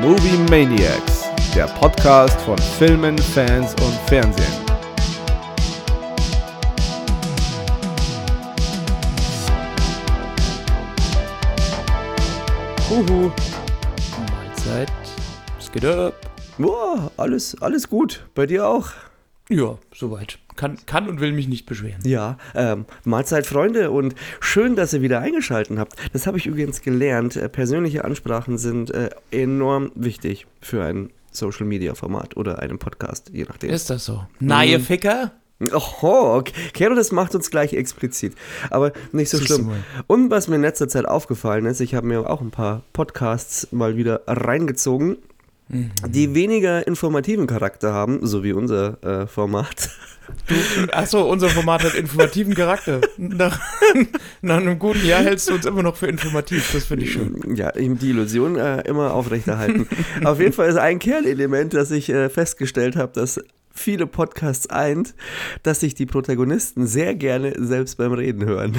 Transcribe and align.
Movie 0.00 0.38
Maniacs, 0.48 1.28
der 1.54 1.66
Podcast 1.66 2.40
von 2.40 2.56
Filmen, 2.56 3.18
Fans 3.18 3.74
und 3.82 3.92
Fernsehen. 4.06 4.46
Huhu. 12.88 13.30
Mahlzeit. 14.32 14.90
Es 15.58 15.70
geht 15.70 15.84
ab. 15.84 16.14
Boah, 16.56 17.10
alles, 17.18 17.60
alles 17.60 17.86
gut. 17.86 18.26
Bei 18.34 18.46
dir 18.46 18.66
auch? 18.66 18.88
Ja, 19.50 19.76
soweit. 19.94 20.38
Kann, 20.60 20.76
kann 20.84 21.08
und 21.08 21.22
will 21.22 21.32
mich 21.32 21.48
nicht 21.48 21.64
beschweren. 21.64 22.02
Ja, 22.04 22.36
ähm, 22.54 22.84
Mahlzeit, 23.04 23.46
Freunde, 23.46 23.90
und 23.90 24.14
schön, 24.40 24.76
dass 24.76 24.92
ihr 24.92 25.00
wieder 25.00 25.20
eingeschaltet 25.20 25.78
habt. 25.78 25.94
Das 26.12 26.26
habe 26.26 26.36
ich 26.36 26.44
übrigens 26.44 26.82
gelernt. 26.82 27.34
Äh, 27.34 27.48
persönliche 27.48 28.04
Ansprachen 28.04 28.58
sind 28.58 28.90
äh, 28.90 29.08
enorm 29.30 29.90
wichtig 29.94 30.46
für 30.60 30.84
ein 30.84 31.08
Social 31.30 31.64
Media 31.64 31.94
Format 31.94 32.36
oder 32.36 32.58
einen 32.58 32.78
Podcast, 32.78 33.30
je 33.32 33.44
nachdem. 33.44 33.70
Ist 33.70 33.88
das 33.88 34.04
so? 34.04 34.26
Na, 34.38 34.62
ihr 34.62 34.80
Ficker? 34.80 35.32
Oho, 35.72 36.36
okay. 36.36 36.52
Kero, 36.74 36.94
das 36.94 37.10
macht 37.10 37.34
uns 37.34 37.50
gleich 37.50 37.72
explizit. 37.72 38.34
Aber 38.68 38.92
nicht 39.12 39.30
so 39.30 39.38
schlimm. 39.38 39.70
Und 40.06 40.30
was 40.30 40.46
mir 40.46 40.56
in 40.56 40.62
letzter 40.62 40.88
Zeit 40.88 41.06
aufgefallen 41.06 41.64
ist, 41.64 41.80
ich 41.80 41.94
habe 41.94 42.06
mir 42.06 42.28
auch 42.28 42.42
ein 42.42 42.50
paar 42.50 42.82
Podcasts 42.92 43.72
mal 43.72 43.96
wieder 43.96 44.24
reingezogen, 44.26 45.16
Mhm. 45.70 45.90
die 46.08 46.34
weniger 46.34 46.86
informativen 46.86 47.46
Charakter 47.46 47.92
haben, 47.92 48.26
so 48.26 48.42
wie 48.42 48.52
unser 48.52 49.02
äh, 49.04 49.26
Format. 49.26 49.90
Achso, 50.92 51.22
unser 51.22 51.48
Format 51.48 51.84
hat 51.84 51.94
informativen 51.94 52.54
Charakter. 52.54 53.00
Nach, 53.16 53.60
nach 54.42 54.56
einem 54.56 54.78
guten 54.78 55.04
Jahr 55.06 55.22
hältst 55.22 55.48
du 55.48 55.54
uns 55.54 55.66
immer 55.66 55.82
noch 55.82 55.96
für 55.96 56.06
informativ. 56.06 56.72
Das 56.72 56.84
finde 56.84 57.04
ich 57.04 57.12
schön. 57.12 57.54
Ja, 57.54 57.74
eben 57.76 57.98
die 57.98 58.10
Illusion 58.10 58.56
äh, 58.56 58.80
immer 58.82 59.12
aufrechterhalten. 59.14 59.88
Auf 60.24 60.40
jeden 60.40 60.52
Fall 60.52 60.68
ist 60.68 60.76
ein 60.76 60.98
Kernelement, 60.98 61.74
das 61.74 61.90
ich 61.90 62.08
äh, 62.10 62.28
festgestellt 62.28 62.96
habe, 62.96 63.12
dass 63.12 63.40
viele 63.72 64.06
Podcasts 64.06 64.68
eint, 64.68 65.14
dass 65.62 65.80
sich 65.80 65.94
die 65.94 66.06
Protagonisten 66.06 66.86
sehr 66.86 67.14
gerne 67.14 67.54
selbst 67.58 67.96
beim 67.96 68.12
Reden 68.12 68.44
hören. 68.44 68.76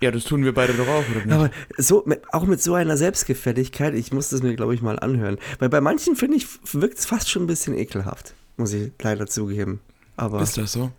Ja, 0.00 0.10
das 0.10 0.24
tun 0.24 0.44
wir 0.44 0.54
beide 0.54 0.74
doch 0.74 0.86
auch, 0.86 1.04
oder 1.10 1.24
nicht? 1.24 1.32
Aber 1.32 1.50
so, 1.76 2.04
mit, 2.06 2.22
auch 2.32 2.44
mit 2.44 2.62
so 2.62 2.74
einer 2.74 2.96
Selbstgefälligkeit, 2.96 3.94
ich 3.94 4.12
muss 4.12 4.28
das 4.28 4.42
mir, 4.42 4.54
glaube 4.54 4.74
ich, 4.74 4.82
mal 4.82 4.98
anhören. 4.98 5.38
Weil 5.58 5.68
bei 5.68 5.80
manchen, 5.80 6.14
finde 6.14 6.36
ich, 6.36 6.46
wirkt 6.72 6.98
es 6.98 7.06
fast 7.06 7.30
schon 7.30 7.44
ein 7.44 7.46
bisschen 7.46 7.76
ekelhaft, 7.76 8.34
muss 8.56 8.72
ich 8.72 8.92
leider 9.02 9.26
zugeben. 9.26 9.80
Aber 10.16 10.40
ist 10.42 10.56
das 10.56 10.72
so? 10.72 10.92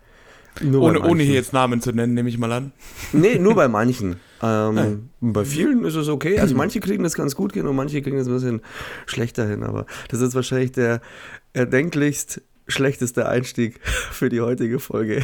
nur 0.60 0.82
Ohne, 0.82 1.00
ohne 1.02 1.22
hier 1.22 1.34
jetzt 1.34 1.52
Namen 1.52 1.80
zu 1.80 1.92
nennen, 1.92 2.14
nehme 2.14 2.28
ich 2.28 2.38
mal 2.38 2.52
an. 2.52 2.72
Nee, 3.12 3.38
nur 3.38 3.54
bei 3.54 3.68
manchen. 3.68 4.16
Ähm, 4.42 5.10
bei 5.20 5.44
vielen 5.44 5.84
ist 5.84 5.96
es 5.96 6.08
okay. 6.08 6.38
Also 6.38 6.54
manche 6.54 6.80
kriegen 6.80 7.02
das 7.02 7.12
ganz 7.12 7.36
gut 7.36 7.52
hin 7.52 7.66
und 7.66 7.76
manche 7.76 8.00
kriegen 8.00 8.16
das 8.16 8.26
ein 8.26 8.32
bisschen 8.32 8.62
schlechter 9.04 9.46
hin. 9.46 9.62
Aber 9.62 9.84
das 10.08 10.22
ist 10.22 10.34
wahrscheinlich 10.34 10.72
der 10.72 11.02
erdenklichst 11.52 12.40
schlechteste 12.66 13.28
Einstieg 13.28 13.78
für 13.84 14.30
die 14.30 14.40
heutige 14.40 14.78
Folge. 14.78 15.22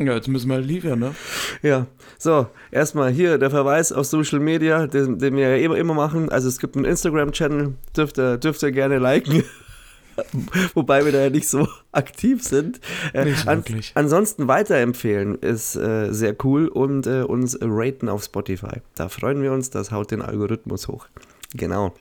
Ja, 0.00 0.14
jetzt 0.14 0.28
müssen 0.28 0.48
wir 0.48 0.54
halt 0.54 0.66
liefern, 0.66 0.98
ne? 0.98 1.14
Ja, 1.60 1.86
so, 2.18 2.46
erstmal 2.70 3.10
hier 3.10 3.36
der 3.36 3.50
Verweis 3.50 3.92
auf 3.92 4.06
Social 4.06 4.40
Media, 4.40 4.86
den, 4.86 5.18
den 5.18 5.36
wir 5.36 5.50
ja 5.50 5.56
immer, 5.56 5.76
immer 5.76 5.92
machen. 5.92 6.30
Also 6.30 6.48
es 6.48 6.58
gibt 6.58 6.74
einen 6.74 6.86
Instagram-Channel, 6.86 7.74
dürft 7.94 8.18
ihr, 8.18 8.38
dürft 8.38 8.62
ihr 8.62 8.72
gerne 8.72 8.98
liken. 8.98 9.44
Wobei 10.74 11.04
wir 11.04 11.12
da 11.12 11.20
ja 11.20 11.30
nicht 11.30 11.48
so 11.48 11.68
aktiv 11.92 12.42
sind. 12.42 12.80
Äh, 13.12 13.26
Nicht 13.26 13.46
wirklich. 13.46 13.92
ansonsten 13.94 14.48
weiterempfehlen 14.48 15.34
ist 15.36 15.76
äh, 15.76 16.10
sehr 16.12 16.34
cool 16.44 16.68
und 16.68 17.06
äh, 17.06 17.22
uns 17.22 17.58
raten 17.60 18.08
auf 18.08 18.24
Spotify. 18.24 18.80
Da 18.96 19.10
freuen 19.10 19.42
wir 19.42 19.52
uns, 19.52 19.68
das 19.68 19.92
haut 19.92 20.10
den 20.10 20.22
Algorithmus 20.22 20.88
hoch. 20.88 21.08
Genau. 21.54 21.94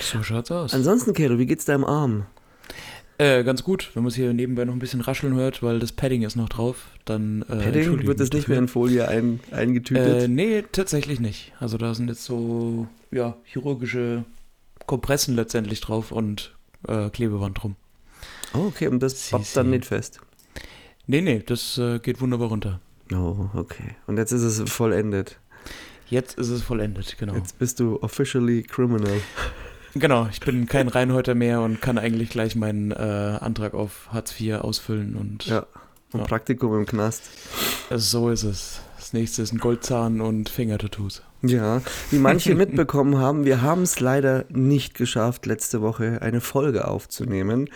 So 0.00 0.22
schaut's 0.24 0.50
aus. 0.50 0.74
Ansonsten, 0.74 1.14
Kero, 1.14 1.38
wie 1.38 1.46
geht's 1.46 1.64
deinem 1.66 1.84
Arm? 1.84 2.26
Äh, 3.18 3.44
ganz 3.44 3.62
gut, 3.62 3.90
wenn 3.94 4.02
man 4.02 4.08
es 4.08 4.16
hier 4.16 4.32
nebenbei 4.34 4.64
noch 4.64 4.72
ein 4.72 4.80
bisschen 4.80 5.00
rascheln 5.00 5.34
hört, 5.34 5.62
weil 5.62 5.78
das 5.78 5.92
Padding 5.92 6.22
ist 6.22 6.34
noch 6.34 6.48
drauf, 6.48 6.86
dann 7.04 7.42
äh, 7.42 7.56
Padding, 7.56 8.06
wird 8.06 8.18
wir 8.18 8.36
nicht 8.36 8.48
mehr 8.48 8.58
in 8.58 8.66
Folie 8.68 9.06
ein, 9.06 9.38
eingetütet? 9.52 10.24
Äh, 10.24 10.28
nee, 10.28 10.64
tatsächlich 10.72 11.20
nicht. 11.20 11.52
Also 11.60 11.78
da 11.78 11.94
sind 11.94 12.08
jetzt 12.08 12.24
so, 12.24 12.88
ja, 13.12 13.36
chirurgische 13.44 14.24
Kompressen 14.86 15.36
letztendlich 15.36 15.80
drauf 15.80 16.10
und 16.10 16.56
äh, 16.88 17.08
Klebeband 17.10 17.62
drum. 17.62 17.76
oh, 18.52 18.66
okay, 18.66 18.88
und 18.88 19.00
das 19.00 19.30
pappt 19.30 19.56
dann 19.56 19.70
nicht 19.70 19.86
fest. 19.86 20.20
Nee, 21.06 21.20
nee, 21.20 21.42
das 21.44 21.78
äh, 21.78 22.00
geht 22.00 22.20
wunderbar 22.20 22.48
runter. 22.48 22.80
Oh, 23.12 23.48
okay. 23.54 23.94
Und 24.06 24.16
jetzt 24.16 24.32
ist 24.32 24.42
es 24.42 24.70
vollendet. 24.70 25.38
Jetzt 26.08 26.38
ist 26.38 26.48
es 26.48 26.62
vollendet, 26.62 27.16
genau. 27.18 27.34
Jetzt 27.34 27.58
bist 27.58 27.80
du 27.80 28.02
officially 28.02 28.62
criminal. 28.62 29.20
Genau, 29.94 30.26
ich 30.30 30.40
bin 30.40 30.66
kein 30.66 30.88
Reinhäuter 30.88 31.34
mehr 31.34 31.60
und 31.60 31.80
kann 31.80 31.98
eigentlich 31.98 32.30
gleich 32.30 32.56
meinen 32.56 32.90
äh, 32.90 32.94
Antrag 33.40 33.74
auf 33.74 34.08
Hartz 34.12 34.38
IV 34.40 34.56
ausfüllen 34.56 35.14
und 35.16 35.46
Ja. 35.46 35.66
Und 36.12 36.20
Ja. 36.20 36.26
Praktikum 36.26 36.76
im 36.76 36.86
Knast. 36.86 37.22
so 37.90 38.28
ist 38.30 38.44
es. 38.44 38.80
Das 38.96 39.12
nächste 39.12 39.42
ist 39.42 39.52
ein 39.52 39.58
Goldzahn 39.58 40.20
und 40.20 40.48
Fingertattoos. 40.48 41.22
Ja, 41.42 41.82
wie 42.10 42.18
manche 42.18 42.54
mitbekommen 42.56 43.18
haben, 43.18 43.44
wir 43.44 43.60
haben 43.60 43.82
es 43.82 44.00
leider 44.00 44.46
nicht 44.48 44.94
geschafft, 44.94 45.44
letzte 45.44 45.82
Woche 45.82 46.22
eine 46.22 46.40
Folge 46.40 46.88
aufzunehmen. 46.88 47.68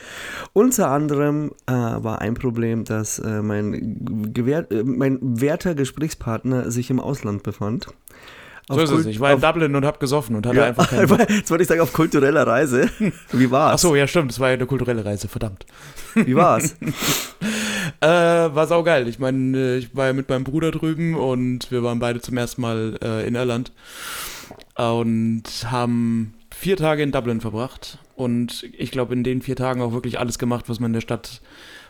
Unter 0.54 0.90
anderem 0.90 1.52
äh, 1.66 1.72
war 1.72 2.20
ein 2.22 2.34
Problem, 2.34 2.84
dass 2.84 3.18
äh, 3.18 3.42
mein, 3.42 4.32
Gewehr, 4.32 4.70
äh, 4.70 4.82
mein 4.84 5.18
werter 5.20 5.74
Gesprächspartner 5.74 6.70
sich 6.70 6.88
im 6.90 6.98
Ausland 6.98 7.42
befand. 7.42 7.88
So 8.68 8.80
ist 8.80 8.90
es. 8.90 8.96
Kult- 8.96 9.06
Ich 9.06 9.20
war 9.20 9.32
in 9.32 9.40
Dublin 9.40 9.74
und 9.74 9.84
habe 9.84 9.98
gesoffen 9.98 10.36
und 10.36 10.46
hatte 10.46 10.56
ja, 10.58 10.64
einfach 10.66 10.88
keinen 10.90 11.08
Jetzt 11.28 11.50
wollte 11.50 11.62
ich 11.62 11.68
sagen, 11.68 11.80
auf 11.80 11.92
kultureller 11.92 12.46
Reise. 12.46 12.88
Wie 13.32 13.50
war's? 13.50 13.74
Ach 13.74 13.78
so, 13.78 13.96
ja 13.96 14.06
stimmt, 14.06 14.30
das 14.30 14.40
war 14.40 14.48
ja 14.48 14.54
eine 14.54 14.66
kulturelle 14.66 15.04
Reise, 15.04 15.28
verdammt. 15.28 15.66
Wie 16.14 16.36
war's? 16.36 16.76
Äh, 18.00 18.06
war 18.06 18.66
saugeil. 18.66 19.08
Ich 19.08 19.18
meine, 19.18 19.56
äh, 19.56 19.76
ich 19.78 19.96
war 19.96 20.06
ja 20.08 20.12
mit 20.12 20.28
meinem 20.28 20.44
Bruder 20.44 20.70
drüben 20.70 21.14
und 21.16 21.70
wir 21.72 21.82
waren 21.82 21.98
beide 21.98 22.20
zum 22.20 22.36
ersten 22.36 22.60
Mal 22.60 22.98
äh, 23.02 23.26
in 23.26 23.34
Irland 23.34 23.72
und 24.76 25.42
haben 25.66 26.34
vier 26.54 26.76
Tage 26.76 27.02
in 27.02 27.12
Dublin 27.12 27.40
verbracht. 27.40 27.98
Und 28.14 28.66
ich 28.76 28.90
glaube, 28.90 29.14
in 29.14 29.24
den 29.24 29.42
vier 29.42 29.56
Tagen 29.56 29.80
auch 29.80 29.92
wirklich 29.92 30.18
alles 30.18 30.38
gemacht, 30.38 30.68
was 30.68 30.80
man 30.80 30.90
in 30.90 30.94
der 30.94 31.00
Stadt 31.00 31.40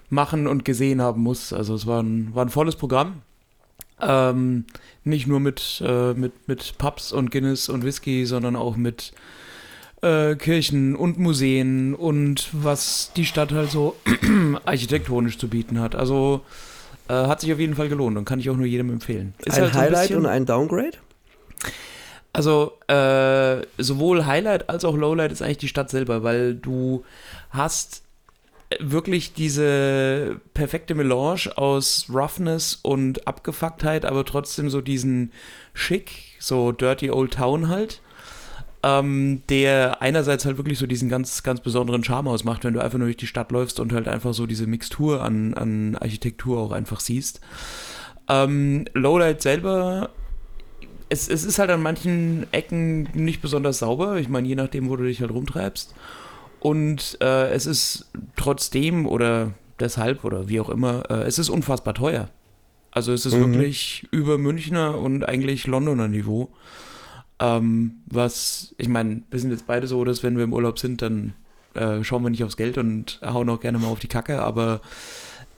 machen 0.09 0.47
und 0.47 0.65
gesehen 0.65 1.03
haben 1.03 1.22
muss. 1.22 1.53
Also 1.53 1.75
es 1.75 1.87
war 1.87 2.03
ein, 2.03 2.34
war 2.34 2.45
ein 2.45 2.50
volles 2.50 2.77
Programm. 2.77 3.22
Ähm, 4.00 4.65
nicht 5.08 5.26
nur 5.26 5.41
mit, 5.41 5.82
äh, 5.84 6.14
mit, 6.14 6.32
mit 6.46 6.78
Pubs 6.78 7.12
und 7.12 7.30
Guinness 7.30 7.69
und 7.69 7.84
Whisky, 7.84 8.26
sondern 8.26 8.56
auch 8.56 8.76
mit 8.76 9.12
äh, 10.02 10.36
Kirchen 10.36 10.94
und 10.94 11.19
Museen 11.19 11.94
und 11.94 12.48
was 12.52 13.12
die 13.16 13.26
Stadt 13.26 13.52
halt 13.52 13.70
so 13.70 13.97
architektonisch 14.64 15.38
zu 15.38 15.48
bieten 15.48 15.80
hat. 15.80 15.94
Also 15.94 16.42
äh, 17.08 17.14
hat 17.14 17.41
sich 17.41 17.52
auf 17.52 17.58
jeden 17.58 17.74
Fall 17.74 17.88
gelohnt 17.88 18.16
und 18.16 18.24
kann 18.24 18.38
ich 18.38 18.50
auch 18.50 18.56
nur 18.56 18.66
jedem 18.66 18.91
empfehlen. 18.91 19.34
Ist 19.44 19.56
ein 19.56 19.62
halt 19.64 19.74
ein 19.74 19.80
Highlight 19.80 20.08
bisschen- 20.08 20.20
und 20.20 20.26
ein 20.26 20.47
Downgrade? 20.47 20.98
also 22.32 22.78
äh, 22.86 23.66
sowohl 23.78 24.26
Highlight 24.26 24.68
als 24.68 24.84
auch 24.84 24.97
Lowlight 24.97 25.32
ist 25.32 25.42
eigentlich 25.42 25.58
die 25.58 25.68
Stadt 25.68 25.91
selber, 25.91 26.22
weil 26.22 26.54
du 26.54 27.04
hast 27.50 28.02
wirklich 28.80 29.32
diese 29.32 30.40
perfekte 30.54 30.94
Melange 30.94 31.56
aus 31.56 32.06
Roughness 32.12 32.78
und 32.82 33.26
Abgefucktheit, 33.26 34.04
aber 34.04 34.24
trotzdem 34.24 34.68
so 34.68 34.80
diesen 34.80 35.32
Schick, 35.72 36.36
so 36.38 36.72
Dirty 36.72 37.10
Old 37.10 37.34
Town 37.34 37.68
halt, 37.68 38.02
ähm, 38.82 39.42
der 39.48 40.02
einerseits 40.02 40.44
halt 40.44 40.58
wirklich 40.58 40.78
so 40.78 40.86
diesen 40.86 41.08
ganz, 41.08 41.42
ganz 41.42 41.60
besonderen 41.60 42.04
Charme 42.04 42.28
ausmacht, 42.28 42.64
wenn 42.64 42.74
du 42.74 42.80
einfach 42.80 42.98
nur 42.98 43.08
durch 43.08 43.16
die 43.16 43.26
Stadt 43.26 43.50
läufst 43.52 43.80
und 43.80 43.92
halt 43.92 44.06
einfach 44.06 44.34
so 44.34 44.46
diese 44.46 44.66
Mixtur 44.66 45.22
an, 45.22 45.54
an 45.54 45.96
Architektur 45.96 46.58
auch 46.58 46.72
einfach 46.72 47.00
siehst. 47.00 47.40
Ähm, 48.28 48.84
Lowlight 48.92 49.40
selber 49.40 50.10
es, 51.08 51.28
es 51.28 51.44
ist 51.44 51.58
halt 51.58 51.70
an 51.70 51.82
manchen 51.82 52.46
Ecken 52.52 53.09
nicht 53.14 53.41
besonders 53.41 53.78
sauber. 53.78 54.18
Ich 54.18 54.28
meine, 54.28 54.48
je 54.48 54.54
nachdem, 54.54 54.88
wo 54.88 54.97
du 54.97 55.04
dich 55.04 55.21
halt 55.21 55.30
rumtreibst. 55.30 55.94
Und 56.60 57.19
äh, 57.21 57.51
es 57.51 57.66
ist 57.66 58.10
trotzdem 58.37 59.07
oder 59.07 59.53
deshalb 59.81 60.25
oder 60.25 60.49
wie 60.49 60.60
auch 60.60 60.69
immer, 60.69 61.05
äh, 61.10 61.22
es 61.22 61.39
ist 61.39 61.49
unfassbar 61.51 61.95
teuer. 61.95 62.28
Also 62.91 63.13
es 63.13 63.27
ist 63.27 63.34
Mhm. 63.34 63.53
wirklich 63.55 64.07
über 64.10 64.39
Münchner 64.39 64.99
und 64.99 65.25
eigentlich 65.28 65.66
Londoner 65.66 66.09
Niveau. 66.09 66.49
Ähm, 67.41 67.93
was, 68.07 68.75
ich 68.78 68.89
meine, 68.89 69.22
wir 69.31 69.39
sind 69.39 69.51
jetzt 69.53 69.66
beide 69.66 69.87
so, 69.87 70.05
dass 70.05 70.22
wenn 70.25 70.37
wir 70.37 70.45
im 70.45 70.53
Urlaub 70.53 70.78
sind, 70.81 71.03
dann 71.03 71.34
äh, 71.75 72.03
schauen 72.03 72.25
wir 72.25 72.31
nicht 72.31 72.43
aufs 72.43 72.57
Geld 72.57 72.77
und 72.78 73.21
hauen 73.25 73.49
auch 73.51 73.60
gerne 73.60 73.78
mal 73.78 73.87
auf 73.87 74.01
die 74.01 74.09
Kacke, 74.09 74.43
aber 74.43 74.81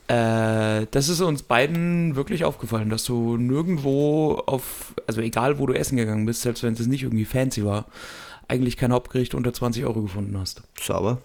äh, 0.07 0.85
das 0.91 1.09
ist 1.09 1.21
uns 1.21 1.41
beiden 1.41 2.15
wirklich 2.15 2.43
aufgefallen, 2.43 2.89
dass 2.89 3.05
du 3.05 3.37
nirgendwo 3.37 4.43
auf, 4.45 4.93
also 5.07 5.21
egal 5.21 5.57
wo 5.57 5.65
du 5.65 5.73
essen 5.73 5.95
gegangen 5.97 6.25
bist, 6.25 6.41
selbst 6.41 6.61
wenn 6.63 6.73
es 6.73 6.85
nicht 6.85 7.03
irgendwie 7.03 7.25
fancy 7.25 7.65
war, 7.65 7.85
eigentlich 8.51 8.75
kein 8.77 8.91
Hauptgericht 8.91 9.33
unter 9.33 9.53
20 9.53 9.85
Euro 9.85 10.01
gefunden 10.01 10.37
hast. 10.37 10.61
Sauber. 10.79 11.21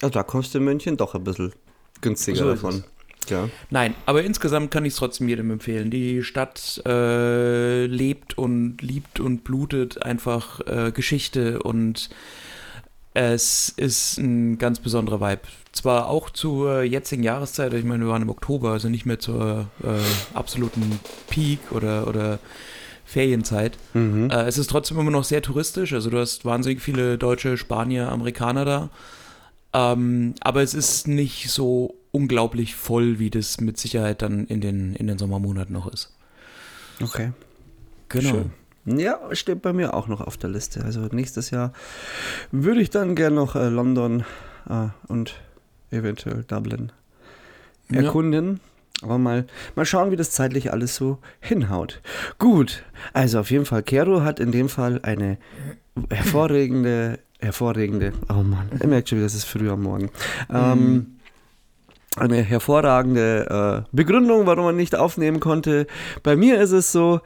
Also 0.00 0.12
da 0.12 0.22
kommst 0.22 0.54
du 0.54 0.58
in 0.58 0.64
München 0.64 0.96
doch 0.96 1.14
ein 1.14 1.22
bisschen 1.22 1.52
günstiger 2.00 2.38
So 2.38 2.44
davon. 2.46 2.84
Ja. 3.28 3.50
Nein, 3.70 3.94
aber 4.06 4.22
insgesamt 4.22 4.70
kann 4.70 4.84
ich 4.84 4.94
es 4.94 4.98
trotzdem 4.98 5.28
jedem 5.28 5.50
empfehlen. 5.50 5.90
Die 5.90 6.22
Stadt 6.22 6.80
äh, 6.86 7.84
lebt 7.86 8.38
und 8.38 8.80
liebt 8.80 9.20
und 9.20 9.44
blutet 9.44 10.02
einfach 10.02 10.60
äh, 10.66 10.92
Geschichte 10.92 11.62
und 11.62 12.08
es 13.14 13.70
ist 13.70 14.18
ein 14.18 14.58
ganz 14.58 14.78
besonderer 14.78 15.20
Vibe. 15.20 15.42
Zwar 15.72 16.08
auch 16.08 16.30
zur 16.30 16.82
jetzigen 16.82 17.22
Jahreszeit, 17.22 17.74
ich 17.74 17.84
meine, 17.84 18.04
wir 18.04 18.10
waren 18.10 18.22
im 18.22 18.30
Oktober, 18.30 18.70
also 18.72 18.88
nicht 18.88 19.06
mehr 19.06 19.18
zur 19.18 19.68
äh, 19.82 20.36
absoluten 20.36 21.00
Peak 21.28 21.58
oder, 21.72 22.06
oder 22.06 22.38
Ferienzeit. 23.06 23.78
Mhm. 23.94 24.30
Äh, 24.30 24.42
es 24.42 24.58
ist 24.58 24.68
trotzdem 24.68 24.98
immer 24.98 25.12
noch 25.12 25.24
sehr 25.24 25.40
touristisch, 25.40 25.92
also 25.92 26.10
du 26.10 26.18
hast 26.18 26.44
wahnsinnig 26.44 26.82
viele 26.82 27.16
Deutsche, 27.16 27.56
Spanier, 27.56 28.10
Amerikaner 28.10 28.64
da. 28.64 28.90
Ähm, 29.72 30.34
aber 30.40 30.62
es 30.62 30.74
ist 30.74 31.06
nicht 31.06 31.48
so 31.50 31.94
unglaublich 32.10 32.74
voll, 32.74 33.18
wie 33.18 33.30
das 33.30 33.60
mit 33.60 33.78
Sicherheit 33.78 34.22
dann 34.22 34.46
in 34.46 34.60
den, 34.60 34.94
in 34.94 35.06
den 35.06 35.18
Sommermonaten 35.18 35.72
noch 35.72 35.86
ist. 35.86 36.14
Okay. 37.02 37.32
Genau. 38.08 38.30
Schön. 38.30 38.98
Ja, 38.98 39.18
steht 39.32 39.62
bei 39.62 39.72
mir 39.72 39.94
auch 39.94 40.08
noch 40.08 40.20
auf 40.20 40.36
der 40.36 40.50
Liste. 40.50 40.84
Also 40.84 41.00
nächstes 41.10 41.50
Jahr 41.50 41.72
würde 42.52 42.80
ich 42.80 42.90
dann 42.90 43.16
gern 43.16 43.34
noch 43.34 43.56
äh, 43.56 43.68
London 43.68 44.24
äh, 44.68 44.88
und 45.08 45.34
eventuell 45.90 46.44
Dublin 46.44 46.92
Ja. 47.90 48.02
Aber 49.02 49.18
mal, 49.18 49.46
mal 49.74 49.84
schauen, 49.84 50.10
wie 50.10 50.16
das 50.16 50.30
zeitlich 50.30 50.72
alles 50.72 50.96
so 50.96 51.18
hinhaut. 51.40 52.00
Gut, 52.38 52.84
also 53.12 53.40
auf 53.40 53.50
jeden 53.50 53.66
Fall, 53.66 53.82
Kero 53.82 54.22
hat 54.22 54.40
in 54.40 54.52
dem 54.52 54.68
Fall 54.68 55.00
eine 55.02 55.38
hervorragende, 56.10 57.18
hervorragende, 57.40 58.12
oh 58.30 58.42
Mann, 58.42 58.70
ihr 58.80 58.88
merkt 58.88 59.10
schon, 59.10 59.20
das 59.20 59.34
ist 59.34 59.44
früh 59.44 59.70
am 59.70 59.82
Morgen. 59.82 60.10
Ähm, 60.52 61.18
eine 62.16 62.36
hervorragende 62.42 63.84
äh, 63.84 63.88
Begründung, 63.94 64.46
warum 64.46 64.64
man 64.64 64.76
nicht 64.76 64.96
aufnehmen 64.96 65.40
konnte. 65.40 65.86
Bei 66.22 66.34
mir 66.34 66.58
ist 66.60 66.72
es 66.72 66.90
so, 66.90 67.20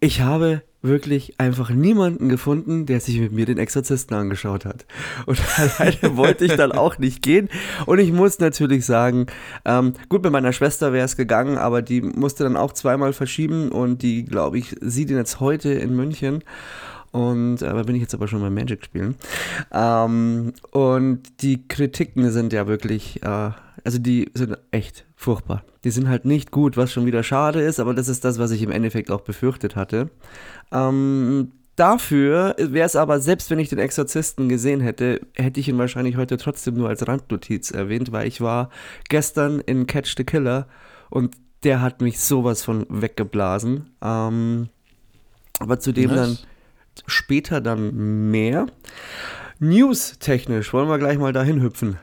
ich 0.00 0.20
habe 0.20 0.62
wirklich 0.84 1.40
einfach 1.40 1.70
niemanden 1.70 2.28
gefunden, 2.28 2.86
der 2.86 3.00
sich 3.00 3.18
mit 3.18 3.32
mir 3.32 3.46
den 3.46 3.58
Exorzisten 3.58 4.16
angeschaut 4.16 4.64
hat. 4.64 4.86
Und 5.26 5.40
alleine 5.56 6.16
wollte 6.16 6.44
ich 6.44 6.54
dann 6.54 6.72
auch 6.72 6.98
nicht 6.98 7.22
gehen. 7.22 7.48
Und 7.86 7.98
ich 7.98 8.12
muss 8.12 8.38
natürlich 8.38 8.84
sagen, 8.84 9.26
ähm, 9.64 9.94
gut, 10.08 10.22
bei 10.22 10.30
meiner 10.30 10.52
Schwester 10.52 10.92
wäre 10.92 11.06
es 11.06 11.16
gegangen, 11.16 11.58
aber 11.58 11.82
die 11.82 12.02
musste 12.02 12.44
dann 12.44 12.56
auch 12.56 12.72
zweimal 12.72 13.12
verschieben 13.12 13.70
und 13.70 14.02
die, 14.02 14.24
glaube 14.24 14.58
ich, 14.58 14.76
sieht 14.80 15.10
ihn 15.10 15.16
jetzt 15.16 15.40
heute 15.40 15.72
in 15.72 15.96
München. 15.96 16.44
Und 17.14 17.62
äh, 17.62 17.72
da 17.72 17.82
bin 17.84 17.94
ich 17.94 18.02
jetzt 18.02 18.14
aber 18.14 18.26
schon 18.26 18.40
beim 18.40 18.54
Magic 18.54 18.84
spielen. 18.84 19.14
Ähm, 19.72 20.52
und 20.72 21.42
die 21.42 21.66
Kritiken 21.68 22.30
sind 22.32 22.52
ja 22.52 22.66
wirklich, 22.66 23.22
äh, 23.22 23.50
also 23.84 23.98
die 23.98 24.30
sind 24.34 24.58
echt 24.72 25.04
furchtbar. 25.14 25.62
Die 25.84 25.92
sind 25.92 26.08
halt 26.08 26.24
nicht 26.24 26.50
gut, 26.50 26.76
was 26.76 26.90
schon 26.90 27.06
wieder 27.06 27.22
schade 27.22 27.60
ist, 27.60 27.78
aber 27.78 27.94
das 27.94 28.08
ist 28.08 28.24
das, 28.24 28.40
was 28.40 28.50
ich 28.50 28.62
im 28.62 28.72
Endeffekt 28.72 29.12
auch 29.12 29.20
befürchtet 29.20 29.76
hatte. 29.76 30.10
Ähm, 30.72 31.52
dafür 31.76 32.54
wäre 32.58 32.86
es 32.86 32.96
aber, 32.96 33.20
selbst 33.20 33.50
wenn 33.50 33.58
ich 33.58 33.68
den 33.68 33.78
Exorzisten 33.78 34.48
gesehen 34.48 34.80
hätte, 34.80 35.20
hätte 35.34 35.60
ich 35.60 35.68
ihn 35.68 35.78
wahrscheinlich 35.78 36.16
heute 36.16 36.36
trotzdem 36.36 36.74
nur 36.74 36.88
als 36.88 37.06
Randnotiz 37.06 37.70
erwähnt, 37.70 38.12
weil 38.12 38.26
ich 38.26 38.40
war 38.40 38.70
gestern 39.08 39.60
in 39.60 39.86
Catch 39.86 40.14
the 40.16 40.24
Killer 40.24 40.66
und 41.10 41.36
der 41.62 41.80
hat 41.80 42.00
mich 42.00 42.20
sowas 42.20 42.62
von 42.62 42.86
weggeblasen. 42.88 43.90
Ähm, 44.02 44.68
aber 45.60 45.80
zudem 45.80 46.10
Nice. 46.10 46.16
dann 46.16 46.38
später 47.06 47.60
dann 47.60 48.30
mehr. 48.30 48.66
News-technisch 49.60 50.72
wollen 50.72 50.88
wir 50.88 50.98
gleich 50.98 51.18
mal 51.18 51.32
dahin 51.32 51.62
hüpfen. 51.62 51.98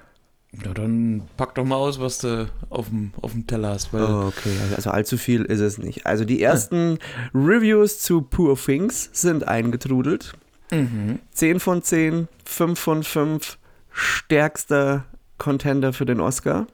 Ja, 0.63 0.74
dann 0.74 1.24
pack 1.38 1.56
doch 1.56 1.63
mal 1.63 1.77
aus, 1.77 2.00
was 2.00 2.19
du 2.19 2.50
auf 2.69 2.89
dem, 2.89 3.12
auf 3.21 3.31
dem 3.31 3.48
Teller 3.48 3.69
hast. 3.69 3.94
Oh, 3.94 4.27
okay, 4.27 4.53
also 4.75 4.89
allzu 4.89 5.18
viel 5.18 5.45
ist 5.45 5.62
es 5.62 5.77
nicht. 5.77 6.06
Also 6.06 6.25
die 6.25 6.42
ersten 6.42 7.00
Reviews 7.33 8.00
zu 8.00 8.21
Poor 8.21 8.57
Things 8.57 9.09
sind 9.13 9.48
eingetrudelt. 9.48 10.33
Mhm. 10.71 11.19
10 11.31 11.59
von 11.62 11.81
10, 11.81 12.27
5 12.45 12.80
von 12.80 13.03
5, 13.03 13.57
stärkster 13.92 15.06
Contender 15.38 15.94
für 15.94 16.06
den 16.06 16.19
Oscar. 16.19 16.68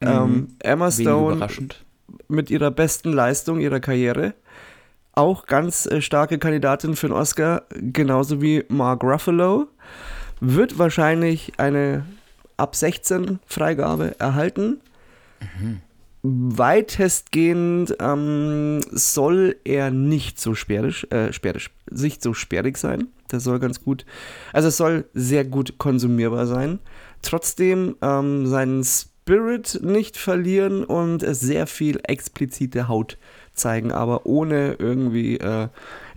Ähm, 0.00 0.54
Emma 0.60 0.90
Stone 0.90 1.46
mit 2.28 2.50
ihrer 2.50 2.70
besten 2.70 3.12
Leistung 3.12 3.58
ihrer 3.60 3.80
Karriere. 3.80 4.34
Auch 5.12 5.46
ganz 5.46 5.86
äh, 5.86 6.00
starke 6.00 6.38
Kandidatin 6.38 6.94
für 6.94 7.08
den 7.08 7.16
Oscar, 7.16 7.64
genauso 7.70 8.40
wie 8.40 8.64
Mark 8.68 9.02
Ruffalo. 9.02 9.66
Wird 10.40 10.78
wahrscheinlich 10.78 11.54
eine 11.56 12.04
ab 12.58 12.76
16 12.76 13.38
Freigabe 13.46 14.18
erhalten. 14.18 14.80
Weitestgehend 16.22 17.96
ähm, 18.00 18.80
soll 18.90 19.56
er 19.64 19.90
nicht 19.90 20.40
so 20.40 20.54
sperrig, 20.54 21.10
äh, 21.12 21.32
sperrig, 21.32 21.70
nicht 21.90 22.22
so 22.22 22.34
sperrig 22.34 22.76
sein. 22.76 23.08
Das 23.28 23.44
soll 23.44 23.58
ganz 23.60 23.82
gut, 23.82 24.04
also 24.52 24.68
es 24.68 24.76
soll 24.76 25.04
sehr 25.14 25.44
gut 25.44 25.78
konsumierbar 25.78 26.46
sein. 26.46 26.80
Trotzdem 27.22 27.96
ähm, 28.02 28.46
seinen 28.46 28.82
Spirit 28.84 29.80
nicht 29.82 30.16
verlieren 30.16 30.82
und 30.84 31.24
sehr 31.26 31.66
viel 31.66 32.00
explizite 32.02 32.88
Haut 32.88 33.18
zeigen, 33.52 33.92
aber 33.92 34.24
ohne 34.24 34.74
irgendwie 34.78 35.36
äh, 35.36 35.68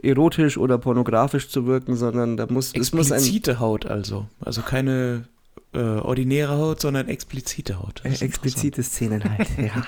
erotisch 0.01 0.57
oder 0.57 0.77
pornografisch 0.77 1.49
zu 1.49 1.65
wirken, 1.65 1.95
sondern 1.95 2.37
da 2.37 2.47
muss 2.49 2.71
es 2.73 2.93
muss 2.93 3.11
ein 3.11 3.17
Explizite 3.17 3.59
Haut 3.59 3.85
also. 3.85 4.27
Also 4.39 4.61
keine 4.61 5.25
äh, 5.73 5.79
ordinäre 5.79 6.57
Haut, 6.57 6.81
sondern 6.81 7.07
explizite 7.07 7.79
Haut. 7.79 8.01
Äh, 8.03 8.09
explizite 8.23 8.83
Szenen 8.83 9.23
halt, 9.23 9.47
ja. 9.57 9.85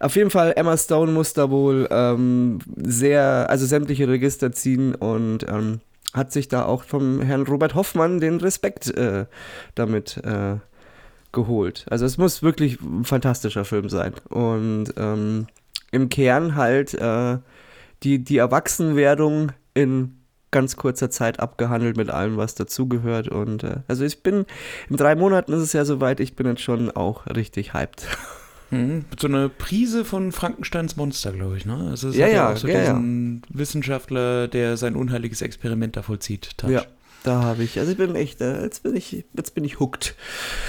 Auf 0.00 0.16
jeden 0.16 0.30
Fall, 0.30 0.52
Emma 0.56 0.76
Stone 0.76 1.12
muss 1.12 1.32
da 1.32 1.50
wohl 1.50 1.88
ähm, 1.90 2.58
sehr, 2.76 3.46
also 3.48 3.66
sämtliche 3.66 4.08
Register 4.08 4.52
ziehen 4.52 4.94
und 4.94 5.46
ähm, 5.48 5.80
hat 6.12 6.32
sich 6.32 6.48
da 6.48 6.64
auch 6.64 6.84
vom 6.84 7.20
Herrn 7.20 7.42
Robert 7.42 7.74
Hoffmann 7.74 8.20
den 8.20 8.38
Respekt 8.38 8.88
äh, 8.96 9.26
damit 9.74 10.18
äh, 10.18 10.56
geholt. 11.32 11.86
Also 11.90 12.06
es 12.06 12.18
muss 12.18 12.42
wirklich 12.42 12.80
ein 12.80 13.04
fantastischer 13.04 13.64
Film 13.64 13.88
sein. 13.88 14.14
Und 14.28 14.94
ähm, 14.96 15.46
im 15.90 16.08
Kern 16.08 16.54
halt 16.54 16.94
äh, 16.94 17.38
die, 18.02 18.22
die 18.22 18.38
Erwachsenwerdung 18.38 19.52
in 19.74 20.17
ganz 20.50 20.76
kurzer 20.76 21.10
Zeit 21.10 21.40
abgehandelt 21.40 21.96
mit 21.96 22.10
allem, 22.10 22.36
was 22.36 22.54
dazugehört. 22.54 23.28
Und 23.28 23.64
äh, 23.64 23.76
also 23.88 24.04
ich 24.04 24.22
bin, 24.22 24.46
in 24.88 24.96
drei 24.96 25.14
Monaten 25.14 25.52
ist 25.52 25.62
es 25.62 25.72
ja 25.72 25.84
soweit, 25.84 26.20
ich 26.20 26.34
bin 26.36 26.46
jetzt 26.46 26.62
schon 26.62 26.90
auch 26.90 27.26
richtig 27.26 27.74
hyped. 27.74 28.06
Mhm. 28.70 29.04
So 29.18 29.28
eine 29.28 29.48
Prise 29.48 30.04
von 30.04 30.30
Frankensteins 30.30 30.96
Monster, 30.96 31.32
glaube 31.32 31.56
ich, 31.56 31.64
ne? 31.64 31.88
Also 31.90 32.10
es 32.10 32.16
Ja, 32.16 32.28
ja, 32.28 32.52
auch 32.52 32.56
so 32.56 32.68
ja, 32.68 32.74
ja. 32.74 32.80
diesen 32.80 33.42
Wissenschaftler, 33.48 34.46
der 34.46 34.76
sein 34.76 34.94
unheiliges 34.94 35.40
Experiment 35.40 35.96
da 35.96 36.02
vollzieht. 36.02 36.50
Touch. 36.58 36.70
Ja, 36.70 36.84
da 37.28 37.42
habe 37.42 37.62
ich, 37.62 37.78
also 37.78 37.92
ich 37.92 37.98
bin 37.98 38.14
echt, 38.16 38.40
äh, 38.40 38.62
jetzt 38.62 38.82
bin 38.82 38.96
ich, 38.96 39.24
jetzt 39.34 39.54
bin 39.54 39.62
ich 39.62 39.78
hooked. 39.80 40.14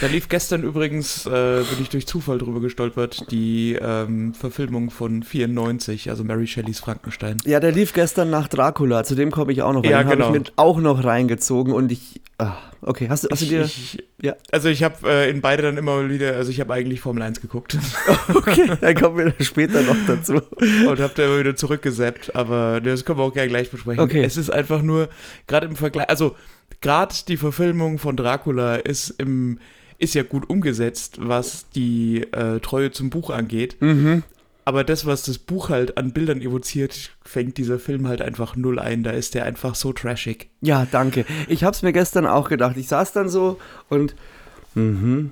Da 0.02 0.08
lief 0.08 0.28
gestern 0.28 0.64
übrigens, 0.64 1.26
äh, 1.26 1.30
bin 1.64 1.82
ich 1.82 1.90
durch 1.90 2.06
Zufall 2.06 2.38
drüber 2.38 2.60
gestolpert, 2.60 3.32
die 3.32 3.78
ähm, 3.82 4.34
Verfilmung 4.34 4.92
von 4.92 5.24
94, 5.24 6.10
also 6.10 6.26
Mary 6.26 6.48
Shelleys 6.48 6.80
Frankenstein. 6.80 7.38
Ja, 7.46 7.62
der 7.62 7.72
lief 7.72 7.94
gestern 7.94 8.30
nach 8.30 8.50
Dracula, 8.50 9.06
zu 9.06 9.16
dem 9.16 9.32
komme 9.32 9.54
ich 9.54 9.62
auch 9.62 9.72
noch, 9.72 9.84
Ja, 9.86 10.00
den 10.00 10.08
habe 10.08 10.18
genau. 10.18 10.28
ich 10.28 10.34
mit 10.34 10.54
auch 10.58 10.80
noch 10.80 11.04
reingezogen 11.04 11.74
und 11.74 11.92
ich, 11.94 12.22
ah, 12.40 12.58
okay, 12.82 13.08
hast 13.10 13.26
du, 13.26 13.28
hast 13.30 13.42
du 13.42 13.46
dir, 13.46 13.62
ich, 13.62 14.04
ja, 14.22 14.36
also 14.52 14.70
ich 14.70 14.84
habe 14.84 15.08
äh, 15.08 15.30
in 15.30 15.42
beide 15.42 15.64
dann 15.64 15.78
immer 15.78 16.10
wieder, 16.10 16.36
also 16.36 16.50
ich 16.52 16.60
habe 16.60 16.74
eigentlich 16.74 17.02
Formel 17.02 17.22
1 17.22 17.42
geguckt 17.42 17.78
okay, 18.34 18.72
dann 18.82 18.96
kommen 18.96 19.18
wir 19.18 19.46
später 19.46 19.82
noch 19.82 19.96
dazu. 20.08 20.34
und 20.60 21.00
habe 21.00 21.14
da 21.16 21.26
immer 21.26 21.40
wieder 21.40 21.56
zurückgesäppt, 21.56 22.36
aber 22.36 22.82
das 22.82 23.06
können 23.06 23.20
wir 23.20 23.24
auch 23.24 23.34
gerne 23.34 23.50
gleich 23.50 23.70
besprechen. 23.70 24.02
Okay. 24.02 24.24
Es 24.24 24.38
ist 24.38 24.50
einfach 24.50 24.82
nur, 24.82 25.10
gerade 25.48 25.68
im 25.68 25.76
Vergleich, 25.76 26.10
also 26.10 26.36
gerade 26.82 27.14
die 27.28 27.38
Verfilmung 27.38 28.00
von 28.00 28.16
Dracula 28.16 28.76
ist 28.76 29.10
im 29.20 29.60
ist 30.00 30.16
ja 30.16 30.24
gut 30.24 30.50
umgesetzt, 30.50 31.18
was 31.20 31.70
die 31.72 32.22
äh, 32.32 32.62
Treue 32.62 32.92
zum 32.92 33.10
Buch 33.10 33.30
angeht. 33.30 33.76
Mhm. 33.82 34.24
Aber 34.70 34.84
das, 34.84 35.08
was 35.08 35.24
das 35.24 35.40
Buch 35.40 35.70
halt 35.70 35.98
an 35.98 36.14
Bildern 36.14 36.42
evoziert, 36.42 37.10
fängt 37.26 37.58
dieser 37.58 37.80
Film 37.80 38.08
halt 38.08 38.22
einfach 38.22 38.56
null 38.56 38.78
ein. 38.78 39.02
Da 39.02 39.10
ist 39.10 39.34
der 39.34 39.46
einfach 39.46 39.74
so 39.74 39.94
trashig. 39.94 40.52
Ja, 40.62 40.86
danke. 40.92 41.26
Ich 41.48 41.64
habe 41.64 41.74
es 41.74 41.82
mir 41.82 41.92
gestern 41.92 42.28
auch 42.28 42.50
gedacht. 42.50 42.78
Ich 42.78 42.88
saß 42.88 43.12
dann 43.12 43.30
so 43.30 43.58
und 43.90 44.14
mhm, 44.76 45.32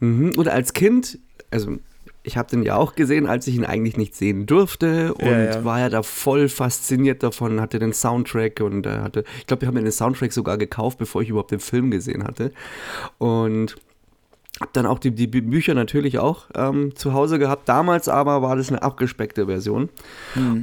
mhm. 0.00 0.32
und 0.36 0.48
als 0.48 0.72
Kind, 0.72 1.20
also 1.52 1.76
ich 2.24 2.36
habe 2.36 2.50
den 2.50 2.64
ja 2.64 2.74
auch 2.74 2.96
gesehen, 2.96 3.28
als 3.28 3.46
ich 3.46 3.54
ihn 3.54 3.64
eigentlich 3.64 3.96
nicht 3.96 4.16
sehen 4.16 4.46
durfte 4.46 5.14
und 5.14 5.26
Ja, 5.26 5.44
ja. 5.44 5.64
war 5.64 5.78
ja 5.78 5.88
da 5.88 6.02
voll 6.02 6.48
fasziniert 6.48 7.22
davon, 7.22 7.60
hatte 7.60 7.78
den 7.78 7.92
Soundtrack 7.92 8.62
und 8.62 8.84
äh, 8.84 8.98
hatte, 8.98 9.22
ich 9.38 9.46
glaube, 9.46 9.60
wir 9.60 9.68
haben 9.68 9.74
mir 9.74 9.82
den 9.82 9.92
Soundtrack 9.92 10.32
sogar 10.32 10.58
gekauft, 10.58 10.98
bevor 10.98 11.22
ich 11.22 11.28
überhaupt 11.28 11.52
den 11.52 11.60
Film 11.60 11.92
gesehen 11.92 12.24
hatte 12.24 12.50
und 13.18 13.76
hab 14.62 14.72
dann 14.72 14.86
auch 14.86 14.98
die, 14.98 15.10
die 15.10 15.28
Bü- 15.28 15.48
Bücher 15.50 15.74
natürlich 15.74 16.18
auch 16.18 16.46
ähm, 16.54 16.96
zu 16.96 17.12
Hause 17.12 17.38
gehabt. 17.38 17.68
Damals 17.68 18.08
aber 18.08 18.40
war 18.40 18.56
das 18.56 18.70
eine 18.70 18.82
abgespeckte 18.82 19.46
Version. 19.46 19.90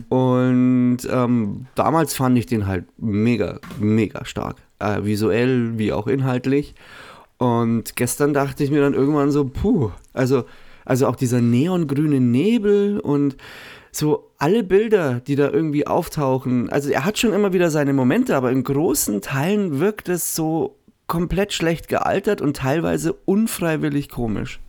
Und 0.10 1.00
ähm, 1.12 1.68
damals 1.76 2.16
fand 2.16 2.38
ich 2.38 2.48
den 2.48 2.66
halt 2.66 2.86
mega, 2.98 3.60
mega 3.80 4.26
stark. 4.26 4.58
Äh, 4.80 5.04
visuell 5.04 5.78
wie 5.78 5.94
auch 5.94 6.08
inhaltlich. 6.08 6.74
Und 7.38 7.96
gestern 7.96 8.34
dachte 8.34 8.64
ich 8.64 8.72
mir 8.72 8.82
dann 8.82 8.96
irgendwann 8.96 9.32
so, 9.32 9.46
puh, 9.46 9.92
also 10.14 10.46
Also 10.86 11.06
auch 11.08 11.16
dieser 11.16 11.40
neongrüne 11.42 12.20
Nebel 12.20 13.00
und 13.00 13.38
so 13.92 14.32
alle 14.40 14.64
Bilder, 14.64 15.20
die 15.20 15.36
da 15.36 15.50
irgendwie 15.50 15.86
auftauchen. 15.86 16.70
Also 16.70 16.90
er 16.90 17.06
hat 17.06 17.20
schon 17.20 17.34
immer 17.34 17.54
wieder 17.54 17.70
seine 17.70 17.94
Momente, 17.94 18.36
aber 18.36 18.52
in 18.52 18.64
großen 18.64 19.22
Teilen 19.22 19.80
wirkt 19.80 20.10
es 20.10 20.36
so 20.36 20.79
komplett 21.10 21.52
schlecht 21.52 21.90
gealtert 21.90 22.40
und 22.40 22.56
teilweise 22.56 23.12
unfreiwillig 23.26 24.08
komisch. 24.08 24.62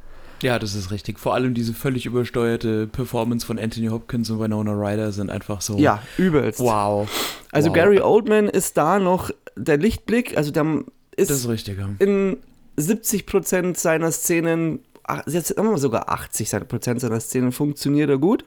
Ja, 0.42 0.58
das 0.58 0.74
ist 0.74 0.90
richtig. 0.90 1.20
Vor 1.20 1.34
allem 1.34 1.54
diese 1.54 1.74
völlig 1.74 2.06
übersteuerte 2.06 2.86
Performance 2.86 3.46
von 3.46 3.58
Anthony 3.58 3.88
Hopkins 3.88 4.30
und 4.30 4.40
Winona 4.40 4.72
Ryder 4.72 5.12
sind 5.12 5.30
einfach 5.30 5.60
so. 5.60 5.76
Ja, 5.76 6.02
übelst. 6.16 6.58
Wow. 6.60 7.08
Also 7.52 7.68
wow. 7.68 7.74
Gary 7.74 8.00
Oldman 8.00 8.48
ist 8.48 8.76
da 8.76 8.98
noch 8.98 9.30
der 9.54 9.76
Lichtblick, 9.76 10.36
also 10.36 10.50
der 10.50 10.82
ist, 11.14 11.30
Das 11.30 11.38
ist 11.38 11.48
richtig, 11.48 11.78
ja. 11.78 11.90
in 11.98 12.38
70 12.76 13.26
Prozent 13.26 13.76
seiner 13.76 14.10
Szenen, 14.10 14.80
jetzt 15.26 15.50
immer 15.50 15.76
sogar 15.76 16.08
80 16.08 16.68
Prozent 16.68 17.00
seiner 17.00 17.20
Szenen 17.20 17.52
funktioniert 17.52 18.08
er 18.08 18.18
gut. 18.18 18.44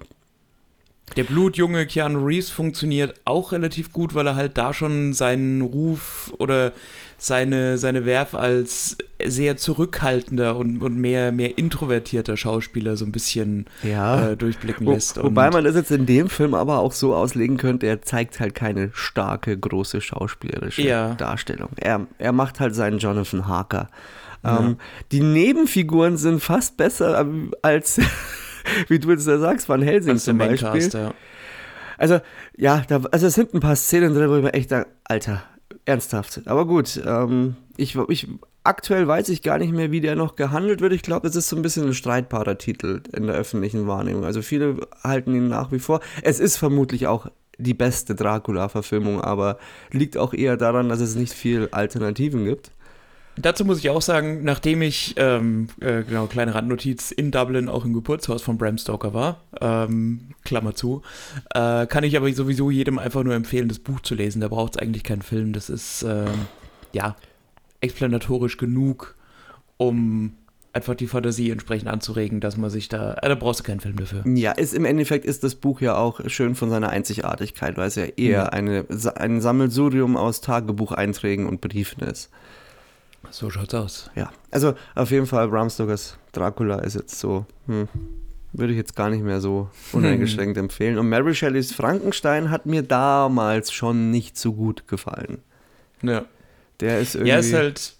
Der 1.15 1.23
blutjunge 1.23 1.85
Keanu 1.85 2.25
Reeves 2.25 2.49
funktioniert 2.49 3.13
auch 3.25 3.51
relativ 3.51 3.91
gut, 3.93 4.15
weil 4.15 4.27
er 4.27 4.35
halt 4.35 4.57
da 4.57 4.73
schon 4.73 5.13
seinen 5.13 5.61
Ruf 5.61 6.33
oder 6.39 6.71
seine, 7.19 7.77
seine 7.77 8.05
Werf 8.05 8.33
als 8.33 8.97
sehr 9.23 9.55
zurückhaltender 9.55 10.57
und, 10.57 10.81
und 10.81 10.97
mehr, 10.97 11.31
mehr 11.31 11.57
introvertierter 11.57 12.35
Schauspieler 12.35 12.97
so 12.97 13.05
ein 13.05 13.11
bisschen 13.13 13.65
Ja. 13.83 14.31
äh, 14.31 14.37
durchblicken 14.37 14.85
Wo, 14.87 14.91
lässt. 14.91 15.21
wobei 15.23 15.47
und, 15.47 15.53
man 15.53 15.63
das 15.63 15.75
jetzt 15.75 15.91
in 15.91 16.05
dem 16.05 16.27
Film 16.29 16.53
aber 16.53 16.79
auch 16.79 16.91
so 16.91 17.15
auslegen 17.15 17.55
könnte, 17.57 17.87
er 17.87 18.01
zeigt 18.01 18.39
halt 18.41 18.55
keine 18.55 18.89
starke, 18.93 19.57
große 19.57 20.01
schauspielerische 20.01 20.81
Ja. 20.81 21.13
Darstellung. 21.13 21.69
Er, 21.77 22.07
er 22.17 22.31
macht 22.33 22.59
halt 22.59 22.75
seinen 22.75 22.97
Jonathan 22.97 23.47
Harker. 23.47 23.87
Ähm, 24.43 24.75
die 25.13 25.21
Nebenfiguren 25.21 26.17
sind 26.17 26.41
fast 26.43 26.75
besser 26.75 27.21
ähm, 27.21 27.53
als, 27.61 28.01
wie 28.87 28.99
du 28.99 29.11
jetzt 29.11 29.27
da 29.27 29.37
sagst, 29.39 29.69
Van 29.69 29.81
Helsing 29.81 30.17
zum 30.17 30.37
Beispiel. 30.37 30.89
Ja. 30.93 31.13
Also, 31.97 32.19
ja, 32.57 32.83
da, 32.87 33.01
also 33.11 33.27
es 33.27 33.35
sind 33.35 33.53
ein 33.53 33.59
paar 33.59 33.75
Szenen 33.75 34.13
drin, 34.13 34.29
wo 34.29 34.37
ich 34.37 34.43
mir 34.43 34.53
echt 34.53 34.69
sage, 34.69 34.87
Alter, 35.03 35.43
ernsthaft. 35.85 36.41
Aber 36.45 36.65
gut, 36.65 37.01
ähm, 37.05 37.55
ich, 37.77 37.97
ich, 38.09 38.27
aktuell 38.63 39.07
weiß 39.07 39.29
ich 39.29 39.41
gar 39.41 39.57
nicht 39.57 39.73
mehr, 39.73 39.91
wie 39.91 40.01
der 40.01 40.15
noch 40.15 40.35
gehandelt 40.35 40.81
wird. 40.81 40.93
Ich 40.93 41.01
glaube, 41.01 41.27
es 41.27 41.35
ist 41.35 41.49
so 41.49 41.55
ein 41.55 41.61
bisschen 41.61 41.85
ein 41.87 41.93
streitbarer 41.93 42.57
Titel 42.57 43.01
in 43.15 43.27
der 43.27 43.35
öffentlichen 43.35 43.87
Wahrnehmung. 43.87 44.25
Also 44.25 44.41
viele 44.41 44.87
halten 45.03 45.35
ihn 45.35 45.49
nach 45.49 45.71
wie 45.71 45.79
vor. 45.79 45.99
Es 46.21 46.39
ist 46.39 46.57
vermutlich 46.57 47.07
auch 47.07 47.27
die 47.57 47.73
beste 47.73 48.15
Dracula-Verfilmung, 48.15 49.21
aber 49.21 49.57
liegt 49.91 50.17
auch 50.17 50.33
eher 50.33 50.57
daran, 50.57 50.89
dass 50.89 50.99
es 50.99 51.15
nicht 51.15 51.33
viel 51.33 51.69
Alternativen 51.71 52.45
gibt. 52.45 52.71
Dazu 53.35 53.65
muss 53.65 53.79
ich 53.79 53.89
auch 53.89 54.01
sagen, 54.01 54.43
nachdem 54.43 54.81
ich, 54.83 55.15
ähm, 55.17 55.69
äh, 55.81 56.03
genau, 56.03 56.27
kleine 56.27 56.53
Randnotiz, 56.53 57.11
in 57.11 57.31
Dublin 57.31 57.67
auch 57.67 57.83
im 57.83 57.93
Geburtshaus 57.93 58.41
von 58.43 58.57
Bram 58.57 58.77
Stoker 58.77 59.13
war, 59.13 59.41
ähm, 59.59 60.29
Klammer 60.43 60.75
zu, 60.75 61.01
äh, 61.55 61.87
kann 61.87 62.03
ich 62.03 62.15
aber 62.15 62.31
sowieso 62.33 62.69
jedem 62.69 62.99
einfach 62.99 63.23
nur 63.23 63.33
empfehlen, 63.33 63.69
das 63.69 63.79
Buch 63.79 64.01
zu 64.01 64.13
lesen. 64.13 64.39
Da 64.41 64.49
braucht 64.49 64.75
es 64.75 64.81
eigentlich 64.81 65.03
keinen 65.03 65.23
Film. 65.23 65.51
Das 65.53 65.69
ist, 65.69 66.03
ähm, 66.07 66.27
ja, 66.91 67.15
explanatorisch 67.81 68.57
genug, 68.57 69.15
um 69.77 70.33
einfach 70.71 70.95
die 70.95 71.07
Fantasie 71.07 71.51
entsprechend 71.51 71.87
anzuregen, 71.89 72.39
dass 72.39 72.57
man 72.57 72.69
sich 72.69 72.87
da, 72.89 73.13
äh, 73.15 73.29
da 73.29 73.35
brauchst 73.35 73.59
du 73.59 73.63
keinen 73.63 73.79
Film 73.79 73.95
dafür. 73.95 74.23
Ja, 74.27 74.51
ist, 74.53 74.73
im 74.73 74.85
Endeffekt 74.85 75.25
ist 75.25 75.43
das 75.43 75.55
Buch 75.55 75.81
ja 75.81 75.95
auch 75.95 76.19
schön 76.27 76.55
von 76.55 76.69
seiner 76.69 76.89
Einzigartigkeit, 76.89 77.77
weil 77.77 77.87
es 77.87 77.95
ja 77.95 78.05
eher 78.05 78.31
Ja. 78.31 78.45
eine, 78.45 78.85
ein 79.15 79.41
Sammelsurium 79.41 80.17
aus 80.17 80.41
Tagebucheinträgen 80.41 81.45
und 81.47 81.61
Briefen 81.61 82.03
ist. 82.03 82.29
So 83.29 83.49
schaut's 83.49 83.73
aus. 83.73 84.09
Ja, 84.15 84.31
also 84.51 84.73
auf 84.95 85.11
jeden 85.11 85.25
Fall 85.25 85.47
Bram 85.47 85.69
Stokers 85.69 86.17
Dracula 86.33 86.79
ist 86.79 86.93
jetzt 86.95 87.19
so, 87.19 87.45
hm, 87.67 87.87
würde 88.51 88.73
ich 88.73 88.77
jetzt 88.77 88.95
gar 88.95 89.09
nicht 89.09 89.23
mehr 89.23 89.41
so 89.41 89.69
uneingeschränkt 89.93 90.57
empfehlen. 90.57 90.97
Und 90.97 91.09
Mary 91.09 91.33
Shelleys 91.33 91.73
Frankenstein 91.73 92.51
hat 92.51 92.65
mir 92.65 92.83
damals 92.83 93.71
schon 93.71 94.11
nicht 94.11 94.37
so 94.37 94.53
gut 94.53 94.87
gefallen. 94.87 95.39
Ja. 96.01 96.25
Der 96.79 96.99
ist 96.99 97.15
irgendwie 97.15 97.29
Ja, 97.31 97.37
ist 97.37 97.53
halt, 97.53 97.93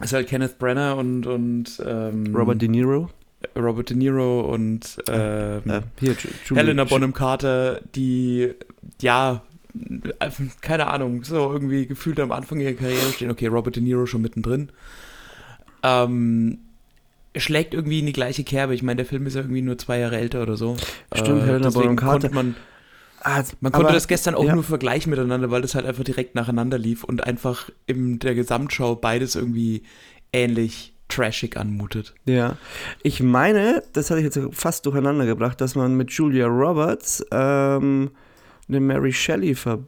ist 0.00 0.12
halt 0.12 0.28
Kenneth 0.28 0.58
Brenner 0.58 0.96
und, 0.96 1.26
und 1.26 1.82
ähm, 1.84 2.34
Robert 2.34 2.62
De 2.62 2.68
Niro. 2.68 3.10
Robert 3.56 3.90
De 3.90 3.96
Niro 3.96 4.40
und 4.52 4.98
ähm, 5.08 5.62
Äh, 5.66 5.80
hier, 6.00 6.16
Helena 6.54 6.84
Bonham 6.84 7.12
Carter, 7.12 7.80
die, 7.94 8.54
ja, 9.00 9.42
keine 10.60 10.86
Ahnung, 10.88 11.24
so 11.24 11.52
irgendwie 11.52 11.86
gefühlt 11.86 12.18
am 12.20 12.32
Anfang 12.32 12.60
ihrer 12.60 12.72
Karriere 12.72 13.12
stehen. 13.12 13.30
Okay, 13.30 13.46
Robert 13.48 13.76
De 13.76 13.82
Niro 13.82 14.06
schon 14.06 14.22
mittendrin. 14.22 14.70
Ähm, 15.82 16.58
schlägt 17.36 17.74
irgendwie 17.74 18.00
in 18.00 18.06
die 18.06 18.12
gleiche 18.12 18.44
Kerbe. 18.44 18.74
Ich 18.74 18.82
meine, 18.82 18.96
der 18.96 19.06
Film 19.06 19.26
ist 19.26 19.34
ja 19.34 19.42
irgendwie 19.42 19.62
nur 19.62 19.78
zwei 19.78 19.98
Jahre 19.98 20.16
älter 20.18 20.42
oder 20.42 20.56
so. 20.56 20.76
Stimmt, 21.14 21.42
Helena 21.42 21.58
deswegen 21.58 21.72
Bonham 21.82 21.96
Carter. 21.96 22.28
konnte 22.30 22.34
Man, 22.34 22.56
Ah, 23.20 23.42
man 23.60 23.72
konnte 23.72 23.88
aber- 23.88 23.94
das 23.94 24.08
gestern 24.08 24.34
auch 24.34 24.44
ja. 24.44 24.54
nur 24.54 24.62
vergleichen 24.64 25.10
miteinander, 25.10 25.50
weil 25.50 25.62
das 25.62 25.74
halt 25.74 25.86
einfach 25.86 26.04
direkt 26.04 26.34
nacheinander 26.34 26.78
lief 26.78 27.04
und 27.04 27.24
einfach 27.24 27.68
in 27.86 28.18
der 28.20 28.34
Gesamtschau 28.34 28.94
beides 28.94 29.34
irgendwie 29.34 29.82
ähnlich 30.32 30.94
trashig 31.08 31.56
anmutet. 31.56 32.14
Ja, 32.26 32.56
ich 33.02 33.20
meine, 33.22 33.82
das 33.92 34.10
hatte 34.10 34.20
ich 34.20 34.24
jetzt 34.34 34.38
fast 34.52 34.86
durcheinander 34.86 35.26
gebracht, 35.26 35.60
dass 35.60 35.74
man 35.74 35.96
mit 35.96 36.10
Julia 36.12 36.46
Roberts 36.46 37.24
ähm, 37.32 38.10
eine 38.68 38.80
Mary 38.80 39.12
Shelley 39.12 39.54
ver... 39.54 39.80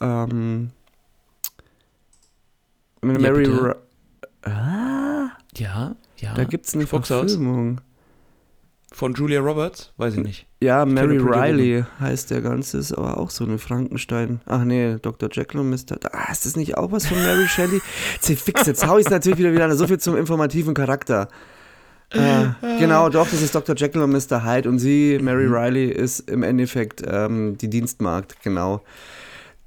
Ähm, 0.00 0.70
eine 3.02 3.12
Ja, 3.14 3.18
Mary... 3.18 3.44
bitte. 3.44 3.76
Ah, 4.42 5.28
Ja, 5.56 5.96
ja. 6.18 6.34
da 6.34 6.44
gibt 6.44 6.66
es 6.66 6.74
eine 6.74 6.86
Spuck's 6.86 7.10
aus. 7.10 7.32
Verfilmung. 7.32 7.80
Von 8.92 9.14
Julia 9.14 9.40
Roberts? 9.40 9.92
Weiß 9.96 10.14
ich 10.14 10.22
nicht. 10.22 10.46
Ja, 10.62 10.86
Mary 10.86 11.18
kenne 11.18 11.28
Pretty 11.30 11.38
Riley 11.38 11.84
heißt 12.00 12.30
der 12.30 12.40
Ganze, 12.40 12.78
ist 12.78 12.92
aber 12.92 13.18
auch 13.18 13.30
so 13.30 13.44
eine 13.44 13.58
Frankenstein. 13.58 14.40
Ach 14.46 14.64
nee, 14.64 14.96
Dr. 15.02 15.28
Jekyll 15.30 15.60
und 15.60 15.70
Mr. 15.70 15.98
Ah, 16.12 16.30
ist 16.32 16.46
das 16.46 16.56
nicht 16.56 16.78
auch 16.78 16.92
was 16.92 17.06
von 17.06 17.18
Mary 17.18 17.46
Shelley? 17.46 17.80
Fix, 18.20 18.66
jetzt 18.66 18.86
hau 18.86 18.96
ich 18.98 19.06
es 19.06 19.10
natürlich 19.10 19.38
wieder 19.38 19.52
wieder 19.52 19.64
an. 19.66 19.76
So 19.76 19.86
viel 19.86 19.98
zum 19.98 20.16
informativen 20.16 20.72
Charakter. 20.72 21.28
Äh, 22.10 22.78
genau, 22.78 23.08
doch, 23.08 23.28
das 23.28 23.42
ist 23.42 23.54
Dr. 23.54 23.74
Jekyll 23.76 24.02
und 24.02 24.12
Mr. 24.12 24.44
Hyde 24.44 24.68
und 24.68 24.78
sie, 24.78 25.18
Mary 25.20 25.46
Riley, 25.46 25.86
ist 25.86 26.30
im 26.30 26.42
Endeffekt 26.42 27.02
ähm, 27.06 27.58
die 27.58 27.68
Dienstmagd, 27.68 28.42
genau. 28.42 28.82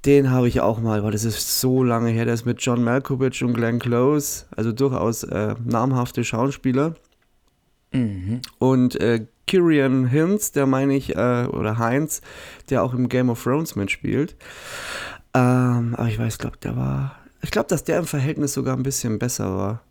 Den 0.06 0.30
habe 0.30 0.48
ich 0.48 0.62
auch 0.62 0.80
mal, 0.80 1.02
weil 1.02 1.12
das 1.12 1.24
ist 1.24 1.60
so 1.60 1.84
lange 1.84 2.10
her, 2.10 2.24
der 2.24 2.32
ist 2.32 2.46
mit 2.46 2.62
John 2.62 2.82
Malkovich 2.82 3.44
und 3.44 3.52
Glenn 3.52 3.78
Close, 3.78 4.46
also 4.56 4.72
durchaus 4.72 5.24
äh, 5.24 5.54
namhafte 5.62 6.24
Schauspieler. 6.24 6.94
Mhm. 7.92 8.40
Und 8.58 8.98
äh, 8.98 9.26
Kyrian 9.46 10.06
Hinz, 10.06 10.52
der 10.52 10.64
meine 10.66 10.96
ich, 10.96 11.16
äh, 11.16 11.46
oder 11.46 11.78
Heinz, 11.78 12.22
der 12.70 12.82
auch 12.82 12.94
im 12.94 13.08
Game 13.10 13.28
of 13.28 13.42
Thrones 13.42 13.76
mitspielt. 13.76 14.36
Ähm, 15.34 15.94
aber 15.96 16.08
ich 16.08 16.18
weiß, 16.18 16.38
glaube 16.38 16.56
der 16.62 16.76
war. 16.76 17.16
Ich 17.42 17.50
glaube, 17.50 17.68
dass 17.68 17.84
der 17.84 17.98
im 17.98 18.06
Verhältnis 18.06 18.54
sogar 18.54 18.76
ein 18.76 18.82
bisschen 18.82 19.18
besser 19.18 19.56
war. 19.56 19.82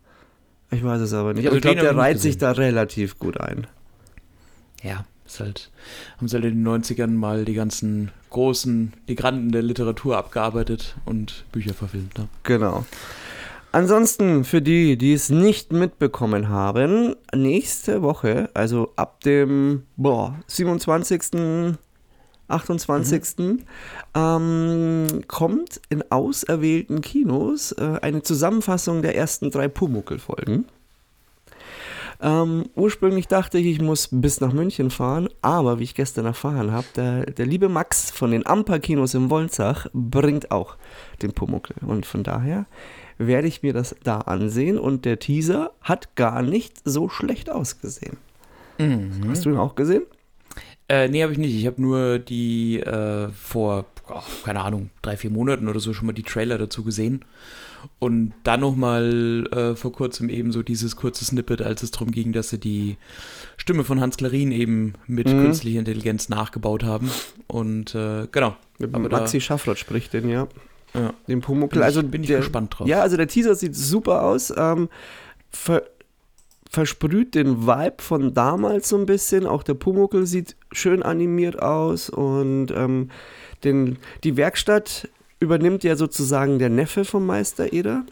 Ich 0.71 0.83
weiß 0.83 1.01
es 1.01 1.13
aber 1.13 1.33
nicht. 1.33 1.47
Aber 1.47 1.55
Also 1.55 1.57
ich 1.57 1.61
glaube, 1.61 1.81
der 1.81 1.97
reiht 1.97 2.19
sich 2.19 2.37
da 2.37 2.51
relativ 2.51 3.17
gut 3.19 3.39
ein. 3.39 3.67
Ja, 4.83 5.05
ist 5.25 5.39
halt, 5.39 5.71
haben 6.17 6.27
sie 6.27 6.35
halt 6.35 6.45
in 6.45 6.63
den 6.63 6.67
90ern 6.67 7.11
mal 7.11 7.45
die 7.45 7.53
ganzen 7.53 8.11
großen, 8.29 8.93
die 9.07 9.15
Granden 9.15 9.51
der 9.51 9.61
Literatur 9.61 10.17
abgearbeitet 10.17 10.95
und 11.05 11.45
Bücher 11.51 11.73
verfilmt. 11.73 12.17
Ne? 12.17 12.27
Genau. 12.43 12.85
Ansonsten, 13.71 14.45
für 14.45 14.61
die, 14.61 14.97
die 14.97 15.13
es 15.13 15.29
nicht 15.29 15.71
mitbekommen 15.71 16.49
haben, 16.49 17.15
nächste 17.35 18.01
Woche, 18.01 18.49
also 18.55 18.91
ab 18.95 19.21
dem 19.21 19.83
boah, 19.95 20.39
27., 20.47 21.77
28. 22.49 23.65
Ähm, 24.15 25.07
kommt 25.27 25.81
in 25.89 26.03
auserwählten 26.11 27.01
Kinos 27.01 27.71
äh, 27.73 27.99
eine 28.01 28.21
Zusammenfassung 28.23 29.01
der 29.01 29.15
ersten 29.15 29.51
drei 29.51 29.67
Pumuckl-Folgen. 29.67 30.65
Ähm, 32.21 32.65
ursprünglich 32.75 33.27
dachte 33.27 33.59
ich, 33.59 33.67
ich 33.67 33.81
muss 33.81 34.09
bis 34.11 34.41
nach 34.41 34.51
München 34.51 34.89
fahren, 34.89 35.29
aber 35.41 35.79
wie 35.79 35.83
ich 35.83 35.95
gestern 35.95 36.25
erfahren 36.25 36.71
habe, 36.71 36.87
der, 36.95 37.25
der 37.27 37.45
liebe 37.45 37.69
Max 37.69 38.11
von 38.11 38.31
den 38.31 38.45
Amper-Kinos 38.45 39.13
in 39.13 39.29
Wolnzach 39.29 39.87
bringt 39.93 40.51
auch 40.51 40.75
den 41.21 41.31
Pumuckl. 41.31 41.75
Und 41.85 42.05
von 42.05 42.23
daher 42.23 42.65
werde 43.17 43.47
ich 43.47 43.63
mir 43.63 43.71
das 43.71 43.95
da 44.03 44.19
ansehen 44.19 44.77
und 44.77 45.05
der 45.05 45.19
Teaser 45.19 45.71
hat 45.81 46.15
gar 46.15 46.41
nicht 46.41 46.81
so 46.83 47.07
schlecht 47.07 47.49
ausgesehen. 47.49 48.17
Hast 49.29 49.45
du 49.45 49.51
ihn 49.51 49.57
auch 49.57 49.75
gesehen? 49.75 50.03
Äh, 50.89 51.07
nee, 51.07 51.21
habe 51.21 51.31
ich 51.31 51.37
nicht. 51.37 51.55
Ich 51.55 51.67
habe 51.67 51.81
nur 51.81 52.17
die 52.19 52.79
äh, 52.79 53.29
vor, 53.29 53.85
oh, 54.09 54.21
keine 54.43 54.61
Ahnung, 54.61 54.89
drei, 55.01 55.15
vier 55.17 55.29
Monaten 55.29 55.67
oder 55.67 55.79
so 55.79 55.93
schon 55.93 56.07
mal 56.07 56.13
die 56.13 56.23
Trailer 56.23 56.57
dazu 56.57 56.83
gesehen. 56.83 57.23
Und 57.99 58.33
dann 58.43 58.59
nochmal 58.59 59.47
äh, 59.53 59.75
vor 59.75 59.93
kurzem 59.93 60.29
eben 60.29 60.51
so 60.51 60.63
dieses 60.63 60.95
kurze 60.97 61.23
Snippet, 61.23 61.61
als 61.61 61.81
es 61.83 61.91
darum 61.91 62.11
ging, 62.11 62.33
dass 62.33 62.49
sie 62.49 62.57
die 62.59 62.97
Stimme 63.55 63.83
von 63.85 64.01
Hans 64.01 64.17
Klarin 64.17 64.51
eben 64.51 64.93
mit 65.07 65.27
Mhm. 65.27 65.43
künstlicher 65.43 65.79
Intelligenz 65.79 66.27
nachgebaut 66.27 66.83
haben. 66.83 67.09
Und 67.47 67.95
äh, 67.95 68.27
genau. 68.31 68.57
Aber 68.91 69.07
da- 69.09 69.19
Maxi 69.19 69.39
Schaffrott 69.39 69.77
spricht 69.79 70.11
den, 70.13 70.27
ja. 70.27 70.47
Ja. 70.93 71.13
Den 71.27 71.39
Pumuckl. 71.41 71.83
Also 71.83 72.01
bin 72.03 72.23
ich 72.23 72.29
der, 72.29 72.39
gespannt 72.39 72.75
drauf. 72.77 72.87
Ja, 72.87 73.01
also 73.01 73.15
der 73.15 73.27
Teaser 73.27 73.53
sieht 73.55 73.75
super 73.75 74.23
aus. 74.23 74.51
Ähm, 74.57 74.89
ver 75.51 75.83
versprüht 76.71 77.33
den 77.35 77.65
Vibe 77.65 77.95
von 77.99 78.33
damals 78.33 78.89
so 78.89 78.97
ein 78.97 79.05
bisschen. 79.05 79.45
Auch 79.47 79.63
der 79.63 79.73
Pumuckel 79.75 80.25
sieht 80.27 80.55
schön 80.71 81.03
animiert 81.03 81.61
aus 81.61 82.09
und 82.09 82.71
ähm, 82.71 83.09
den, 83.63 83.97
die 84.23 84.37
Werkstatt 84.37 85.09
übernimmt 85.39 85.83
ja 85.83 85.95
sozusagen 85.95 86.59
der 86.59 86.69
Neffe 86.69 87.05
vom 87.05 87.25
Meister 87.25 87.73
Eder. 87.73 88.03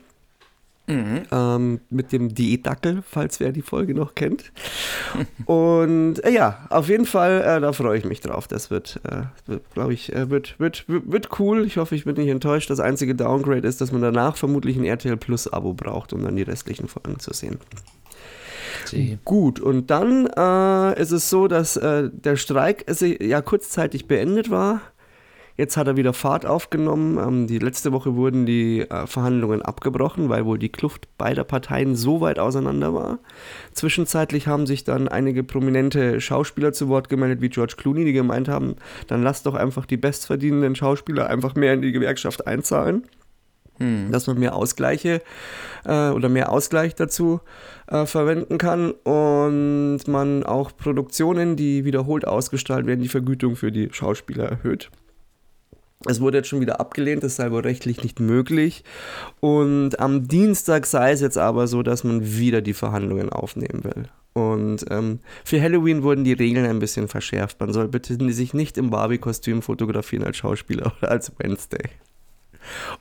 Mhm. 0.89 1.23
Ähm, 1.33 1.81
mit 1.89 2.13
dem 2.13 2.33
Diätdackel, 2.33 3.03
falls 3.05 3.41
wer 3.41 3.51
die 3.51 3.61
Folge 3.61 3.93
noch 3.93 4.15
kennt. 4.15 4.53
Und 5.45 6.23
äh, 6.23 6.31
ja, 6.31 6.65
auf 6.69 6.87
jeden 6.87 7.05
Fall, 7.05 7.41
äh, 7.41 7.59
da 7.59 7.73
freue 7.73 7.97
ich 7.97 8.05
mich 8.05 8.21
drauf. 8.21 8.47
Das 8.47 8.71
wird, 8.71 9.01
äh, 9.03 9.23
wird 9.47 9.69
glaube 9.73 9.93
ich, 9.93 10.13
äh, 10.15 10.29
wird, 10.29 10.57
wird, 10.59 10.85
wird 10.87 11.39
cool. 11.39 11.65
Ich 11.65 11.75
hoffe, 11.75 11.93
ich 11.93 12.05
bin 12.05 12.15
nicht 12.15 12.29
enttäuscht. 12.29 12.69
Das 12.69 12.79
einzige 12.79 13.15
Downgrade 13.15 13.67
ist, 13.67 13.81
dass 13.81 13.91
man 13.91 14.01
danach 14.01 14.37
vermutlich 14.37 14.77
ein 14.77 14.85
RTL 14.85 15.17
Plus 15.17 15.51
Abo 15.51 15.73
braucht, 15.73 16.13
um 16.13 16.23
dann 16.23 16.37
die 16.37 16.43
restlichen 16.43 16.87
Folgen 16.87 17.19
zu 17.19 17.33
sehen. 17.33 17.59
Sie. 18.85 19.17
Gut, 19.25 19.59
und 19.59 19.89
dann 19.89 20.27
äh, 20.27 21.01
ist 21.01 21.11
es 21.11 21.29
so, 21.29 21.47
dass 21.47 21.77
äh, 21.77 22.09
der 22.11 22.35
Streik 22.35 22.85
ja 23.19 23.41
kurzzeitig 23.41 24.07
beendet 24.07 24.49
war. 24.49 24.81
Jetzt 25.57 25.75
hat 25.75 25.87
er 25.87 25.97
wieder 25.97 26.13
Fahrt 26.13 26.45
aufgenommen. 26.45 27.17
Ähm, 27.17 27.47
die 27.47 27.57
letzte 27.57 27.91
Woche 27.91 28.15
wurden 28.15 28.45
die 28.45 28.81
äh, 28.81 29.07
Verhandlungen 29.07 29.63
abgebrochen, 29.63 30.29
weil 30.29 30.45
wohl 30.45 30.59
die 30.59 30.69
Kluft 30.69 31.07
beider 31.17 31.43
Parteien 31.43 31.95
so 31.95 32.21
weit 32.21 32.37
auseinander 32.37 32.93
war. 32.93 33.17
Zwischenzeitlich 33.73 34.45
haben 34.45 34.67
sich 34.67 34.83
dann 34.83 35.07
einige 35.07 35.43
prominente 35.43 36.21
Schauspieler 36.21 36.73
zu 36.73 36.89
Wort 36.89 37.09
gemeldet, 37.09 37.41
wie 37.41 37.49
George 37.49 37.73
Clooney, 37.75 38.05
die 38.05 38.13
gemeint 38.13 38.47
haben, 38.47 38.75
dann 39.07 39.23
lasst 39.23 39.47
doch 39.47 39.55
einfach 39.55 39.87
die 39.87 39.97
bestverdienenden 39.97 40.75
Schauspieler 40.75 41.27
einfach 41.27 41.55
mehr 41.55 41.73
in 41.73 41.81
die 41.81 41.91
Gewerkschaft 41.91 42.45
einzahlen. 42.45 43.03
Hm. 43.79 44.11
Dass 44.11 44.27
man 44.27 44.39
mehr 44.39 44.55
Ausgleiche 44.55 45.21
äh, 45.85 46.09
oder 46.09 46.29
mehr 46.29 46.51
Ausgleich 46.51 46.95
dazu 46.95 47.41
äh, 47.87 48.05
verwenden 48.05 48.57
kann 48.57 48.91
und 48.91 50.07
man 50.07 50.43
auch 50.43 50.75
Produktionen, 50.75 51.55
die 51.55 51.85
wiederholt 51.85 52.27
ausgestrahlt 52.27 52.85
werden, 52.85 53.01
die 53.01 53.07
Vergütung 53.07 53.55
für 53.55 53.71
die 53.71 53.89
Schauspieler 53.91 54.45
erhöht. 54.45 54.89
Es 56.05 56.21
wurde 56.21 56.37
jetzt 56.37 56.47
schon 56.47 56.61
wieder 56.61 56.79
abgelehnt, 56.79 57.23
das 57.23 57.37
sei 57.37 57.51
wohl 57.51 57.61
rechtlich 57.61 58.03
nicht 58.03 58.19
möglich. 58.19 58.83
Und 59.39 59.99
am 59.99 60.27
Dienstag 60.27 60.85
sei 60.85 61.11
es 61.11 61.21
jetzt 61.21 61.37
aber 61.37 61.67
so, 61.67 61.81
dass 61.81 62.03
man 62.03 62.37
wieder 62.37 62.61
die 62.61 62.73
Verhandlungen 62.73 63.29
aufnehmen 63.29 63.83
will. 63.83 64.05
Und 64.33 64.85
ähm, 64.91 65.19
für 65.43 65.59
Halloween 65.59 66.03
wurden 66.03 66.23
die 66.23 66.33
Regeln 66.33 66.67
ein 66.67 66.77
bisschen 66.77 67.07
verschärft. 67.07 67.59
Man 67.59 67.73
soll 67.73 67.87
bitte 67.87 68.15
sich 68.31 68.53
nicht 68.53 68.77
im 68.77 68.91
Barbie-Kostüm 68.91 69.63
fotografieren 69.63 70.23
als 70.23 70.37
Schauspieler 70.37 70.93
oder 71.01 71.09
als 71.09 71.31
Wednesday, 71.39 71.89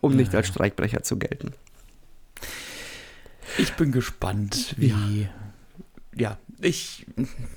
um 0.00 0.16
nicht 0.16 0.34
als 0.34 0.48
Streikbrecher 0.48 1.02
zu 1.02 1.18
gelten. 1.18 1.52
Ich 3.58 3.74
bin 3.74 3.92
gespannt, 3.92 4.74
wie. 4.76 4.88
Ja, 4.88 5.28
ja 6.14 6.38
ich. 6.60 7.06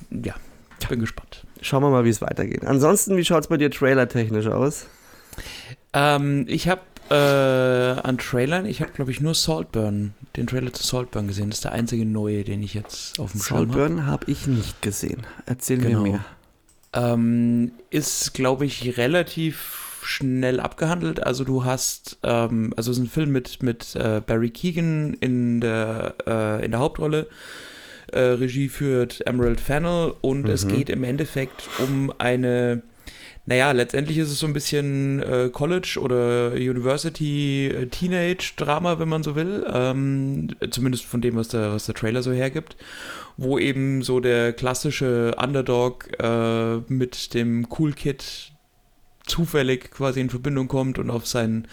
Ja, 0.09 0.35
ich 0.79 0.87
bin 0.87 0.99
gespannt. 0.99 1.45
Schauen 1.61 1.83
wir 1.83 1.89
mal, 1.89 2.05
wie 2.05 2.09
es 2.09 2.21
weitergeht. 2.21 2.63
Ansonsten, 2.63 3.17
wie 3.17 3.25
schaut 3.25 3.43
es 3.43 3.47
bei 3.47 3.57
dir 3.57 3.69
trailertechnisch 3.69 4.47
aus? 4.47 4.87
Ähm, 5.93 6.45
ich 6.47 6.69
habe 6.69 6.81
äh, 7.09 7.99
an 8.01 8.17
Trailern, 8.17 8.65
ich 8.65 8.81
habe 8.81 8.91
glaube 8.91 9.11
ich 9.11 9.19
nur 9.19 9.33
Saltburn, 9.33 10.13
den 10.35 10.47
Trailer 10.47 10.71
zu 10.71 10.83
Saltburn 10.83 11.27
gesehen. 11.27 11.49
Das 11.49 11.59
ist 11.59 11.65
der 11.65 11.71
einzige 11.71 12.05
neue, 12.05 12.43
den 12.43 12.61
ich 12.61 12.73
jetzt 12.73 13.19
auf 13.19 13.31
dem 13.31 13.41
Schirm 13.41 13.57
habe. 13.57 13.73
Saltburn 13.73 14.05
habe 14.05 14.31
ich 14.31 14.47
nicht 14.47 14.81
gesehen. 14.81 15.25
Erzähl 15.45 15.79
genau. 15.79 16.03
mir 16.03 16.11
mehr. 16.11 16.25
Ähm, 16.93 17.71
ist 17.89 18.33
glaube 18.33 18.65
ich 18.65 18.97
relativ 18.97 19.88
schnell 20.09 20.59
abgehandelt. 20.59 21.23
Also 21.23 21.43
du 21.43 21.63
hast, 21.63 22.17
ähm, 22.23 22.73
also 22.75 22.91
es 22.91 22.97
ist 22.97 23.03
ein 23.03 23.09
Film 23.09 23.31
mit, 23.31 23.61
mit 23.63 23.95
äh, 23.95 24.21
Barry 24.25 24.49
Keegan 24.49 25.13
in 25.13 25.61
der, 25.61 26.15
äh, 26.25 26.65
in 26.65 26.71
der 26.71 26.79
Hauptrolle. 26.79 27.27
Äh, 28.11 28.19
Regie 28.19 28.69
führt 28.69 29.25
Emerald 29.27 29.61
Fennel 29.61 30.13
und 30.21 30.43
mhm. 30.43 30.49
es 30.49 30.67
geht 30.67 30.89
im 30.89 31.03
Endeffekt 31.03 31.69
um 31.79 32.11
eine 32.17 32.81
naja, 33.45 33.71
letztendlich 33.71 34.19
ist 34.19 34.29
es 34.29 34.37
so 34.37 34.45
ein 34.45 34.53
bisschen 34.53 35.23
äh, 35.23 35.49
College 35.51 35.97
oder 35.99 36.51
University 36.51 37.65
äh, 37.67 37.87
Teenage 37.87 38.53
Drama, 38.57 38.99
wenn 38.99 39.09
man 39.09 39.23
so 39.23 39.35
will. 39.35 39.65
Ähm, 39.73 40.49
zumindest 40.69 41.05
von 41.05 41.19
dem, 41.19 41.35
was 41.35 41.47
der, 41.47 41.73
was 41.73 41.87
der 41.87 41.95
Trailer 41.95 42.21
so 42.21 42.31
hergibt. 42.31 42.77
Wo 43.37 43.57
eben 43.57 44.03
so 44.03 44.19
der 44.19 44.53
klassische 44.53 45.33
Underdog 45.41 46.09
äh, 46.21 46.77
mit 46.89 47.33
dem 47.33 47.67
Cool 47.75 47.93
Kid 47.93 48.51
zufällig 49.29 49.91
quasi 49.91 50.19
in 50.19 50.29
Verbindung 50.29 50.67
kommt 50.67 50.99
und 50.99 51.09
auf 51.09 51.25
sein 51.25 51.67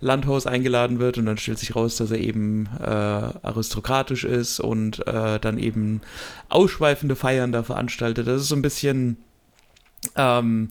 Landhaus 0.00 0.46
eingeladen 0.46 0.98
wird 0.98 1.18
und 1.18 1.26
dann 1.26 1.36
stellt 1.36 1.58
sich 1.58 1.76
raus, 1.76 1.96
dass 1.96 2.10
er 2.10 2.18
eben 2.18 2.68
äh, 2.80 2.84
aristokratisch 2.86 4.24
ist 4.24 4.60
und 4.60 5.06
äh, 5.06 5.38
dann 5.38 5.58
eben 5.58 6.00
ausschweifende 6.48 7.16
Feiern 7.16 7.52
da 7.52 7.62
veranstaltet. 7.62 8.26
Das 8.26 8.42
ist 8.42 8.48
so 8.48 8.56
ein 8.56 8.62
bisschen 8.62 9.18
ähm, 10.16 10.70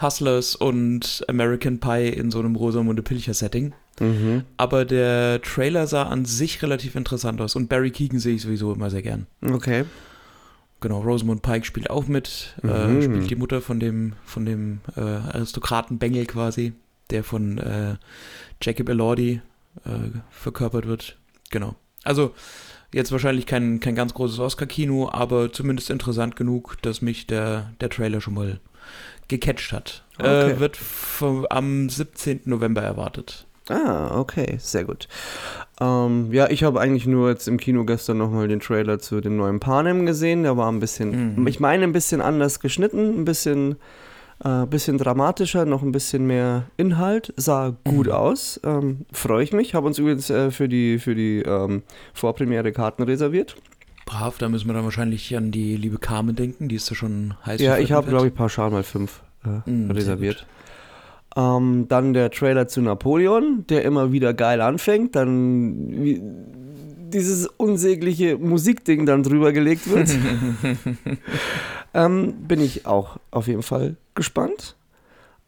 Hustlers 0.00 0.56
und 0.56 1.24
American 1.28 1.78
Pie 1.78 2.08
in 2.08 2.30
so 2.30 2.40
einem 2.40 2.56
Rosamunde 2.56 3.02
Pilcher-Setting. 3.02 3.72
Mhm. 4.00 4.42
Aber 4.56 4.84
der 4.84 5.40
Trailer 5.42 5.86
sah 5.86 6.04
an 6.04 6.24
sich 6.24 6.62
relativ 6.62 6.96
interessant 6.96 7.40
aus 7.40 7.54
und 7.54 7.68
Barry 7.68 7.90
Keegan 7.90 8.18
sehe 8.18 8.34
ich 8.34 8.42
sowieso 8.42 8.72
immer 8.72 8.90
sehr 8.90 9.02
gern. 9.02 9.26
Okay. 9.40 9.84
Genau, 10.84 11.00
Rosamund 11.00 11.40
Pike 11.40 11.64
spielt 11.64 11.88
auch 11.88 12.08
mit, 12.08 12.56
äh, 12.62 12.66
mhm. 12.66 12.98
äh, 12.98 13.02
spielt 13.02 13.30
die 13.30 13.36
Mutter 13.36 13.62
von 13.62 13.80
dem, 13.80 14.12
von 14.22 14.44
dem 14.44 14.80
äh, 14.94 15.00
Aristokraten 15.00 15.96
Bengel 15.96 16.26
quasi, 16.26 16.74
der 17.08 17.24
von 17.24 17.56
äh, 17.56 17.94
Jacob 18.60 18.90
Elordi 18.90 19.40
äh, 19.86 20.18
verkörpert 20.28 20.86
wird. 20.86 21.16
Genau. 21.48 21.74
Also 22.02 22.34
jetzt 22.92 23.12
wahrscheinlich 23.12 23.46
kein, 23.46 23.80
kein 23.80 23.94
ganz 23.94 24.12
großes 24.12 24.38
Oscar-Kino, 24.38 25.08
aber 25.10 25.50
zumindest 25.54 25.88
interessant 25.88 26.36
genug, 26.36 26.76
dass 26.82 27.00
mich 27.00 27.26
der, 27.26 27.72
der 27.80 27.88
Trailer 27.88 28.20
schon 28.20 28.34
mal 28.34 28.60
gecatcht 29.28 29.72
hat. 29.72 30.04
Äh, 30.18 30.22
okay. 30.22 30.60
Wird 30.60 30.76
vom, 30.76 31.46
am 31.48 31.88
17. 31.88 32.42
November 32.44 32.82
erwartet. 32.82 33.46
Ah, 33.68 34.18
okay, 34.18 34.56
sehr 34.58 34.84
gut. 34.84 35.08
Ähm, 35.80 36.32
ja, 36.32 36.50
ich 36.50 36.64
habe 36.64 36.80
eigentlich 36.80 37.06
nur 37.06 37.30
jetzt 37.30 37.48
im 37.48 37.56
Kino 37.56 37.84
gestern 37.84 38.18
nochmal 38.18 38.46
den 38.46 38.60
Trailer 38.60 38.98
zu 38.98 39.20
dem 39.20 39.36
neuen 39.36 39.58
Panem 39.58 40.04
gesehen. 40.04 40.42
Der 40.42 40.56
war 40.56 40.70
ein 40.70 40.80
bisschen, 40.80 41.36
mhm. 41.36 41.46
ich 41.46 41.60
meine, 41.60 41.84
ein 41.84 41.92
bisschen 41.92 42.20
anders 42.20 42.60
geschnitten, 42.60 43.20
ein 43.20 43.24
bisschen, 43.24 43.76
äh, 44.44 44.66
bisschen 44.66 44.98
dramatischer, 44.98 45.64
noch 45.64 45.82
ein 45.82 45.92
bisschen 45.92 46.26
mehr 46.26 46.64
Inhalt. 46.76 47.32
Sah 47.36 47.74
gut 47.84 48.06
mhm. 48.06 48.12
aus. 48.12 48.60
Ähm, 48.64 49.06
Freue 49.12 49.42
ich 49.42 49.52
mich. 49.52 49.74
Habe 49.74 49.86
uns 49.86 49.98
übrigens 49.98 50.28
äh, 50.28 50.50
für 50.50 50.68
die, 50.68 50.98
für 50.98 51.14
die 51.14 51.40
ähm, 51.40 51.82
Vorpremiere 52.12 52.70
Karten 52.70 53.02
reserviert. 53.02 53.56
Brav, 54.04 54.36
da 54.36 54.50
müssen 54.50 54.66
wir 54.66 54.74
dann 54.74 54.84
wahrscheinlich 54.84 55.34
an 55.34 55.50
die 55.50 55.76
liebe 55.76 55.96
Carmen 55.96 56.36
denken, 56.36 56.68
die 56.68 56.76
ist 56.76 56.90
ja 56.90 56.96
schon 56.96 57.34
heiß. 57.46 57.62
Ja, 57.62 57.78
ich 57.78 57.92
habe, 57.92 58.08
glaube 58.08 58.26
ich, 58.26 58.34
pauschal 58.34 58.70
mal 58.70 58.82
fünf 58.82 59.22
äh, 59.46 59.70
mm, 59.70 59.90
reserviert. 59.90 60.46
Ähm, 61.36 61.86
dann 61.88 62.12
der 62.12 62.30
Trailer 62.30 62.68
zu 62.68 62.80
Napoleon, 62.80 63.64
der 63.68 63.84
immer 63.84 64.12
wieder 64.12 64.34
geil 64.34 64.60
anfängt, 64.60 65.16
dann 65.16 66.20
dieses 67.10 67.46
unsägliche 67.46 68.38
Musikding 68.38 69.06
dann 69.06 69.22
drüber 69.22 69.52
gelegt 69.52 69.90
wird. 69.90 70.10
ähm, 71.94 72.34
bin 72.46 72.60
ich 72.60 72.86
auch 72.86 73.16
auf 73.30 73.48
jeden 73.48 73.62
Fall 73.62 73.96
gespannt. 74.14 74.76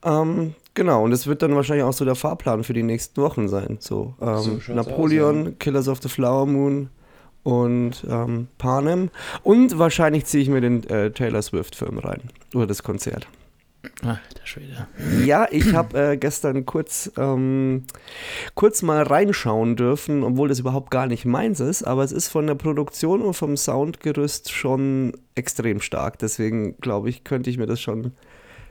Ähm, 0.05 0.55
genau, 0.75 1.05
und 1.05 1.13
es 1.13 1.27
wird 1.27 1.43
dann 1.43 1.55
wahrscheinlich 1.55 1.85
auch 1.85 1.93
so 1.93 2.05
der 2.05 2.15
Fahrplan 2.15 2.65
für 2.65 2.73
die 2.73 2.83
nächsten 2.83 3.21
Wochen 3.23 3.49
sein. 3.49 3.79
So, 3.81 4.15
so 4.21 4.27
ähm, 4.27 4.77
Napoleon, 4.77 5.41
aus, 5.41 5.47
ja. 5.47 5.53
Killers 5.59 5.89
of 5.89 6.03
the 6.03 6.09
Flower 6.09 6.47
Moon, 6.47 6.91
und 7.47 8.05
ähm, 8.11 8.49
Panem. 8.59 9.11
Und 9.45 9.79
wahrscheinlich 9.79 10.25
ziehe 10.25 10.43
ich 10.43 10.49
mir 10.49 10.61
den 10.61 10.83
äh, 10.89 11.13
Taylor 11.13 11.41
Swift-Film 11.41 11.99
rein. 11.99 12.23
Oder 12.55 12.67
das 12.67 12.83
Konzert. 12.83 13.29
Ach, 14.05 14.19
der 14.33 14.47
Schwede. 14.47 14.87
Ja, 15.25 15.49
ich 15.51 15.75
habe 15.75 16.13
äh, 16.13 16.17
gestern 16.17 16.67
kurz, 16.67 17.11
ähm, 17.17 17.85
kurz 18.55 18.83
mal 18.83 19.03
reinschauen 19.03 19.77
dürfen, 19.77 20.23
obwohl 20.23 20.49
das 20.49 20.59
überhaupt 20.59 20.91
gar 20.91 21.07
nicht 21.07 21.25
meins 21.25 21.61
ist, 21.61 21.83
aber 21.83 22.05
es 22.05 22.13
ist 22.13 22.29
von 22.29 22.47
der 22.47 22.55
Produktion 22.55 23.23
und 23.23 23.35
vom 23.35 23.57
Soundgerüst 23.57 24.53
schon 24.53 25.13
extrem 25.35 25.81
stark. 25.81 26.19
Deswegen 26.19 26.79
glaube 26.81 27.09
ich, 27.09 27.25
könnte 27.25 27.51
ich 27.51 27.59
mir 27.59 27.67
das 27.67 27.81
schon 27.81 28.13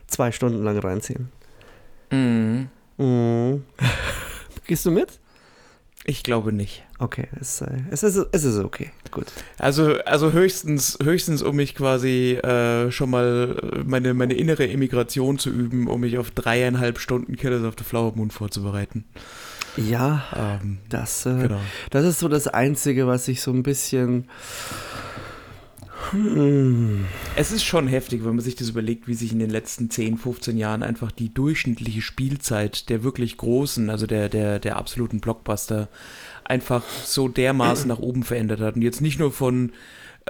zwei 0.06 0.32
Stunden 0.32 0.62
lang 0.62 0.78
reinziehen. 0.78 1.30
Mhm. 2.10 2.68
Mhm. 2.98 3.64
Gehst 4.66 4.86
du 4.86 4.90
mit? 4.90 5.20
Ich 6.08 6.22
glaube 6.22 6.52
nicht. 6.52 6.84
Okay, 7.00 7.26
es, 7.40 7.62
es, 7.90 8.04
ist, 8.04 8.28
es 8.30 8.44
ist 8.44 8.58
okay. 8.58 8.90
Gut. 9.10 9.26
Also, 9.58 9.96
also 10.04 10.32
höchstens, 10.32 10.96
höchstens, 11.02 11.42
um 11.42 11.56
mich 11.56 11.74
quasi 11.74 12.34
äh, 12.34 12.92
schon 12.92 13.10
mal 13.10 13.82
meine, 13.84 14.14
meine 14.14 14.34
innere 14.34 14.64
Immigration 14.66 15.38
zu 15.38 15.50
üben, 15.50 15.88
um 15.88 16.00
mich 16.00 16.16
auf 16.16 16.30
dreieinhalb 16.30 17.00
Stunden 17.00 17.34
Killers 17.36 17.64
of 17.64 17.74
the 17.76 17.82
Flower 17.82 18.12
Moon 18.14 18.30
vorzubereiten. 18.30 19.04
Ja, 19.76 20.58
ähm, 20.62 20.78
das, 20.88 21.26
äh, 21.26 21.34
genau. 21.34 21.60
das 21.90 22.04
ist 22.04 22.20
so 22.20 22.28
das 22.28 22.46
Einzige, 22.46 23.08
was 23.08 23.26
ich 23.26 23.42
so 23.42 23.50
ein 23.50 23.64
bisschen 23.64 24.28
hm. 26.10 27.06
Es 27.36 27.52
ist 27.52 27.64
schon 27.64 27.88
heftig, 27.88 28.24
wenn 28.24 28.34
man 28.36 28.44
sich 28.44 28.56
das 28.56 28.68
überlegt, 28.68 29.08
wie 29.08 29.14
sich 29.14 29.32
in 29.32 29.38
den 29.38 29.50
letzten 29.50 29.90
10, 29.90 30.18
15 30.18 30.56
Jahren 30.56 30.82
einfach 30.82 31.12
die 31.12 31.32
durchschnittliche 31.32 32.02
Spielzeit 32.02 32.88
der 32.88 33.02
wirklich 33.02 33.36
großen, 33.36 33.90
also 33.90 34.06
der, 34.06 34.28
der, 34.28 34.58
der 34.58 34.76
absoluten 34.76 35.20
Blockbuster, 35.20 35.88
einfach 36.44 36.84
so 37.04 37.28
dermaßen 37.28 37.88
nach 37.88 37.98
oben 37.98 38.22
verändert 38.22 38.60
hat. 38.60 38.76
Und 38.76 38.82
jetzt 38.82 39.00
nicht 39.00 39.18
nur 39.18 39.32
von 39.32 39.72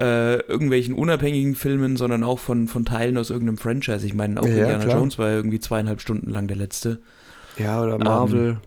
äh, 0.00 0.40
irgendwelchen 0.40 0.94
unabhängigen 0.94 1.54
Filmen, 1.54 1.96
sondern 1.96 2.22
auch 2.22 2.38
von, 2.38 2.68
von 2.68 2.84
Teilen 2.84 3.16
aus 3.16 3.30
irgendeinem 3.30 3.58
Franchise. 3.58 4.06
Ich 4.06 4.14
meine, 4.14 4.40
auch 4.40 4.46
Ja, 4.46 4.52
Indiana 4.52 4.84
klar. 4.84 4.98
Jones 4.98 5.18
war 5.18 5.28
ja 5.28 5.36
irgendwie 5.36 5.60
zweieinhalb 5.60 6.00
Stunden 6.00 6.30
lang 6.30 6.48
der 6.48 6.56
letzte. 6.56 7.00
Ja, 7.58 7.82
oder 7.82 7.98
Marvel. 7.98 8.58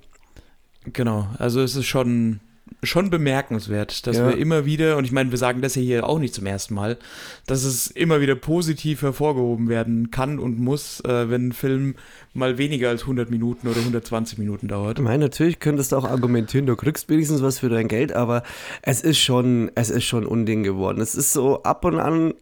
Genau, 0.94 1.28
also 1.38 1.62
es 1.62 1.76
ist 1.76 1.86
schon, 1.86 2.40
schon 2.84 3.10
bemerkenswert, 3.10 4.08
dass 4.08 4.18
Ja. 4.18 4.30
wir 4.30 4.38
immer 4.38 4.66
wieder, 4.66 4.98
und 4.98 5.04
ich 5.06 5.12
meine, 5.12 5.32
wir 5.32 5.38
sagen 5.38 5.62
das 5.62 5.76
ja 5.76 5.82
hier 5.82 6.08
auch 6.08 6.20
nicht 6.20 6.34
zum 6.34 6.46
ersten 6.46 6.74
Mal, 6.74 6.98
dass 7.46 7.64
es 7.64 7.88
immer 7.88 8.22
wieder 8.22 8.36
positiv 8.36 9.02
hervorgehoben 9.02 9.68
werden 9.70 10.12
kann 10.12 10.40
und 10.40 10.60
muss, 10.60 11.02
äh, 11.02 11.30
wenn 11.30 11.50
ein 11.50 11.54
Film 11.54 11.96
mal 12.34 12.58
weniger 12.58 12.90
als 12.90 13.02
100 13.04 13.30
Minuten 13.30 13.68
oder 13.68 13.80
120 13.80 14.38
Minuten 14.38 14.68
dauert. 14.68 15.00
Ich 15.00 15.04
meine, 15.04 15.26
natürlich 15.26 15.60
könntest 15.60 15.92
du 15.92 15.98
auch 15.98 16.06
argumentieren, 16.06 16.66
du 16.66 16.76
kriegst 16.76 17.10
wenigstens 17.10 17.42
was 17.42 17.60
für 17.60 17.70
dein 17.70 17.88
Geld, 17.88 18.14
aber 18.14 18.44
es 18.82 19.02
ist 19.02 19.20
schon, 19.20 19.72
es 19.76 19.90
ist 19.90 20.06
schon 20.06 20.26
Unding 20.26 20.64
geworden. 20.64 21.02
Es 21.02 21.16
ist 21.16 21.34
so 21.34 21.64
ab 21.64 21.84
und 21.86 22.00
an 22.00 22.34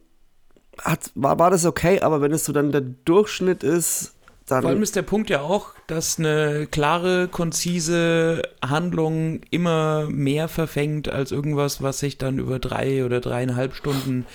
hat, 0.80 1.10
war, 1.16 1.38
war 1.40 1.50
das 1.50 1.64
okay, 1.66 2.00
aber 2.00 2.20
wenn 2.20 2.30
es 2.32 2.44
so 2.44 2.52
dann 2.52 2.70
der 2.70 2.82
Durchschnitt 2.82 3.64
ist, 3.64 4.14
dann. 4.50 4.62
Vor 4.62 4.70
allem 4.70 4.82
ist 4.82 4.96
der 4.96 5.02
Punkt 5.02 5.30
ja 5.30 5.40
auch, 5.40 5.74
dass 5.86 6.18
eine 6.18 6.66
klare, 6.70 7.28
konzise 7.28 8.42
Handlung 8.62 9.40
immer 9.50 10.08
mehr 10.10 10.48
verfängt 10.48 11.08
als 11.08 11.32
irgendwas, 11.32 11.82
was 11.82 12.00
sich 12.00 12.18
dann 12.18 12.38
über 12.38 12.58
drei 12.58 13.04
oder 13.04 13.20
dreieinhalb 13.20 13.74
Stunden 13.74 14.26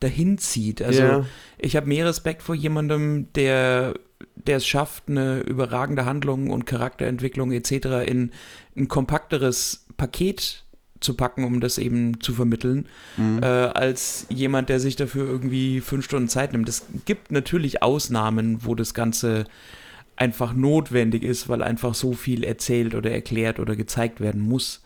dahin 0.00 0.38
zieht. 0.38 0.82
Also 0.82 1.02
Ja. 1.02 1.24
ich 1.58 1.76
habe 1.76 1.86
mehr 1.86 2.06
Respekt 2.06 2.42
vor 2.42 2.54
jemandem, 2.54 3.32
der 3.34 3.94
der 4.46 4.56
es 4.56 4.66
schafft, 4.66 5.04
eine 5.08 5.40
überragende 5.40 6.04
Handlung 6.04 6.50
und 6.50 6.66
Charakterentwicklung 6.66 7.52
etc. 7.52 8.06
in 8.06 8.32
ein 8.76 8.88
kompakteres 8.88 9.86
Paket 9.96 10.61
zu 11.02 11.14
packen, 11.14 11.44
um 11.44 11.60
das 11.60 11.78
eben 11.78 12.20
zu 12.20 12.32
vermitteln, 12.32 12.86
äh, 13.40 13.46
als 13.46 14.26
jemand, 14.28 14.68
der 14.68 14.80
sich 14.80 14.96
dafür 14.96 15.26
irgendwie 15.26 15.80
fünf 15.80 16.04
Stunden 16.04 16.28
Zeit 16.28 16.52
nimmt. 16.52 16.68
Es 16.68 16.86
gibt 17.04 17.32
natürlich 17.32 17.82
Ausnahmen, 17.82 18.64
wo 18.64 18.74
das 18.74 18.94
Ganze 18.94 19.44
einfach 20.16 20.52
notwendig 20.52 21.22
ist, 21.22 21.48
weil 21.48 21.62
einfach 21.62 21.94
so 21.94 22.12
viel 22.12 22.44
erzählt 22.44 22.94
oder 22.94 23.10
erklärt 23.10 23.58
oder 23.58 23.76
gezeigt 23.76 24.20
werden 24.20 24.40
muss. 24.40 24.82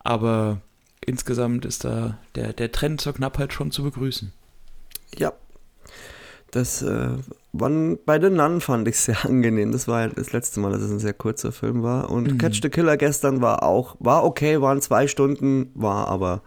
Aber 0.00 0.60
insgesamt 1.04 1.64
ist 1.64 1.84
da 1.84 2.18
der, 2.34 2.52
der 2.52 2.72
Trend 2.72 3.00
zur 3.00 3.14
Knappheit 3.14 3.52
schon 3.52 3.70
zu 3.70 3.82
begrüßen. 3.82 4.32
Ja. 5.16 5.32
Das 6.52 6.82
äh, 6.82 7.10
wann, 7.52 7.98
bei 8.04 8.18
den 8.18 8.34
Nun 8.34 8.60
fand 8.60 8.88
ich 8.88 8.96
sehr 8.98 9.24
angenehm. 9.24 9.72
Das 9.72 9.86
war 9.88 10.02
ja 10.02 10.08
das 10.08 10.32
letzte 10.32 10.60
Mal, 10.60 10.72
dass 10.72 10.82
es 10.82 10.90
ein 10.90 10.98
sehr 10.98 11.12
kurzer 11.12 11.52
Film 11.52 11.82
war. 11.82 12.10
Und 12.10 12.32
Mhm. 12.32 12.38
Catch 12.38 12.60
the 12.62 12.68
Killer 12.70 12.96
gestern 12.96 13.40
war 13.40 13.62
auch, 13.62 13.96
war 14.00 14.24
okay, 14.24 14.60
waren 14.60 14.80
zwei 14.80 15.06
Stunden, 15.06 15.70
war 15.74 16.08
aber, 16.08 16.42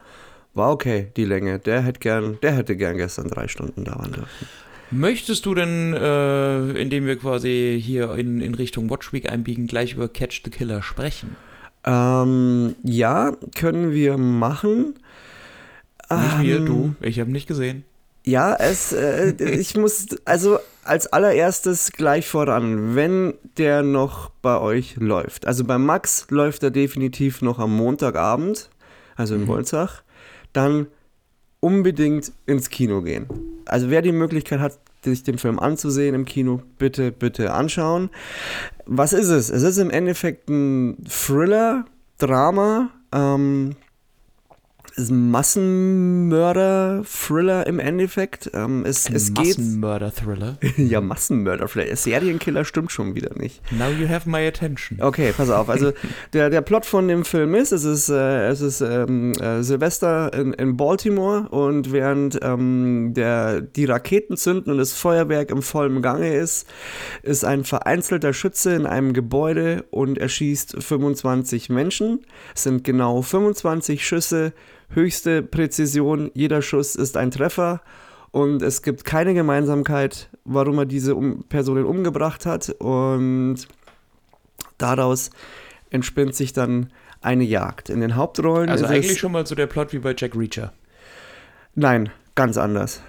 war 0.53 0.71
okay, 0.71 1.07
die 1.15 1.25
Länge. 1.25 1.59
Der 1.59 1.81
hätte 1.81 1.99
gern, 1.99 2.37
der 2.41 2.53
hätte 2.53 2.75
gern 2.75 2.97
gestern 2.97 3.27
drei 3.27 3.47
Stunden 3.47 3.85
dauern 3.85 4.11
dürfen. 4.11 4.47
Möchtest 4.91 5.45
du 5.45 5.55
denn, 5.55 5.93
äh, 5.93 6.71
indem 6.73 7.05
wir 7.07 7.15
quasi 7.15 7.81
hier 7.83 8.13
in, 8.15 8.41
in 8.41 8.53
Richtung 8.53 8.89
Watch 8.91 9.11
Week 9.11 9.27
einbiegen, 9.31 9.65
gleich 9.67 9.93
über 9.93 10.07
Catch 10.07 10.41
the 10.43 10.51
Killer 10.51 10.83
sprechen? 10.83 11.35
Ähm, 11.85 12.75
ja, 12.83 13.31
können 13.55 13.91
wir 13.91 14.17
machen. 14.17 14.95
Nicht 16.11 16.41
wir, 16.41 16.57
Ähm, 16.57 16.65
du. 16.65 16.95
Ich 17.01 17.19
habe 17.19 17.31
nicht 17.31 17.47
gesehen. 17.47 17.85
Ja, 18.25 18.55
es, 18.55 18.93
äh, 18.93 19.33
ich 19.43 19.75
muss, 19.75 20.07
also 20.25 20.59
als 20.83 21.07
allererstes 21.07 21.91
gleich 21.91 22.27
voran, 22.27 22.95
wenn 22.95 23.33
der 23.57 23.83
noch 23.83 24.29
bei 24.41 24.59
euch 24.59 24.95
läuft. 24.97 25.45
Also 25.45 25.65
bei 25.65 25.77
Max 25.77 26.27
läuft 26.29 26.63
er 26.63 26.71
definitiv 26.71 27.41
noch 27.41 27.59
am 27.59 27.75
Montagabend, 27.75 28.69
also 29.15 29.35
in 29.35 29.47
Wolzach, 29.47 30.03
dann 30.53 30.87
unbedingt 31.59 32.31
ins 32.45 32.69
Kino 32.69 33.01
gehen. 33.01 33.27
Also 33.65 33.89
wer 33.89 34.01
die 34.01 34.11
Möglichkeit 34.11 34.59
hat, 34.59 34.79
sich 35.03 35.23
den 35.23 35.37
Film 35.37 35.59
anzusehen 35.59 36.15
im 36.15 36.25
Kino, 36.25 36.61
bitte, 36.77 37.11
bitte 37.11 37.53
anschauen. 37.53 38.09
Was 38.85 39.11
ist 39.11 39.29
es? 39.29 39.49
Es 39.49 39.63
ist 39.63 39.77
im 39.77 39.89
Endeffekt 39.89 40.49
ein 40.49 40.97
Thriller, 41.05 41.85
Drama, 42.19 42.89
ähm, 43.11 43.75
Massenmörder-Thriller 44.95 47.67
im 47.67 47.79
Endeffekt. 47.79 48.51
Ähm, 48.53 48.85
es, 48.85 49.07
Ein 49.07 49.15
es 49.15 49.33
geht. 49.33 49.57
Massenmörder-Thriller. 49.57 50.59
ja, 50.77 51.01
Massenmörder, 51.01 51.67
vielleicht. 51.67 51.97
Serienkiller 51.97 52.63
stimmt 52.63 52.91
schon 52.91 53.15
wieder 53.15 53.35
nicht. 53.35 53.59
Now 53.71 53.89
you 53.89 54.07
have 54.07 54.29
my 54.29 54.45
attention. 54.45 55.01
Okay, 55.01 55.33
pass 55.35 55.49
auf. 55.49 55.67
Also 55.69 55.93
der, 56.33 56.51
der 56.51 56.61
Plot 56.61 56.85
von 56.85 57.07
dem 57.07 57.25
Film 57.25 57.55
ist, 57.55 57.71
es 57.71 57.83
ist, 57.83 58.09
äh, 58.09 58.47
es 58.47 58.61
ist 58.61 58.81
ähm, 58.81 59.31
äh, 59.33 59.63
Silvester 59.63 60.31
in, 60.33 60.53
in 60.53 60.77
Baltimore 60.77 61.49
und 61.49 61.91
während 61.91 62.37
ähm, 62.43 63.15
der, 63.15 63.61
die 63.61 63.85
Raketen 63.85 64.37
zünden 64.37 64.71
und 64.71 64.77
das 64.77 64.93
Feuerwerk 64.93 65.49
im 65.49 65.63
vollen 65.63 66.01
Gange 66.01 66.35
ist, 66.35 66.67
ist 67.23 67.45
ein 67.45 67.63
vereinzelter 67.63 68.33
Schütze 68.33 68.75
in 68.75 68.85
einem 68.85 69.13
Gebäude 69.13 69.85
und 69.89 70.17
erschießt 70.17 70.83
25 70.83 71.69
Menschen. 71.69 72.25
Es 72.53 72.63
sind 72.63 72.83
genau 72.83 73.21
25 73.21 74.05
Schüsse, 74.05 74.51
höchste 74.93 75.41
Präzision, 75.41 76.31
jeder 76.33 76.61
Schuss 76.61 76.95
ist 76.95 77.17
ein 77.17 77.31
Treffer. 77.31 77.81
Und 78.31 78.63
es 78.63 78.81
gibt 78.81 79.05
keine 79.05 79.35
Gemeinsamkeit, 79.35 80.29
warum 80.43 80.79
er 80.79 80.85
diese 80.85 81.15
um 81.15 81.43
Personen 81.43 81.85
umgebracht 81.85 82.45
hat. 82.45 82.69
Und 82.79 83.67
daraus 84.79 85.29
entspinnt 85.91 86.33
sich 86.33 86.51
dann 86.51 86.91
eine 87.21 87.43
Jagd. 87.43 87.89
In 87.89 88.01
den 88.01 88.15
Hauptrollen 88.15 88.69
Also 88.69 88.85
ist 88.85 88.91
eigentlich 88.91 89.19
schon 89.19 89.31
mal 89.31 89.45
so 89.45 89.55
der 89.55 89.67
Plot 89.67 89.93
wie 89.93 89.99
bei 89.99 90.15
Jack 90.17 90.35
Reacher. 90.35 90.73
Nein, 91.75 92.09
ganz 92.35 92.57
anders. 92.57 93.01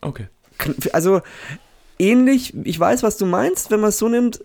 Okay. 0.00 0.28
Also 0.92 1.20
ähnlich, 1.98 2.54
ich 2.64 2.78
weiß, 2.78 3.02
was 3.02 3.16
du 3.16 3.26
meinst, 3.26 3.70
wenn 3.70 3.80
man 3.80 3.90
es 3.90 3.98
so 3.98 4.08
nimmt. 4.08 4.40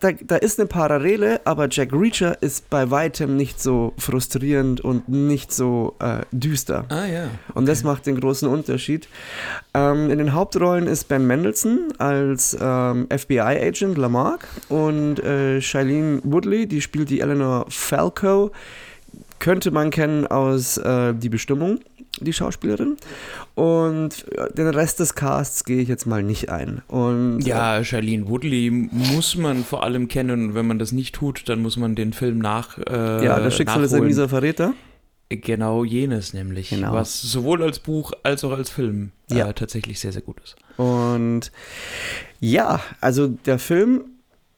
Da, 0.00 0.12
da 0.12 0.36
ist 0.36 0.58
eine 0.58 0.66
Parallele, 0.66 1.42
aber 1.44 1.68
Jack 1.70 1.92
Reacher 1.92 2.42
ist 2.42 2.70
bei 2.70 2.90
weitem 2.90 3.36
nicht 3.36 3.60
so 3.60 3.92
frustrierend 3.98 4.80
und 4.80 5.10
nicht 5.10 5.52
so 5.52 5.94
äh, 5.98 6.22
düster. 6.32 6.86
Ah 6.88 7.04
ja. 7.04 7.28
Und 7.52 7.68
das 7.68 7.84
macht 7.84 8.06
den 8.06 8.18
großen 8.18 8.48
Unterschied. 8.48 9.08
Ähm, 9.74 10.10
in 10.10 10.16
den 10.16 10.32
Hauptrollen 10.32 10.86
ist 10.86 11.08
Ben 11.08 11.26
Mendelssohn 11.26 11.92
als 11.98 12.56
ähm, 12.58 13.08
FBI-Agent 13.10 13.98
Lamarck 13.98 14.48
und 14.70 15.18
äh, 15.22 15.60
Shailene 15.60 16.20
Woodley, 16.24 16.66
die 16.66 16.80
spielt 16.80 17.10
die 17.10 17.20
Eleanor 17.20 17.66
Falco. 17.68 18.52
Könnte 19.38 19.70
man 19.70 19.90
kennen 19.90 20.26
aus 20.26 20.76
äh, 20.78 21.14
Die 21.14 21.28
Bestimmung, 21.28 21.80
die 22.24 22.32
Schauspielerin. 22.32 22.96
Und 23.54 24.26
äh, 24.36 24.52
den 24.52 24.68
Rest 24.68 25.00
des 25.00 25.14
Casts 25.14 25.64
gehe 25.64 25.80
ich 25.80 25.88
jetzt 25.88 26.06
mal 26.06 26.22
nicht 26.22 26.48
ein. 26.50 26.82
Und, 26.88 27.40
Ja, 27.40 27.82
Charlene 27.84 28.28
Woodley 28.28 28.70
muss 28.70 29.36
man 29.36 29.64
vor 29.64 29.82
allem 29.82 30.08
kennen. 30.08 30.48
Und 30.48 30.54
wenn 30.54 30.66
man 30.66 30.78
das 30.78 30.92
nicht 30.92 31.14
tut, 31.14 31.48
dann 31.48 31.60
muss 31.62 31.76
man 31.76 31.94
den 31.94 32.12
Film 32.12 32.38
nach. 32.38 32.78
Äh, 32.78 32.82
äh, 33.20 33.24
ja, 33.24 33.40
das 33.40 33.56
Schicksal 33.56 33.82
ist 33.82 33.90
ein 33.92 33.96
nachholen. 33.96 34.08
mieser 34.08 34.28
Verräter. 34.28 34.72
Genau 35.28 35.84
jenes 35.84 36.34
nämlich. 36.34 36.70
Genau. 36.70 36.92
Was 36.92 37.22
sowohl 37.22 37.62
als 37.62 37.78
Buch 37.78 38.12
als 38.24 38.42
auch 38.42 38.50
als 38.50 38.68
Film 38.68 39.12
Ja. 39.30 39.48
äh, 39.48 39.54
tatsächlich 39.54 40.00
sehr, 40.00 40.10
sehr 40.12 40.22
gut 40.22 40.40
ist. 40.42 40.56
Und 40.76 41.52
ja, 42.40 42.80
also 43.00 43.28
der 43.28 43.60
Film, 43.60 44.06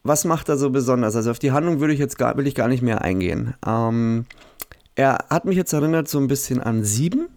was 0.03 0.25
macht 0.25 0.48
er 0.48 0.57
so 0.57 0.70
besonders? 0.70 1.14
Also 1.14 1.31
auf 1.31 1.38
die 1.38 1.53
Handlung 1.53 1.81
würde 1.81 1.92
ich 1.92 2.01
jetzt 2.01 2.16
gar, 2.16 2.37
will 2.38 2.46
ich 2.46 2.55
gar 2.55 2.68
nicht 2.68 2.83
mehr 2.83 3.03
eingehen. 3.03 3.53
Ähm, 3.66 4.25
er 4.94 5.27
hat 5.29 5.44
mich 5.44 5.57
jetzt 5.57 5.75
erinnert 5.75 6.09
so 6.09 6.18
ein 6.18 6.27
bisschen 6.27 6.61
an 6.61 6.85
Sieben, 6.85 7.29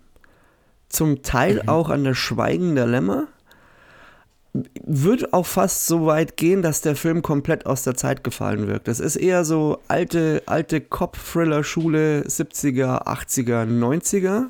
zum 0.89 1.23
Teil 1.23 1.63
auch 1.67 1.89
an 1.89 2.03
das 2.03 2.17
Schweigen 2.17 2.75
der 2.75 2.87
Lämmer. 2.87 3.27
Würde 4.85 5.33
auch 5.33 5.45
fast 5.45 5.85
so 5.85 6.05
weit 6.05 6.37
gehen, 6.37 6.61
dass 6.61 6.79
der 6.81 6.95
Film 6.95 7.21
komplett 7.21 7.65
aus 7.65 7.83
der 7.83 7.95
Zeit 7.95 8.23
gefallen 8.23 8.67
wirkt. 8.67 8.87
Das 8.87 9.01
ist 9.01 9.17
eher 9.17 9.43
so 9.43 9.79
alte, 9.89 10.43
alte 10.45 10.79
Cop-Thriller-Schule 10.79 12.23
70er, 12.27 13.05
80er, 13.05 13.65
90er. 13.65 14.45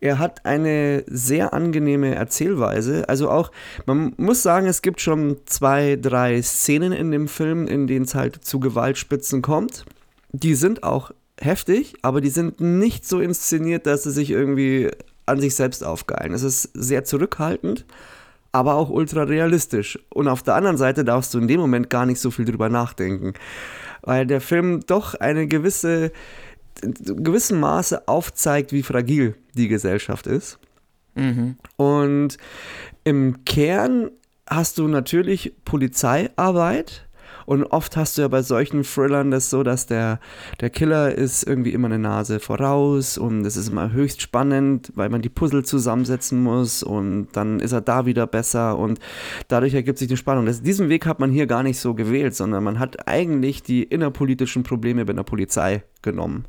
Er 0.00 0.18
hat 0.18 0.46
eine 0.46 1.04
sehr 1.08 1.52
angenehme 1.52 2.14
Erzählweise. 2.14 3.08
Also 3.08 3.30
auch, 3.30 3.50
man 3.86 4.14
muss 4.16 4.42
sagen, 4.42 4.66
es 4.66 4.82
gibt 4.82 5.00
schon 5.00 5.38
zwei, 5.46 5.96
drei 6.00 6.40
Szenen 6.42 6.92
in 6.92 7.10
dem 7.10 7.28
Film, 7.28 7.66
in 7.66 7.86
denen 7.86 8.04
es 8.04 8.14
halt 8.14 8.44
zu 8.44 8.60
Gewaltspitzen 8.60 9.42
kommt. 9.42 9.84
Die 10.32 10.54
sind 10.54 10.82
auch 10.82 11.12
heftig, 11.40 11.94
aber 12.02 12.20
die 12.20 12.30
sind 12.30 12.60
nicht 12.60 13.06
so 13.06 13.20
inszeniert, 13.20 13.86
dass 13.86 14.04
sie 14.04 14.10
sich 14.10 14.30
irgendwie 14.30 14.90
an 15.26 15.40
sich 15.40 15.54
selbst 15.54 15.84
aufgeilen. 15.84 16.32
Es 16.32 16.42
ist 16.42 16.70
sehr 16.74 17.04
zurückhaltend, 17.04 17.84
aber 18.52 18.74
auch 18.74 18.88
ultra 18.88 19.24
realistisch. 19.24 19.98
Und 20.10 20.28
auf 20.28 20.42
der 20.42 20.54
anderen 20.54 20.76
Seite 20.76 21.04
darfst 21.04 21.34
du 21.34 21.38
in 21.38 21.48
dem 21.48 21.60
Moment 21.60 21.90
gar 21.90 22.06
nicht 22.06 22.20
so 22.20 22.30
viel 22.30 22.44
drüber 22.44 22.68
nachdenken, 22.68 23.34
weil 24.02 24.26
der 24.26 24.40
Film 24.40 24.80
doch 24.86 25.14
eine 25.14 25.46
gewisse 25.46 26.12
in 26.82 26.94
gewissem 27.24 27.60
Maße 27.60 28.06
aufzeigt, 28.08 28.72
wie 28.72 28.82
fragil 28.82 29.34
die 29.54 29.68
Gesellschaft 29.68 30.26
ist. 30.26 30.58
Und 31.76 32.36
im 33.04 33.44
Kern 33.44 34.10
hast 34.46 34.78
du 34.78 34.86
natürlich 34.86 35.54
Polizeiarbeit 35.64 37.05
Und 37.46 37.64
oft 37.64 37.96
hast 37.96 38.18
du 38.18 38.22
ja 38.22 38.28
bei 38.28 38.42
solchen 38.42 38.82
Thrillern 38.82 39.30
das 39.30 39.50
so, 39.50 39.62
dass 39.62 39.86
der, 39.86 40.18
der 40.60 40.68
Killer 40.68 41.14
ist 41.14 41.44
irgendwie 41.44 41.72
immer 41.72 41.86
eine 41.86 41.98
Nase 41.98 42.40
voraus 42.40 43.16
und 43.16 43.46
es 43.46 43.56
ist 43.56 43.68
immer 43.68 43.92
höchst 43.92 44.20
spannend, 44.20 44.92
weil 44.96 45.08
man 45.08 45.22
die 45.22 45.28
Puzzle 45.28 45.64
zusammensetzen 45.64 46.42
muss 46.42 46.82
und 46.82 47.28
dann 47.32 47.60
ist 47.60 47.72
er 47.72 47.80
da 47.80 48.04
wieder 48.04 48.26
besser 48.26 48.76
und 48.76 48.98
dadurch 49.48 49.74
ergibt 49.74 49.98
sich 49.98 50.08
die 50.08 50.16
Spannung. 50.16 50.44
Das, 50.46 50.60
diesen 50.60 50.88
Weg 50.88 51.06
hat 51.06 51.20
man 51.20 51.30
hier 51.30 51.46
gar 51.46 51.62
nicht 51.62 51.78
so 51.78 51.94
gewählt, 51.94 52.34
sondern 52.34 52.64
man 52.64 52.80
hat 52.80 53.08
eigentlich 53.08 53.62
die 53.62 53.84
innerpolitischen 53.84 54.64
Probleme 54.64 55.04
bei 55.04 55.12
der 55.12 55.22
Polizei 55.22 55.84
genommen. 56.02 56.46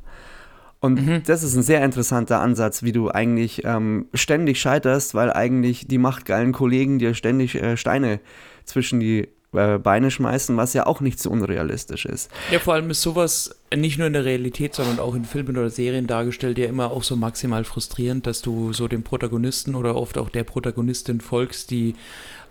Und 0.80 1.04
mhm. 1.04 1.22
das 1.26 1.42
ist 1.42 1.56
ein 1.56 1.62
sehr 1.62 1.84
interessanter 1.84 2.40
Ansatz, 2.40 2.82
wie 2.82 2.92
du 2.92 3.10
eigentlich 3.10 3.62
ähm, 3.64 4.06
ständig 4.14 4.60
scheiterst, 4.60 5.14
weil 5.14 5.32
eigentlich 5.32 5.88
die 5.88 5.98
machtgeilen 5.98 6.52
Kollegen 6.52 6.98
dir 6.98 7.14
ständig 7.14 7.56
äh, 7.56 7.76
Steine 7.76 8.20
zwischen 8.64 9.00
die 9.00 9.28
Beine 9.50 10.10
schmeißen, 10.10 10.58
was 10.58 10.74
ja 10.74 10.86
auch 10.86 11.00
nicht 11.00 11.18
so 11.18 11.30
unrealistisch 11.30 12.04
ist. 12.04 12.30
Ja, 12.52 12.58
vor 12.58 12.74
allem 12.74 12.90
ist 12.90 13.00
sowas 13.00 13.58
nicht 13.74 13.96
nur 13.96 14.06
in 14.06 14.12
der 14.12 14.26
Realität, 14.26 14.74
sondern 14.74 14.98
auch 14.98 15.14
in 15.14 15.24
Filmen 15.24 15.56
oder 15.56 15.70
Serien 15.70 16.06
dargestellt, 16.06 16.58
ja 16.58 16.66
immer 16.66 16.90
auch 16.90 17.02
so 17.02 17.16
maximal 17.16 17.64
frustrierend, 17.64 18.26
dass 18.26 18.42
du 18.42 18.74
so 18.74 18.88
dem 18.88 19.02
Protagonisten 19.02 19.74
oder 19.74 19.96
oft 19.96 20.18
auch 20.18 20.28
der 20.28 20.44
Protagonistin 20.44 21.22
folgst, 21.22 21.70
die 21.70 21.94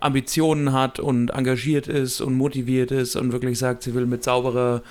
Ambitionen 0.00 0.72
hat 0.72 0.98
und 0.98 1.30
engagiert 1.30 1.86
ist 1.86 2.20
und 2.20 2.36
motiviert 2.36 2.90
ist 2.90 3.14
und 3.14 3.32
wirklich 3.32 3.58
sagt, 3.58 3.84
sie 3.84 3.94
will 3.94 4.06
mit 4.06 4.24
sauberer 4.24 4.82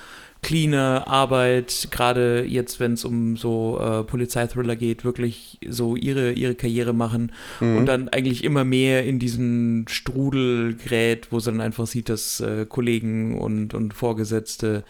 cleane 0.42 1.06
Arbeit, 1.06 1.88
gerade 1.90 2.44
jetzt, 2.44 2.80
wenn 2.80 2.92
es 2.92 3.04
um 3.04 3.36
so 3.36 3.78
äh, 3.80 4.04
Polizeithriller 4.04 4.76
geht, 4.76 5.04
wirklich 5.04 5.58
so 5.68 5.96
ihre, 5.96 6.32
ihre 6.32 6.54
Karriere 6.54 6.92
machen 6.92 7.32
mhm. 7.60 7.76
und 7.76 7.86
dann 7.86 8.08
eigentlich 8.08 8.44
immer 8.44 8.64
mehr 8.64 9.04
in 9.04 9.18
diesen 9.18 9.86
Strudel 9.88 10.74
gerät, 10.74 11.28
wo 11.30 11.40
sie 11.40 11.50
dann 11.50 11.60
einfach 11.60 11.86
sieht, 11.86 12.08
dass 12.08 12.40
äh, 12.40 12.66
Kollegen 12.66 13.38
und, 13.38 13.74
und 13.74 13.94
Vorgesetzte 13.94 14.84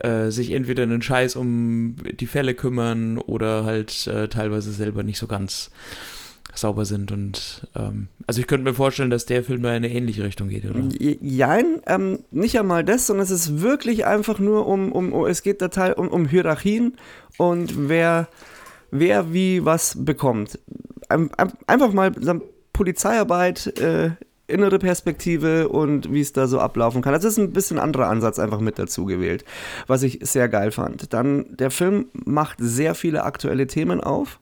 äh, 0.00 0.30
sich 0.30 0.50
entweder 0.50 0.82
einen 0.82 1.02
Scheiß 1.02 1.36
um 1.36 1.96
die 2.18 2.26
Fälle 2.26 2.54
kümmern 2.54 3.18
oder 3.18 3.64
halt 3.64 4.06
äh, 4.06 4.28
teilweise 4.28 4.72
selber 4.72 5.02
nicht 5.02 5.18
so 5.18 5.26
ganz 5.26 5.70
sauber 6.54 6.84
sind. 6.84 7.12
Und 7.12 7.66
ähm, 7.76 8.08
also 8.26 8.40
ich 8.40 8.46
könnte 8.46 8.64
mir 8.64 8.74
vorstellen, 8.74 9.10
dass 9.10 9.26
der 9.26 9.44
Film 9.44 9.60
in 9.60 9.66
eine 9.66 9.90
ähnliche 9.90 10.24
Richtung 10.24 10.48
geht, 10.48 10.64
oder? 10.64 10.80
Jein, 10.98 11.80
ähm, 11.86 12.20
nicht 12.30 12.58
einmal 12.58 12.84
das, 12.84 13.06
sondern 13.06 13.24
es 13.24 13.30
ist 13.30 13.60
wirklich 13.60 14.06
einfach 14.06 14.38
nur 14.38 14.66
um, 14.66 14.92
um, 14.92 15.12
um 15.12 15.26
es 15.26 15.42
geht 15.42 15.62
da 15.62 15.68
Teil 15.68 15.92
um, 15.92 16.08
um 16.08 16.26
Hierarchien 16.26 16.94
und 17.38 17.88
wer, 17.88 18.28
wer 18.90 19.32
wie 19.32 19.64
was 19.64 19.96
bekommt. 20.04 20.58
Ein, 21.08 21.30
einfach 21.66 21.92
mal 21.92 22.12
Polizeiarbeit, 22.72 23.78
äh, 23.78 24.10
innere 24.50 24.78
Perspektive 24.78 25.68
und 25.68 26.12
wie 26.12 26.20
es 26.20 26.32
da 26.32 26.46
so 26.46 26.58
ablaufen 26.60 27.02
kann. 27.02 27.12
Das 27.12 27.24
ist 27.24 27.38
ein 27.38 27.52
bisschen 27.52 27.78
anderer 27.78 28.08
Ansatz 28.08 28.38
einfach 28.38 28.60
mit 28.60 28.78
dazu 28.78 29.06
gewählt, 29.06 29.44
was 29.86 30.02
ich 30.02 30.18
sehr 30.22 30.48
geil 30.48 30.72
fand. 30.72 31.12
Dann, 31.12 31.56
der 31.56 31.70
Film 31.70 32.06
macht 32.12 32.58
sehr 32.58 32.94
viele 32.94 33.24
aktuelle 33.24 33.66
Themen 33.66 34.00
auf 34.00 34.40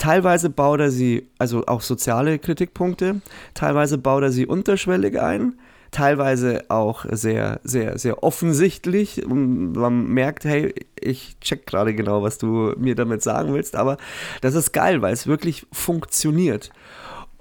Teilweise 0.00 0.48
baut 0.48 0.80
er 0.80 0.90
sie, 0.90 1.28
also 1.36 1.66
auch 1.66 1.82
soziale 1.82 2.38
Kritikpunkte, 2.38 3.20
teilweise 3.52 3.98
baut 3.98 4.22
er 4.22 4.32
sie 4.32 4.46
unterschwellig 4.46 5.20
ein, 5.20 5.58
teilweise 5.90 6.64
auch 6.70 7.04
sehr, 7.10 7.60
sehr, 7.64 7.98
sehr 7.98 8.22
offensichtlich. 8.22 9.26
Und 9.26 9.72
man 9.72 10.06
merkt, 10.06 10.46
hey, 10.46 10.74
ich 10.98 11.38
check 11.40 11.66
gerade 11.66 11.94
genau, 11.94 12.22
was 12.22 12.38
du 12.38 12.72
mir 12.78 12.94
damit 12.94 13.22
sagen 13.22 13.52
willst, 13.52 13.76
aber 13.76 13.98
das 14.40 14.54
ist 14.54 14.72
geil, 14.72 15.02
weil 15.02 15.12
es 15.12 15.26
wirklich 15.26 15.66
funktioniert. 15.70 16.70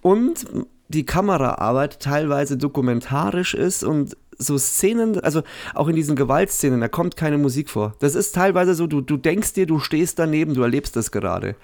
Und 0.01 0.45
die 0.89 1.05
Kameraarbeit 1.05 2.01
teilweise 2.01 2.57
dokumentarisch 2.57 3.53
ist 3.53 3.85
und 3.85 4.17
so 4.37 4.57
Szenen, 4.57 5.17
also 5.21 5.43
auch 5.73 5.87
in 5.87 5.95
diesen 5.95 6.17
Gewaltszenen, 6.17 6.81
da 6.81 6.89
kommt 6.89 7.15
keine 7.15 7.37
Musik 7.37 7.69
vor. 7.69 7.95
Das 7.99 8.15
ist 8.15 8.35
teilweise 8.35 8.73
so, 8.73 8.85
du, 8.85 8.99
du 8.99 9.15
denkst 9.15 9.53
dir, 9.53 9.65
du 9.65 9.79
stehst 9.79 10.19
daneben, 10.19 10.55
du 10.55 10.61
erlebst 10.61 10.97
das 10.97 11.11
gerade. 11.11 11.55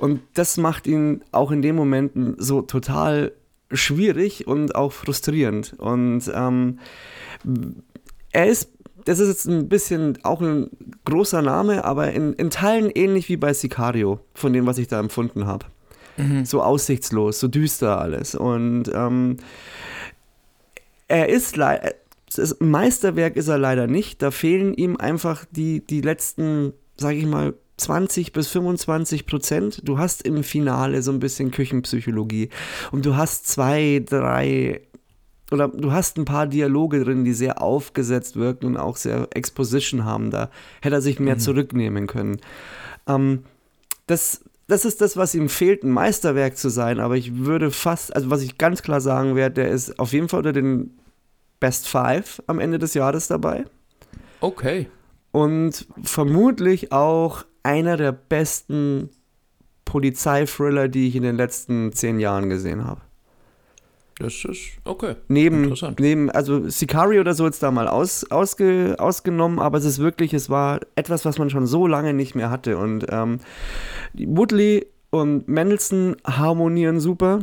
Und 0.00 0.20
das 0.32 0.56
macht 0.56 0.86
ihn 0.86 1.22
auch 1.30 1.50
in 1.50 1.60
den 1.60 1.76
Momenten 1.76 2.34
so 2.38 2.62
total 2.62 3.32
schwierig 3.70 4.46
und 4.46 4.74
auch 4.74 4.92
frustrierend. 4.92 5.74
Und 5.76 6.22
ähm, 6.34 6.78
er 8.32 8.46
ist, 8.46 8.70
das 9.04 9.18
ist 9.18 9.28
jetzt 9.28 9.46
ein 9.46 9.68
bisschen 9.68 10.18
auch 10.22 10.40
ein 10.40 10.70
großer 11.04 11.42
Name, 11.42 11.84
aber 11.84 12.12
in, 12.12 12.32
in 12.32 12.48
Teilen 12.48 12.88
ähnlich 12.88 13.28
wie 13.28 13.36
bei 13.36 13.52
Sicario, 13.52 14.20
von 14.32 14.54
dem, 14.54 14.66
was 14.66 14.78
ich 14.78 14.88
da 14.88 14.98
empfunden 14.98 15.46
habe. 15.46 15.66
Mhm. 16.16 16.46
So 16.46 16.62
aussichtslos, 16.62 17.38
so 17.38 17.48
düster 17.48 18.00
alles. 18.00 18.34
Und 18.34 18.84
ähm, 18.94 19.36
er 21.08 21.28
ist 21.28 21.58
leider. 21.58 21.92
Meisterwerk 22.58 23.36
ist 23.36 23.48
er 23.48 23.58
leider 23.58 23.86
nicht. 23.86 24.22
Da 24.22 24.30
fehlen 24.30 24.72
ihm 24.72 24.96
einfach 24.96 25.44
die, 25.50 25.84
die 25.84 26.00
letzten, 26.00 26.72
sag 26.96 27.16
ich 27.16 27.26
mal, 27.26 27.52
20 27.80 28.32
bis 28.32 28.48
25 28.48 29.26
Prozent. 29.26 29.88
Du 29.88 29.98
hast 29.98 30.22
im 30.22 30.44
Finale 30.44 31.02
so 31.02 31.10
ein 31.12 31.20
bisschen 31.20 31.50
Küchenpsychologie 31.50 32.50
und 32.92 33.06
du 33.06 33.16
hast 33.16 33.48
zwei, 33.48 34.02
drei 34.04 34.82
oder 35.50 35.68
du 35.68 35.92
hast 35.92 36.16
ein 36.16 36.24
paar 36.24 36.46
Dialoge 36.46 37.02
drin, 37.02 37.24
die 37.24 37.32
sehr 37.32 37.60
aufgesetzt 37.60 38.36
wirken 38.36 38.66
und 38.66 38.76
auch 38.76 38.96
sehr 38.96 39.28
Exposition 39.34 40.04
haben. 40.04 40.30
Da 40.30 40.50
hätte 40.80 40.96
er 40.96 41.00
sich 41.00 41.18
mehr 41.18 41.34
mhm. 41.34 41.40
zurücknehmen 41.40 42.06
können. 42.06 42.40
Ähm, 43.08 43.44
das, 44.06 44.44
das 44.68 44.84
ist 44.84 45.00
das, 45.00 45.16
was 45.16 45.34
ihm 45.34 45.48
fehlt, 45.48 45.82
ein 45.82 45.90
Meisterwerk 45.90 46.56
zu 46.56 46.68
sein. 46.68 47.00
Aber 47.00 47.16
ich 47.16 47.36
würde 47.38 47.70
fast, 47.70 48.14
also 48.14 48.30
was 48.30 48.42
ich 48.42 48.58
ganz 48.58 48.82
klar 48.82 49.00
sagen 49.00 49.34
werde, 49.34 49.62
der 49.62 49.70
ist 49.70 49.98
auf 49.98 50.12
jeden 50.12 50.28
Fall 50.28 50.38
unter 50.38 50.52
den 50.52 50.96
Best 51.58 51.88
Five 51.88 52.42
am 52.46 52.58
Ende 52.58 52.78
des 52.78 52.94
Jahres 52.94 53.28
dabei. 53.28 53.64
Okay. 54.40 54.88
Und 55.32 55.86
vermutlich 56.02 56.92
auch 56.92 57.44
einer 57.62 57.96
der 57.96 58.12
besten 58.12 59.10
Polizeithriller, 59.84 60.88
die 60.88 61.08
ich 61.08 61.16
in 61.16 61.22
den 61.22 61.36
letzten 61.36 61.92
zehn 61.92 62.20
Jahren 62.20 62.48
gesehen 62.48 62.84
habe. 62.84 63.00
Das 64.20 64.44
ist 64.44 64.72
okay. 64.84 65.16
Neben, 65.28 65.74
neben, 65.98 66.30
also 66.30 66.68
Sicario 66.68 67.22
oder 67.22 67.32
so 67.32 67.46
jetzt 67.46 67.62
da 67.62 67.70
mal 67.70 67.88
aus, 67.88 68.30
ausge, 68.30 68.96
ausgenommen, 68.98 69.58
aber 69.58 69.78
es 69.78 69.86
ist 69.86 69.98
wirklich, 69.98 70.34
es 70.34 70.50
war 70.50 70.80
etwas, 70.94 71.24
was 71.24 71.38
man 71.38 71.48
schon 71.48 71.66
so 71.66 71.86
lange 71.86 72.12
nicht 72.12 72.34
mehr 72.34 72.50
hatte. 72.50 72.76
Und 72.76 73.06
ähm, 73.08 73.38
Woodley 74.12 74.86
und 75.08 75.48
Mendelssohn 75.48 76.16
harmonieren 76.26 77.00
super. 77.00 77.40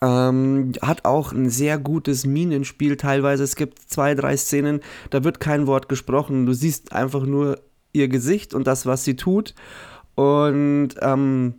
Ähm, 0.00 0.72
hat 0.80 1.04
auch 1.04 1.32
ein 1.32 1.50
sehr 1.50 1.76
gutes 1.76 2.24
Minenspiel 2.24 2.96
teilweise. 2.96 3.44
Es 3.44 3.54
gibt 3.54 3.78
zwei, 3.78 4.14
drei 4.14 4.38
Szenen, 4.38 4.80
da 5.10 5.22
wird 5.22 5.38
kein 5.38 5.66
Wort 5.66 5.90
gesprochen. 5.90 6.46
Du 6.46 6.54
siehst 6.54 6.92
einfach 6.92 7.26
nur 7.26 7.60
ihr 7.94 8.08
Gesicht 8.08 8.52
und 8.52 8.66
das, 8.66 8.84
was 8.84 9.04
sie 9.04 9.16
tut. 9.16 9.54
Und 10.14 10.90
ähm, 11.00 11.54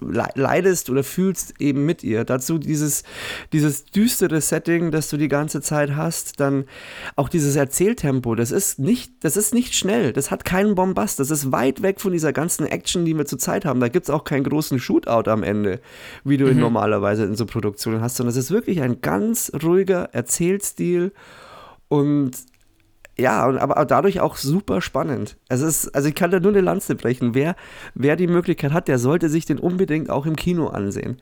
leidest 0.00 0.90
oder 0.90 1.04
fühlst 1.04 1.60
eben 1.60 1.84
mit 1.84 2.02
ihr. 2.02 2.24
Dazu 2.24 2.58
dieses, 2.58 3.02
dieses 3.52 3.84
düstere 3.84 4.40
Setting, 4.40 4.90
das 4.90 5.08
du 5.08 5.16
die 5.16 5.28
ganze 5.28 5.60
Zeit 5.60 5.96
hast, 5.96 6.40
dann 6.40 6.64
auch 7.16 7.28
dieses 7.28 7.56
Erzähltempo, 7.56 8.34
das 8.34 8.50
ist 8.50 8.78
nicht, 8.78 9.12
das 9.20 9.36
ist 9.36 9.54
nicht 9.54 9.74
schnell, 9.74 10.12
das 10.12 10.30
hat 10.30 10.44
keinen 10.44 10.74
Bombast, 10.74 11.20
das 11.20 11.30
ist 11.30 11.52
weit 11.52 11.82
weg 11.82 12.00
von 12.00 12.12
dieser 12.12 12.32
ganzen 12.32 12.66
Action, 12.66 13.04
die 13.04 13.16
wir 13.16 13.26
zurzeit 13.26 13.64
haben. 13.64 13.80
Da 13.80 13.88
gibt 13.88 14.06
es 14.06 14.10
auch 14.10 14.24
keinen 14.24 14.44
großen 14.44 14.78
Shootout 14.78 15.30
am 15.30 15.42
Ende, 15.42 15.80
wie 16.24 16.36
du 16.36 16.46
mhm. 16.46 16.52
ihn 16.52 16.58
normalerweise 16.58 17.24
in 17.24 17.36
so 17.36 17.46
Produktionen 17.46 18.00
hast, 18.00 18.16
sondern 18.16 18.30
es 18.30 18.36
ist 18.36 18.50
wirklich 18.50 18.82
ein 18.82 19.00
ganz 19.00 19.52
ruhiger 19.62 20.10
Erzählstil 20.12 21.12
und 21.88 22.32
ja, 23.16 23.42
aber 23.42 23.84
dadurch 23.84 24.20
auch 24.20 24.36
super 24.36 24.80
spannend. 24.80 25.36
Es 25.48 25.60
ist, 25.60 25.94
also 25.94 26.08
ich 26.08 26.14
kann 26.14 26.30
da 26.30 26.40
nur 26.40 26.50
eine 26.50 26.60
Lanze 26.60 26.94
brechen. 26.96 27.34
Wer, 27.34 27.54
wer 27.94 28.16
die 28.16 28.26
Möglichkeit 28.26 28.72
hat, 28.72 28.88
der 28.88 28.98
sollte 28.98 29.28
sich 29.28 29.44
den 29.44 29.58
unbedingt 29.58 30.10
auch 30.10 30.26
im 30.26 30.36
Kino 30.36 30.68
ansehen. 30.68 31.18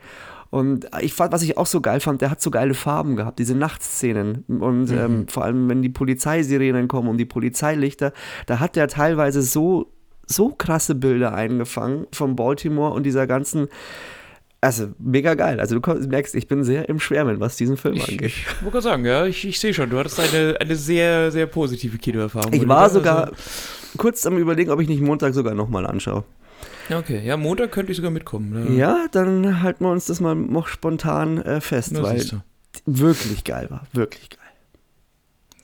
Und 0.48 0.87
ich 1.00 1.14
fand, 1.14 1.33
was 1.33 1.42
ich 1.42 1.57
auch 1.57 1.66
so 1.66 1.81
geil 1.81 2.00
fand, 2.00 2.20
der 2.20 2.31
hat 2.31 2.42
so 2.42 2.50
geile 2.50 2.74
Farben 2.74 3.16
gehabt, 3.16 3.38
diese 3.38 3.55
Nachtszenen. 3.55 4.44
Und 4.48 4.90
mhm. 4.90 4.98
ähm, 4.98 5.28
vor 5.28 5.44
allem, 5.44 5.68
wenn 5.68 5.81
die 5.81 5.88
Polizeisirenen 5.88 6.88
kommen 6.88 7.09
und 7.09 7.16
die 7.16 7.24
Polizeilichter, 7.24 8.12
da 8.46 8.61
hat 8.61 8.76
der 8.76 8.88
teilweise 8.88 9.40
so, 9.40 9.92
so 10.26 10.50
krasse 10.50 10.94
Bilder 10.94 11.35
eingefangen 11.35 12.07
von 12.12 12.37
Baltimore 12.37 12.92
und 12.92 13.05
dieser 13.05 13.26
ganzen 13.26 13.68
also 14.62 14.90
mega 14.98 15.35
geil. 15.35 15.59
Also 15.59 15.79
du 15.79 15.94
merkst, 16.09 16.37
ich 16.37 16.46
bin 16.46 16.62
sehr 16.62 16.88
im 16.88 17.01
Schwärmen, 17.01 17.40
was 17.40 17.57
diesen 17.57 17.77
Film 17.77 17.96
ich, 17.96 18.09
angeht. 18.09 18.29
Ich 18.29 18.46
wollte 18.62 18.70
gerade 18.70 18.83
sagen, 18.83 19.05
ja, 19.05 19.27
ich, 19.27 19.44
ich 19.44 19.59
sehe 19.59 19.75
schon, 19.75 19.90
du 19.90 19.98
hattest 19.98 20.20
eine, 20.20 20.57
eine 20.61 20.77
sehr, 20.77 21.33
sehr 21.33 21.46
positive 21.46 21.98
Kinoerfahrung. 21.98 22.53
Ich 22.53 22.66
war 22.68 22.88
sogar 22.88 23.25
also, 23.25 23.37
kurz 23.98 24.25
am 24.25 24.38
überlegen, 24.38 24.70
ob 24.70 24.81
ich 24.81 24.88
nicht 24.88 25.03
Montag 25.03 25.35
sogar 25.35 25.55
nochmal 25.55 25.85
anschaue. 25.85 26.22
Okay, 26.88 27.27
ja, 27.27 27.37
Montag 27.37 27.72
könnte 27.72 27.90
ich 27.90 27.96
sogar 27.96 28.12
mitkommen. 28.12 28.51
Ne? 28.51 28.77
Ja, 28.77 29.07
dann 29.11 29.62
halten 29.62 29.85
wir 29.85 29.90
uns 29.90 30.07
das 30.07 30.20
mal 30.20 30.37
noch 30.37 30.68
spontan 30.68 31.42
äh, 31.42 31.61
fest, 31.61 31.90
Na, 31.92 32.03
weil 32.05 32.25
wirklich 32.87 33.42
geil 33.42 33.68
war. 33.68 33.87
Wirklich 33.92 34.31
geil. 34.31 34.38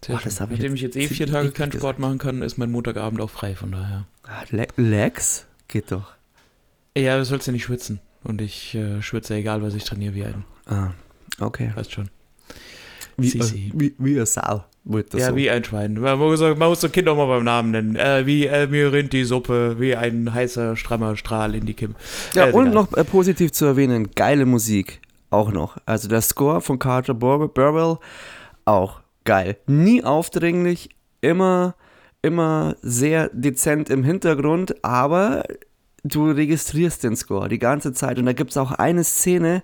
Boah, 0.08 0.20
das 0.22 0.40
Nachdem 0.40 0.74
ich 0.74 0.80
jetzt 0.80 0.96
eh 0.96 1.06
vier 1.06 1.26
Tage 1.26 1.50
keinen 1.50 1.70
Sport 1.70 1.96
gesagt. 1.96 1.98
machen 2.00 2.18
kann, 2.18 2.42
ist 2.42 2.58
mein 2.58 2.70
Montagabend 2.70 3.20
auch 3.20 3.30
frei, 3.30 3.54
von 3.54 3.70
daher. 3.70 4.06
Ah, 4.24 4.42
Lex? 4.76 5.44
Geht 5.68 5.92
doch. 5.92 6.14
Ja, 6.96 7.16
du 7.16 7.24
sollst 7.24 7.46
ja 7.46 7.52
nicht 7.52 7.64
schwitzen. 7.64 8.00
Und 8.24 8.40
ich 8.40 8.74
äh, 8.74 9.00
schwitze 9.02 9.34
egal, 9.34 9.62
was 9.62 9.74
ich 9.74 9.84
trainiere, 9.84 10.14
wie 10.14 10.24
ein. 10.24 10.44
Ah, 10.66 10.90
okay. 11.40 11.72
Weißt 11.74 11.92
schon. 11.92 12.10
Wie, 13.16 13.36
äh, 13.38 13.70
wie, 13.74 13.94
wie 13.98 14.16
wird 14.84 15.12
das 15.12 15.20
ja, 15.22 15.30
so. 15.30 15.36
wie 15.36 15.50
ein 15.50 15.64
Schwein. 15.64 15.94
Man 15.94 16.18
muss, 16.18 16.40
man 16.40 16.56
muss 16.56 16.80
das 16.80 16.92
Kind 16.92 17.08
auch 17.08 17.16
mal 17.16 17.26
beim 17.26 17.44
Namen 17.44 17.70
nennen. 17.72 17.96
Äh, 17.96 18.24
wie 18.26 18.46
äh, 18.46 18.66
mir 18.66 18.92
rinnt 18.92 19.12
die 19.12 19.24
Suppe, 19.24 19.76
wie 19.78 19.94
ein 19.96 20.32
heißer, 20.32 20.76
strammer 20.76 21.16
Strahl 21.16 21.54
in 21.54 21.66
die 21.66 21.74
Kim. 21.74 21.94
Ja, 22.34 22.48
Äh, 22.48 22.52
und 22.52 22.68
egal. 22.68 22.74
noch 22.74 22.92
äh, 22.96 23.04
positiv 23.04 23.52
zu 23.52 23.66
erwähnen, 23.66 24.10
geile 24.14 24.46
Musik 24.46 25.00
auch 25.30 25.50
noch. 25.52 25.76
Also 25.84 26.08
der 26.08 26.22
Score 26.22 26.60
von 26.60 26.78
Carter 26.78 27.12
Bur- 27.14 27.52
Burwell 27.52 27.98
auch 28.64 29.00
geil. 29.24 29.56
Nie 29.66 30.02
aufdringlich, 30.04 30.88
immer, 31.20 31.74
immer 32.22 32.76
sehr 32.82 33.28
dezent 33.32 33.90
im 33.90 34.04
Hintergrund, 34.04 34.82
aber 34.84 35.42
du 36.08 36.30
registrierst 36.30 37.04
den 37.04 37.16
Score 37.16 37.48
die 37.48 37.58
ganze 37.58 37.92
Zeit. 37.92 38.18
Und 38.18 38.26
da 38.26 38.32
gibt 38.32 38.50
es 38.50 38.56
auch 38.56 38.72
eine 38.72 39.04
Szene, 39.04 39.62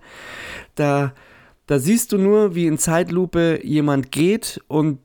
da, 0.74 1.12
da 1.66 1.78
siehst 1.78 2.12
du 2.12 2.18
nur, 2.18 2.54
wie 2.54 2.66
in 2.66 2.78
Zeitlupe 2.78 3.60
jemand 3.62 4.12
geht 4.12 4.60
und 4.68 4.98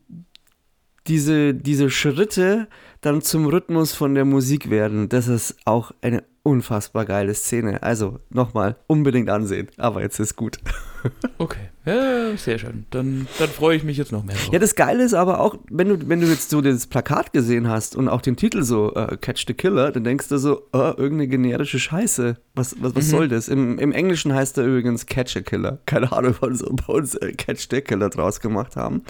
diese, 1.08 1.54
diese 1.54 1.90
Schritte 1.90 2.68
dann 3.02 3.22
zum 3.22 3.46
Rhythmus 3.46 3.94
von 3.94 4.14
der 4.14 4.26
Musik 4.26 4.70
werden. 4.70 5.10
Das 5.10 5.28
ist 5.28 5.58
auch 5.66 5.92
eine 6.02 6.24
unfassbar 6.44 7.06
geile 7.06 7.34
Szene. 7.34 7.82
Also 7.84 8.20
nochmal 8.30 8.76
unbedingt 8.88 9.30
ansehen. 9.30 9.70
Aber 9.78 10.02
jetzt 10.02 10.20
ist 10.20 10.36
gut. 10.36 10.60
Okay, 11.38 11.70
ja, 11.86 12.36
sehr 12.36 12.60
schön. 12.60 12.86
Dann, 12.90 13.28
dann 13.40 13.48
freue 13.50 13.78
ich 13.78 13.84
mich 13.86 13.96
jetzt 13.98 14.12
noch 14.12 14.24
mehr 14.26 14.36
drauf. 14.36 14.52
Ja, 14.52 14.60
das 14.60 14.76
Geile 14.76 15.04
ist 15.04 15.14
aber 15.14 15.40
auch, 15.40 15.56
wenn 15.70 15.88
du, 15.88 16.10
wenn 16.10 16.20
du 16.20 16.28
jetzt 16.28 16.50
so 16.50 16.60
das 16.60 16.86
Plakat 16.88 17.32
gesehen 17.32 17.70
hast 17.70 17.96
und 17.96 18.10
auch 18.10 18.22
den 18.22 18.36
Titel 18.36 18.64
so 18.64 18.94
äh, 18.96 19.16
Catch 19.16 19.46
the 19.48 19.54
Killer, 19.54 19.92
dann 19.94 20.04
denkst 20.04 20.28
du 20.28 20.38
so, 20.38 20.68
äh, 20.74 20.78
irgendeine 20.78 21.28
generische 21.30 21.80
Scheiße. 21.80 22.36
Was, 22.56 22.76
was, 22.82 22.96
was 22.96 23.10
soll 23.10 23.30
das? 23.30 23.48
Im, 23.48 23.80
Im 23.80 23.94
Englischen 23.94 24.34
heißt 24.34 24.58
er 24.58 24.66
übrigens 24.66 25.06
Catch 25.06 25.38
a 25.38 25.42
Killer. 25.42 25.80
Keine 25.86 26.12
Ahnung, 26.12 26.36
warum 26.42 26.56
sie 26.56 26.66
bei 26.66 26.94
uns 26.94 27.16
äh, 27.16 27.32
Catch 27.32 27.68
the 27.72 27.80
Killer 27.82 28.10
draus 28.10 28.42
gemacht 28.42 28.76
haben. 28.76 29.04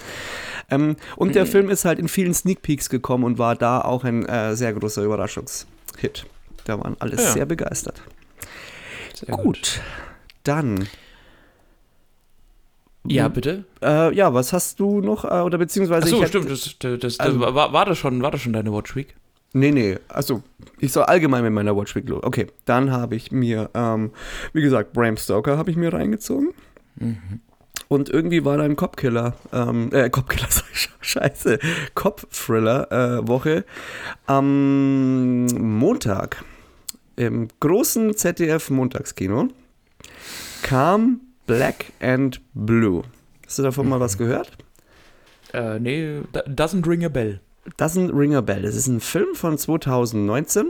Ähm, 0.69 0.95
und 1.15 1.33
der 1.33 1.47
Film 1.47 1.69
ist 1.69 1.85
halt 1.85 1.97
in 1.97 2.07
vielen 2.07 2.35
Sneak 2.35 2.61
Peeks 2.61 2.89
gekommen 2.89 3.23
und 3.23 3.39
war 3.39 3.55
da 3.55 3.81
auch 3.81 4.03
ein 4.03 4.25
äh, 4.27 4.55
sehr 4.55 4.73
großer 4.73 5.03
Überraschungshit. 5.03 6.25
Da 6.65 6.79
waren 6.79 6.95
alle 6.99 7.15
Ja. 7.15 7.31
sehr 7.31 7.45
begeistert. 7.47 8.01
Sehr 9.15 9.35
Gut. 9.35 9.81
Dann, 10.43 10.87
Ja, 13.05 13.27
bitte. 13.29 13.63
äh, 13.81 14.13
ja, 14.13 14.33
was 14.33 14.51
hast 14.53 14.79
du 14.79 15.01
noch? 15.01 15.23
Äh, 15.25 15.41
oder 15.41 15.57
beziehungsweise 15.57 16.03
Achso, 16.05 16.25
stimmt. 16.25 16.49
Das, 16.51 16.75
das, 16.79 16.99
das, 16.99 17.19
Also- 17.19 17.39
war, 17.39 17.73
war, 17.73 17.85
das 17.85 17.97
schon, 17.97 18.21
war 18.21 18.31
das 18.31 18.41
schon 18.41 18.53
deine 18.53 18.71
Watch 18.73 18.95
Week? 18.95 19.15
Nee, 19.53 19.71
nee, 19.71 19.97
also 20.09 20.43
ich 20.77 20.91
soll 20.91 21.03
allgemein 21.05 21.43
mit 21.43 21.51
meiner 21.53 21.75
Watch 21.75 21.95
Week 21.95 22.07
los. 22.07 22.21
Okay, 22.23 22.47
dann 22.65 22.91
habe 22.91 23.15
ich 23.15 23.31
mir, 23.31 23.69
ähm, 23.73 24.11
wie 24.53 24.61
gesagt, 24.61 24.93
Bram 24.93 25.17
Stoker 25.17 25.57
habe 25.57 25.71
ich 25.71 25.77
mir 25.77 25.91
reingezogen. 25.91 26.49
Und 27.87 28.09
irgendwie 28.09 28.45
war 28.45 28.57
da 28.57 28.63
ein 28.65 28.75
Cop-Killer, 28.75 29.33
ähm, 29.51 29.89
äh, 29.91 30.09
Cop-Killer, 30.11 30.47
scheiße, 31.01 31.57
Cop-Thriller-Woche 31.95 33.65
am 34.27 35.45
Montag 35.45 36.43
im 37.15 37.47
großen 37.59 38.15
ZDF-Montagskino 38.15 39.47
kam 40.61 41.21
Black 41.49 41.91
and 41.99 42.39
Blue. 42.53 43.03
Hast 43.45 43.59
du 43.59 43.63
davon 43.63 43.89
mal 43.89 43.99
was 43.99 44.17
gehört? 44.17 44.51
Äh, 45.53 45.79
nee, 45.79 46.21
doesn't 46.47 46.87
ring 46.87 47.03
a 47.03 47.09
bell. 47.09 47.39
Doesn't 47.77 48.17
Ring 48.17 48.35
a 48.35 48.41
Bell. 48.41 48.61
Das 48.61 48.75
ist 48.75 48.87
ein 48.87 48.99
Film 48.99 49.35
von 49.35 49.57
2019. 49.57 50.67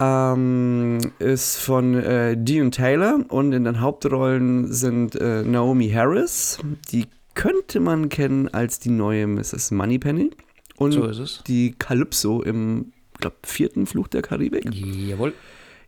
Ähm, 0.00 0.98
ist 1.18 1.56
von 1.56 1.94
äh, 1.94 2.36
Dean 2.36 2.70
Taylor 2.70 3.20
und 3.28 3.52
in 3.52 3.64
den 3.64 3.80
Hauptrollen 3.80 4.72
sind 4.72 5.14
äh, 5.16 5.42
Naomi 5.42 5.90
Harris. 5.90 6.58
Die 6.90 7.06
könnte 7.34 7.80
man 7.80 8.08
kennen 8.08 8.48
als 8.48 8.78
die 8.78 8.90
neue 8.90 9.26
Mrs. 9.26 9.70
Moneypenny. 9.70 10.30
Und 10.76 10.92
So 10.92 11.24
die 11.46 11.74
Calypso 11.78 12.42
im, 12.42 12.92
glaube 13.20 13.36
vierten 13.44 13.86
Fluch 13.86 14.08
der 14.08 14.22
Karibik. 14.22 14.72
Jawohl. 14.72 15.34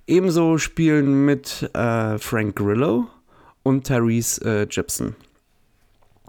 Ebenso 0.06 0.58
spielen 0.58 1.24
mit 1.24 1.70
äh, 1.72 2.18
Frank 2.18 2.56
Grillo 2.56 3.08
und 3.64 3.82
Therese 3.84 4.40
äh, 4.44 4.66
Gibson. 4.66 5.16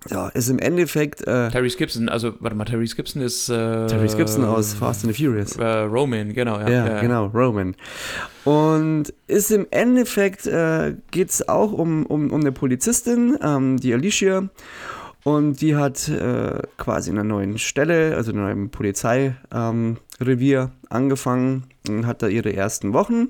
Ja, 0.09 0.27
ist 0.29 0.49
im 0.49 0.59
Endeffekt 0.59 1.21
äh, 1.21 1.49
Terry 1.49 1.69
Gibson, 1.69 2.09
also, 2.09 2.33
warte 2.39 2.55
mal, 2.55 2.65
Terry 2.65 2.85
Gibson 2.85 3.21
ist. 3.23 3.49
Äh, 3.49 3.87
Therese 3.87 4.15
Gibson 4.15 4.43
aus 4.45 4.73
Fast 4.73 5.03
and 5.03 5.15
the 5.15 5.23
Furious. 5.23 5.55
Äh, 5.55 5.65
Roman, 5.65 6.31
genau, 6.33 6.59
ja. 6.59 6.69
Ja, 6.69 7.01
genau, 7.01 7.27
Roman. 7.27 7.75
Und 8.43 9.13
ist 9.27 9.49
im 9.49 9.65
Endeffekt, 9.71 10.45
äh, 10.45 10.95
geht 11.09 11.29
es 11.29 11.49
auch 11.49 11.71
um, 11.71 12.05
um, 12.05 12.31
um 12.31 12.41
eine 12.41 12.51
Polizistin, 12.51 13.37
ähm, 13.41 13.77
die 13.77 13.93
Alicia. 13.93 14.49
Und 15.23 15.61
die 15.61 15.75
hat 15.75 16.07
äh, 16.07 16.59
quasi 16.77 17.09
in 17.09 17.17
einer 17.17 17.27
neuen 17.27 17.57
Stelle, 17.57 18.15
also 18.15 18.31
in 18.31 18.37
einem 18.37 18.69
Polizeirevier 18.69 19.37
ähm, 20.61 20.71
angefangen 20.89 21.63
und 21.87 22.05
hat 22.05 22.21
da 22.21 22.27
ihre 22.27 22.55
ersten 22.55 22.93
Wochen 22.93 23.29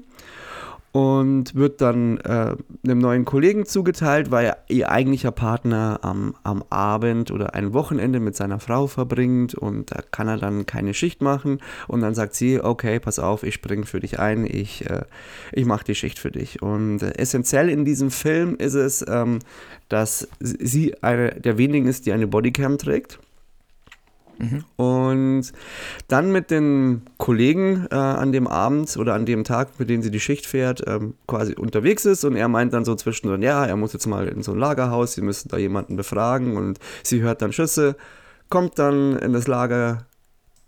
und 0.96 1.56
wird 1.56 1.82
dann 1.82 2.20
äh, 2.20 2.56
einem 2.86 3.00
neuen 3.00 3.26
Kollegen 3.26 3.66
zugeteilt, 3.66 4.32
weil 4.32 4.56
ihr 4.70 4.90
eigentlicher 4.90 5.32
Partner 5.32 6.00
am, 6.04 6.36
am 6.44 6.64
Abend 6.70 7.32
oder 7.32 7.54
ein 7.54 7.74
Wochenende 7.74 8.22
mit 8.22 8.38
seiner 8.38 8.62
Frau 8.62 8.88
verbringt 8.88 9.56
und 9.56 9.92
da 9.92 10.00
kann 10.10 10.30
er 10.30 10.38
dann 10.38 10.66
keine 10.66 10.94
Schicht 10.94 11.22
machen 11.22 11.60
und 11.90 12.00
dann 12.00 12.16
sagt 12.16 12.34
sie, 12.34 12.62
okay, 12.62 13.02
pass 13.02 13.20
auf, 13.20 13.44
ich 13.44 13.56
springe 13.56 13.86
für 13.86 14.00
dich 14.00 14.20
ein, 14.20 14.46
ich, 14.46 14.90
äh, 14.90 15.04
ich 15.52 15.66
mache 15.66 15.84
die 15.84 15.96
Schicht 15.96 16.18
für 16.18 16.32
dich. 16.32 16.62
Und 16.62 17.02
äh, 17.02 17.18
essentiell 17.18 17.68
in 17.68 17.84
diesem 17.84 18.10
Film 18.10 18.56
ist 18.56 18.76
es, 18.76 19.04
ähm, 19.06 19.40
dass 19.90 20.30
sie 20.40 21.04
eine 21.04 21.32
der 21.32 21.58
wenigen 21.58 21.88
ist, 21.88 22.06
die 22.06 22.14
eine 22.14 22.28
Bodycam 22.28 22.78
trägt. 22.78 23.20
Und 24.76 25.52
dann 26.08 26.32
mit 26.32 26.52
den 26.52 27.02
Kollegen 27.18 27.88
äh, 27.92 27.96
an 27.96 28.32
dem 28.32 28.48
Abend 28.48 28.96
oder 28.98 29.14
an 29.14 29.26
dem 29.26 29.44
Tag, 29.44 29.80
mit 29.80 29.90
dem 29.90 30.02
sie 30.02 30.12
die 30.12 30.20
Schicht 30.20 30.46
fährt, 30.46 30.84
ähm, 30.88 31.16
quasi 31.28 31.56
unterwegs 31.56 32.06
ist. 32.06 32.24
Und 32.24 32.36
er 32.36 32.48
meint 32.48 32.74
dann 32.74 32.86
so 32.86 32.96
zwischendrin, 32.96 33.42
ja, 33.42 33.66
er 33.66 33.76
muss 33.76 33.94
jetzt 33.94 34.08
mal 34.08 34.28
in 34.28 34.44
so 34.44 34.52
ein 34.52 34.60
Lagerhaus, 34.60 35.14
sie 35.14 35.22
müssen 35.22 35.50
da 35.50 35.58
jemanden 35.58 35.96
befragen. 35.96 36.58
Und 36.58 36.80
sie 37.04 37.22
hört 37.22 37.42
dann 37.42 37.54
Schüsse, 37.54 37.96
kommt 38.50 38.80
dann 38.80 39.18
in 39.18 39.34
das 39.34 39.48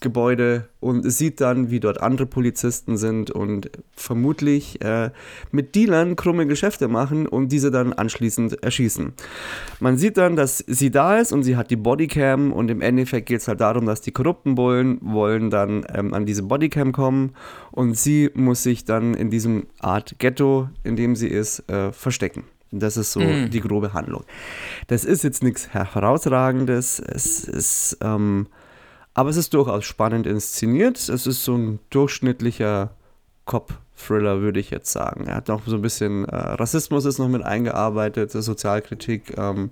Lagergebäude 0.01 0.67
und 0.79 1.09
sieht 1.11 1.41
dann, 1.41 1.71
wie 1.71 1.79
dort 1.79 2.01
andere 2.01 2.27
Polizisten 2.27 2.97
sind 2.97 3.31
und 3.31 3.69
vermutlich 3.95 4.81
äh, 4.81 5.09
mit 5.51 5.75
Dealern 5.75 6.15
krumme 6.15 6.45
Geschäfte 6.45 6.87
machen 6.87 7.27
und 7.27 7.51
diese 7.51 7.71
dann 7.71 7.93
anschließend 7.93 8.63
erschießen. 8.63 9.13
Man 9.79 9.97
sieht 9.97 10.17
dann, 10.17 10.35
dass 10.35 10.59
sie 10.67 10.91
da 10.91 11.17
ist 11.17 11.31
und 11.33 11.43
sie 11.43 11.55
hat 11.57 11.71
die 11.71 11.75
Bodycam 11.75 12.53
und 12.53 12.69
im 12.69 12.81
Endeffekt 12.81 13.27
geht 13.27 13.41
es 13.41 13.47
halt 13.47 13.59
darum, 13.61 13.85
dass 13.85 14.01
die 14.01 14.11
korrupten 14.11 14.55
Bullen 14.55 14.99
wollen 15.01 15.49
dann 15.49 15.85
ähm, 15.93 16.13
an 16.13 16.25
diese 16.25 16.43
Bodycam 16.43 16.91
kommen 16.91 17.33
und 17.71 17.97
sie 17.97 18.29
muss 18.35 18.63
sich 18.63 18.85
dann 18.85 19.13
in 19.15 19.29
diesem 19.29 19.65
Art 19.79 20.15
Ghetto, 20.19 20.69
in 20.83 20.95
dem 20.95 21.15
sie 21.15 21.27
ist, 21.27 21.67
äh, 21.69 21.91
verstecken. 21.91 22.43
Das 22.71 22.97
ist 22.97 23.13
so 23.13 23.21
Mhm. 23.21 23.49
die 23.49 23.61
grobe 23.61 23.93
Handlung. 23.93 24.25
Das 24.87 25.05
ist 25.05 25.23
jetzt 25.23 25.41
nichts 25.41 25.69
herausragendes. 25.69 26.99
Es 26.99 27.45
ist, 27.45 27.97
ähm, 28.01 28.47
aber 29.17 29.31
es 29.31 29.37
ist 29.37 29.55
durchaus 29.55 29.83
spannend 29.83 30.27
inszeniert. 30.27 31.09
Es 31.09 31.25
ist 31.25 31.43
so 31.43 31.55
ein 31.55 31.79
durchschnittlicher 31.89 32.91
Cop-Thriller, 33.45 34.41
würde 34.41 34.59
ich 34.59 34.69
jetzt 34.69 34.91
sagen. 34.91 35.25
Er 35.25 35.37
hat 35.37 35.47
noch 35.47 35.63
so 35.65 35.75
ein 35.75 35.81
bisschen 35.81 36.25
äh, 36.25 36.35
Rassismus 36.35 37.03
ist 37.05 37.17
noch 37.17 37.27
mit 37.27 37.41
eingearbeitet, 37.41 38.29
Sozialkritik. 38.31 39.35
Ähm, 39.35 39.71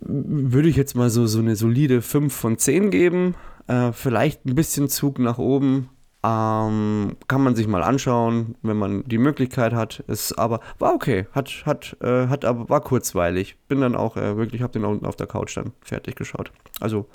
würde 0.00 0.68
ich 0.68 0.74
jetzt 0.74 0.96
mal 0.96 1.10
so, 1.10 1.28
so 1.28 1.38
eine 1.38 1.54
solide 1.54 2.02
5 2.02 2.34
von 2.34 2.58
10 2.58 2.90
geben. 2.90 3.36
Äh, 3.68 3.92
vielleicht 3.92 4.44
ein 4.46 4.56
bisschen 4.56 4.88
Zug 4.88 5.20
nach 5.20 5.38
oben. 5.38 5.88
Ähm, 6.24 7.16
kann 7.28 7.40
man 7.40 7.54
sich 7.54 7.68
mal 7.68 7.84
anschauen, 7.84 8.56
wenn 8.62 8.78
man 8.78 9.04
die 9.04 9.18
Möglichkeit 9.18 9.74
hat. 9.74 10.00
Ist 10.08 10.32
aber 10.32 10.58
war 10.80 10.92
okay, 10.92 11.28
hat 11.30 11.62
hat 11.64 11.96
äh, 12.00 12.26
hat 12.26 12.44
aber 12.44 12.68
war 12.68 12.80
kurzweilig. 12.80 13.56
Bin 13.68 13.80
dann 13.80 13.94
auch 13.94 14.16
äh, 14.16 14.36
wirklich, 14.36 14.60
habe 14.60 14.72
den 14.72 14.84
unten 14.84 15.06
auf 15.06 15.14
der 15.14 15.28
Couch 15.28 15.56
dann 15.56 15.72
fertig 15.82 16.16
geschaut. 16.16 16.50
Also 16.80 17.06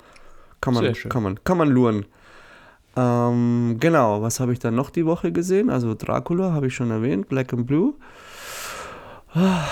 kann 0.62 0.72
man 0.74 0.92
kann 0.94 1.22
man 1.22 1.44
kann 1.44 1.58
man 1.58 1.68
luren. 1.68 2.06
Ähm, 2.96 3.76
genau, 3.80 4.22
was 4.22 4.40
habe 4.40 4.52
ich 4.52 4.58
dann 4.58 4.74
noch 4.74 4.88
die 4.90 5.04
Woche 5.06 5.32
gesehen? 5.32 5.68
Also 5.70 5.94
Dracula 5.94 6.52
habe 6.52 6.68
ich 6.68 6.74
schon 6.74 6.90
erwähnt, 6.90 7.28
Black 7.28 7.52
and 7.52 7.66
Blue. 7.66 7.94
Ah, 9.34 9.64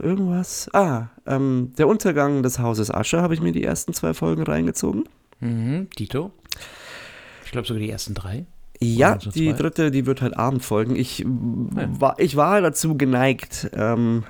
Irgendwas. 0.00 0.68
Ah, 0.74 1.06
ähm, 1.26 1.72
der 1.76 1.88
Untergang 1.88 2.42
des 2.42 2.58
Hauses 2.60 2.90
Asche 2.90 3.20
habe 3.20 3.34
ich 3.34 3.40
mir 3.40 3.52
die 3.52 3.64
ersten 3.64 3.92
zwei 3.94 4.14
Folgen 4.14 4.42
reingezogen. 4.44 5.04
Mhm, 5.40 5.88
Dito. 5.98 6.30
Ich 7.44 7.50
glaube 7.50 7.66
sogar 7.66 7.80
die 7.80 7.90
ersten 7.90 8.14
drei. 8.14 8.46
Ja, 8.80 9.12
Oder 9.14 9.20
so 9.22 9.30
die 9.30 9.52
dritte, 9.54 9.90
die 9.90 10.06
wird 10.06 10.22
halt 10.22 10.36
Abend 10.38 10.62
folgen. 10.64 10.94
Ich, 10.94 11.24
war, 11.26 12.14
ich 12.18 12.36
war 12.36 12.60
dazu 12.60 12.96
geneigt, 12.96 13.70
ähm, 13.72 14.22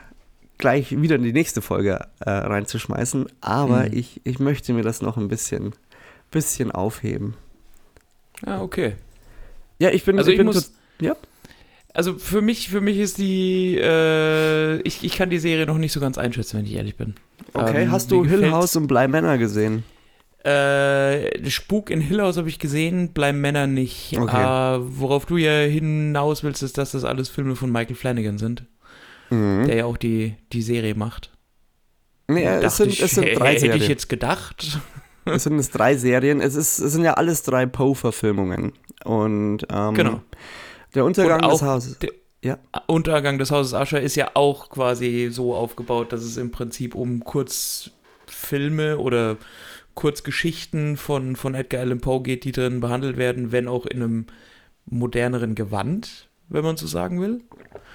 gleich 0.57 0.99
wieder 1.03 1.17
in 1.17 1.23
die 1.23 1.35
nächste 1.35 1.61
Folge 1.61 2.07
äh, 2.21 2.31
reinzuschmeißen, 2.31 3.27
aber 3.43 3.83
Mhm. 3.85 3.91
ich, 3.93 4.21
ich 4.25 4.39
möchte 4.39 4.73
mir 4.73 4.83
das 4.83 5.03
noch 5.03 5.19
ein 5.19 5.29
bisschen, 5.29 5.75
bisschen 6.31 6.71
aufheben. 6.71 7.35
Ah, 8.45 8.61
okay. 8.63 8.95
Ja, 9.79 9.91
ich 9.91 10.05
bin, 10.05 10.19
Also 10.19 10.31
ich 10.31 10.37
bin 10.39 10.47
muss- 10.47 10.73
ja, 11.01 11.17
Also 11.95 12.15
für 12.19 12.41
mich, 12.43 12.69
für 12.69 12.81
mich 12.81 12.99
ist 12.99 13.19
die, 13.19 13.77
äh, 13.77 14.81
ich, 14.83 15.03
ich 15.05 15.17
kann 15.17 15.31
die 15.31 15.39
Serie 15.39 15.67
noch 15.67 15.79
nicht 15.79 15.93
so 15.93 16.01
ganz 16.01 16.19
einschätzen, 16.19 16.59
wenn 16.59 16.67
ich 16.67 16.75
ehrlich 16.75 16.97
bin. 16.97 17.15
okay. 17.55 17.83
Ähm, 17.85 17.91
Hast 17.91 18.11
du 18.11 18.25
Hill 18.25 18.51
House 18.51 18.77
und 18.77 18.87
Bly 18.87 19.09
Manor 19.09 19.39
gesehen? 19.39 19.85
Äh, 20.45 21.49
Spuk 21.51 21.91
in 21.91 22.01
Hill 22.01 22.21
House 22.23 22.37
habe 22.37 22.49
ich 22.49 22.59
gesehen, 22.59 23.13
bleiben 23.13 23.41
Männer 23.41 23.67
nicht. 23.67 24.17
Okay. 24.17 24.77
Äh, 24.77 24.79
worauf 24.81 25.27
du 25.27 25.37
ja 25.37 25.63
hinaus 25.63 26.43
willst, 26.45 26.63
ist, 26.63 26.79
dass 26.79 26.93
das 26.93 27.05
alles 27.05 27.29
Filme 27.29 27.57
von 27.57 27.71
Michael 27.73 27.97
Flanagan 27.97 28.39
sind, 28.39 28.65
Mhm. 29.31 29.67
der 29.67 29.77
ja 29.77 29.85
auch 29.85 29.97
die, 29.97 30.37
die 30.53 30.63
Serie 30.63 30.95
macht. 30.95 31.33
Nee, 32.29 32.45
es 32.45 32.77
sind, 32.77 32.91
ich, 32.93 33.03
es 33.03 33.13
sind 33.13 33.25
drei 33.37 33.55
hätte 33.55 33.67
ich 33.67 33.73
Serien. 33.73 33.89
jetzt 33.89 34.09
gedacht. 34.09 34.79
Es 35.29 35.45
sind 35.45 35.59
es 35.59 35.71
drei 35.71 35.97
Serien. 35.97 36.41
Es, 36.41 36.55
ist, 36.55 36.79
es 36.79 36.93
sind 36.93 37.05
ja 37.05 37.15
alles 37.15 37.43
drei 37.43 37.67
Poe-Verfilmungen. 37.67 38.73
Und 39.05 39.67
ähm, 39.71 39.95
Genau. 39.95 40.21
der 40.95 41.05
Untergang 41.05 41.41
des 41.41 41.63
Hauses. 41.63 41.99
Ja. 42.43 42.59
Untergang 42.87 43.39
des 43.39 43.51
Hauses 43.51 43.75
Ascher 43.75 44.01
ist 44.01 44.15
ja 44.15 44.31
auch 44.35 44.71
quasi 44.71 45.29
so 45.31 45.55
aufgebaut, 45.55 46.13
dass 46.13 46.23
es 46.23 46.37
im 46.37 46.53
Prinzip 46.53 46.95
um 46.95 47.25
Kurzfilme 47.25 48.99
oder 48.99 49.37
Kurzgeschichten 49.95 50.97
von, 50.97 51.35
von 51.35 51.55
Edgar 51.55 51.81
Allan 51.81 52.01
Poe 52.01 52.23
geht, 52.23 52.45
die 52.45 52.53
drin 52.53 52.79
behandelt 52.79 53.17
werden, 53.17 53.51
wenn 53.51 53.67
auch 53.67 53.87
in 53.87 54.03
einem 54.03 54.27
moderneren 54.87 55.57
Gewand, 55.57 56.29
wenn 56.49 56.63
man 56.63 56.77
so 56.77 56.87
sagen 56.87 57.21
will. 57.21 57.41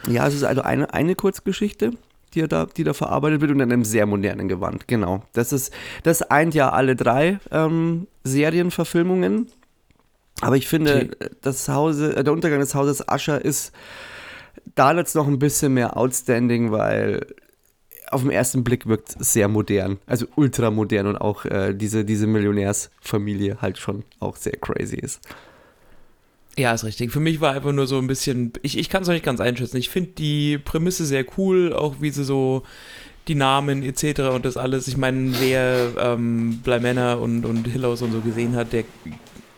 Ja, 0.09 0.27
es 0.27 0.33
ist 0.33 0.43
also 0.43 0.61
eine, 0.61 0.93
eine 0.93 1.15
Kurzgeschichte, 1.15 1.91
die 2.35 2.47
da, 2.47 2.65
die 2.65 2.83
da 2.83 2.93
verarbeitet 2.93 3.41
wird 3.41 3.51
und 3.51 3.59
in 3.59 3.71
einem 3.71 3.85
sehr 3.85 4.05
modernen 4.05 4.47
Gewand. 4.47 4.87
Genau. 4.87 5.23
Das 5.33 5.53
ist, 5.53 5.73
das 6.03 6.21
eint 6.21 6.53
ja 6.53 6.69
alle 6.69 6.95
drei 6.95 7.39
ähm, 7.51 8.07
Serienverfilmungen. 8.23 9.47
Aber 10.41 10.57
ich 10.57 10.67
finde, 10.67 11.11
das 11.41 11.69
Hause, 11.69 12.15
äh, 12.15 12.23
der 12.23 12.33
Untergang 12.33 12.59
des 12.59 12.75
Hauses 12.75 13.07
Ascher 13.07 13.43
ist 13.43 13.71
da 14.75 14.93
jetzt 14.93 15.15
noch 15.15 15.27
ein 15.27 15.39
bisschen 15.39 15.73
mehr 15.73 15.97
outstanding, 15.97 16.71
weil 16.71 17.25
auf 18.11 18.21
den 18.21 18.31
ersten 18.31 18.63
Blick 18.63 18.85
wirkt 18.85 19.15
es 19.19 19.33
sehr 19.33 19.47
modern, 19.47 19.99
also 20.05 20.27
ultra 20.35 20.69
modern 20.69 21.07
und 21.07 21.17
auch 21.17 21.45
äh, 21.45 21.73
diese, 21.73 22.05
diese 22.05 22.27
Millionärsfamilie 22.27 23.57
halt 23.61 23.77
schon 23.77 24.03
auch 24.19 24.35
sehr 24.35 24.53
crazy 24.53 24.97
ist. 24.97 25.21
Ja, 26.57 26.73
ist 26.73 26.83
richtig. 26.83 27.11
Für 27.11 27.19
mich 27.19 27.41
war 27.41 27.53
einfach 27.53 27.71
nur 27.71 27.87
so 27.87 27.97
ein 27.97 28.07
bisschen, 28.07 28.53
ich, 28.61 28.77
ich 28.77 28.89
kann 28.89 29.01
es 29.01 29.07
noch 29.07 29.13
nicht 29.13 29.25
ganz 29.25 29.39
einschätzen. 29.39 29.77
Ich 29.77 29.89
finde 29.89 30.11
die 30.11 30.59
Prämisse 30.59 31.05
sehr 31.05 31.25
cool, 31.37 31.73
auch 31.73 31.95
wie 31.99 32.11
sie 32.11 32.23
so 32.23 32.63
die 33.27 33.35
Namen 33.35 33.83
etc. 33.83 34.21
und 34.33 34.45
das 34.45 34.57
alles. 34.57 34.87
Ich 34.87 34.97
meine, 34.97 35.33
wer 35.39 35.93
ähm, 35.97 36.59
Bleimanor 36.63 37.21
und, 37.21 37.45
und 37.45 37.67
Hillhouse 37.67 38.03
und 38.03 38.11
so 38.11 38.19
gesehen 38.19 38.55
hat, 38.55 38.73
der, 38.73 38.83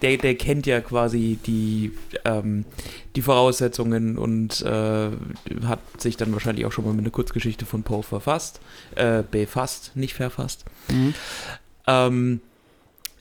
der, 0.02 0.18
der 0.18 0.36
kennt 0.36 0.68
ja 0.68 0.80
quasi 0.82 1.38
die, 1.46 1.92
ähm, 2.24 2.64
die 3.16 3.22
Voraussetzungen 3.22 4.18
und 4.18 4.62
äh, 4.62 5.10
hat 5.66 5.80
sich 5.98 6.16
dann 6.16 6.32
wahrscheinlich 6.32 6.66
auch 6.66 6.72
schon 6.72 6.86
mal 6.86 6.94
mit 6.94 7.02
einer 7.02 7.12
Kurzgeschichte 7.12 7.66
von 7.66 7.84
Poe 7.84 8.04
verfasst, 8.04 8.62
äh, 8.96 9.24
befasst, 9.30 9.92
nicht 9.96 10.14
verfasst. 10.14 10.64
Ähm, 11.88 12.40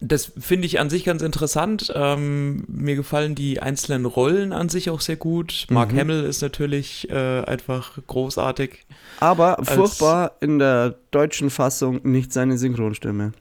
das 0.07 0.33
finde 0.39 0.67
ich 0.67 0.81
an 0.81 0.91
sich 0.91 1.05
ganz 1.05 1.23
interessant. 1.23 1.93
Ähm, 1.95 2.65
mir 2.69 2.97
gefallen 2.97 3.35
die 3.35 3.61
einzelnen 3.61 4.05
Rollen 4.05 4.53
an 4.53 4.69
sich 4.69 4.91
auch 4.91 5.01
sehr 5.01 5.17
gut. 5.17 5.67
Mark 5.71 5.93
Mhm. 5.93 5.99
Hamill 5.99 6.25
ist 6.25 6.43
natürlich 6.43 7.09
äh, 7.11 7.41
einfach 7.43 7.99
großartig. 8.07 8.85
Aber 9.21 9.59
furchtbar 9.63 10.33
in 10.41 10.59
der 10.59 10.97
deutschen 11.11 11.51
Fassung 11.51 12.01
nicht 12.05 12.33
seine 12.33 12.59
Synchronstimme. 12.59 13.33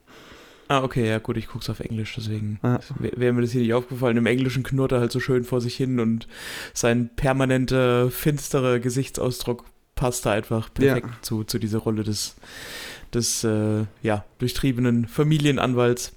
Ah, 0.70 0.82
okay, 0.84 1.07
ja 1.07 1.20
gut, 1.20 1.36
ich 1.38 1.47
gucke 1.47 1.64
es 1.64 1.70
auf 1.70 1.82
Englisch, 1.82 2.14
deswegen 2.16 2.59
Ja. 2.64 2.80
wäre 2.97 3.20
wär 3.20 3.34
mir 3.34 3.41
das 3.41 3.51
hier 3.51 3.61
nicht 3.61 3.74
aufgefallen. 3.74 4.16
Im 4.18 4.26
Englischen 4.26 4.64
knurrt 4.64 4.93
er 4.93 5.01
halt 5.01 5.11
so 5.11 5.20
schön 5.20 5.43
vor 5.43 5.59
sich 5.59 5.76
hin 5.76 5.99
und 5.99 6.28
sein 6.74 7.09
permanenter, 7.16 8.09
finsterer 8.09 8.80
Gesichtsausdruck 8.80 9.66
passt 9.95 10.26
da 10.26 10.32
einfach 10.32 10.74
perfekt 10.74 11.09
zu, 11.22 11.43
zu 11.43 11.59
dieser 11.59 11.80
Rolle 11.80 12.03
des, 12.03 12.36
des 13.14 13.43
äh, 13.43 13.84
ja, 14.01 14.24
durchtriebenen 14.39 15.07
Familienanwalts. 15.07 16.14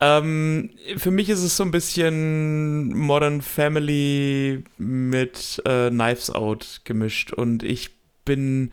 Ähm, 0.00 0.70
für 0.96 1.10
mich 1.10 1.28
ist 1.28 1.42
es 1.42 1.56
so 1.56 1.64
ein 1.64 1.72
bisschen 1.72 2.96
Modern 2.96 3.42
Family 3.42 4.62
mit 4.76 5.60
äh, 5.64 5.90
Knives 5.90 6.30
Out 6.30 6.82
gemischt 6.84 7.32
und 7.32 7.64
ich 7.64 7.98
bin 8.24 8.72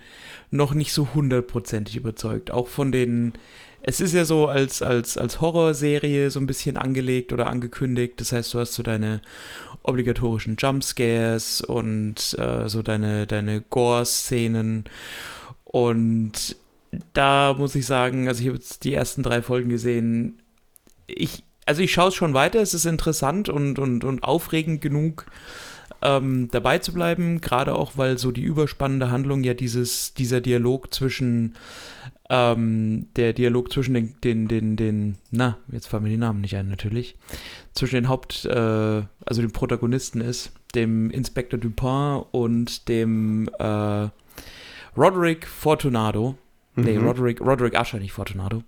noch 0.51 0.73
nicht 0.73 0.93
so 0.93 1.13
hundertprozentig 1.15 1.95
überzeugt. 1.95 2.51
Auch 2.51 2.67
von 2.67 2.91
den, 2.91 3.33
es 3.81 4.01
ist 4.01 4.13
ja 4.13 4.25
so 4.25 4.47
als, 4.47 4.81
als, 4.81 5.17
als 5.17 5.41
Horrorserie 5.41 6.29
so 6.29 6.39
ein 6.39 6.45
bisschen 6.45 6.77
angelegt 6.77 7.33
oder 7.33 7.47
angekündigt. 7.47 8.15
Das 8.17 8.31
heißt, 8.31 8.53
du 8.53 8.59
hast 8.59 8.73
so 8.73 8.83
deine 8.83 9.21
obligatorischen 9.81 10.57
Jumpscares 10.59 11.61
und 11.61 12.35
äh, 12.37 12.67
so 12.67 12.81
deine, 12.81 13.25
deine 13.27 13.61
Gore-Szenen. 13.61 14.83
Und 15.63 16.57
da 17.13 17.55
muss 17.57 17.75
ich 17.75 17.85
sagen, 17.85 18.27
also 18.27 18.41
ich 18.41 18.47
habe 18.47 18.57
jetzt 18.57 18.83
die 18.83 18.93
ersten 18.93 19.23
drei 19.23 19.41
Folgen 19.41 19.69
gesehen. 19.69 20.41
Ich, 21.07 21.43
also 21.65 21.81
ich 21.81 21.91
schaue 21.93 22.09
es 22.09 22.15
schon 22.15 22.33
weiter, 22.33 22.61
es 22.61 22.73
ist 22.73 22.85
interessant 22.85 23.49
und, 23.49 23.79
und, 23.79 24.03
und 24.03 24.23
aufregend 24.23 24.81
genug, 24.81 25.25
ähm, 26.01 26.49
dabei 26.51 26.79
zu 26.79 26.93
bleiben, 26.93 27.41
gerade 27.41 27.75
auch, 27.75 27.93
weil 27.95 28.17
so 28.17 28.31
die 28.31 28.43
überspannende 28.43 29.11
Handlung 29.11 29.43
ja 29.43 29.53
dieses, 29.53 30.13
dieser 30.13 30.41
Dialog 30.41 30.93
zwischen 30.93 31.55
ähm, 32.29 33.07
der 33.15 33.33
Dialog 33.33 33.71
zwischen 33.71 33.93
den, 33.93 34.15
den, 34.23 34.47
den, 34.47 34.75
den, 34.75 35.15
na, 35.31 35.57
jetzt 35.71 35.87
fallen 35.87 36.03
mir 36.03 36.09
die 36.09 36.17
Namen 36.17 36.41
nicht 36.41 36.55
ein, 36.55 36.67
natürlich, 36.67 37.15
zwischen 37.73 37.95
den 37.95 38.09
Haupt, 38.09 38.45
äh, 38.45 39.03
also 39.25 39.41
den 39.41 39.51
Protagonisten 39.51 40.21
ist, 40.21 40.51
dem 40.73 41.11
Inspektor 41.11 41.59
Dupin 41.59 42.23
und 42.31 42.87
dem 42.89 43.47
äh, 43.59 44.07
Roderick 44.97 45.45
Fortunado. 45.47 46.35
Nee, 46.75 46.97
Mhm. 46.97 47.07
Roderick, 47.07 47.41
Roderick 47.41 47.79
Usher, 47.79 47.99
nicht 47.99 48.11
Fortunado. 48.11 48.63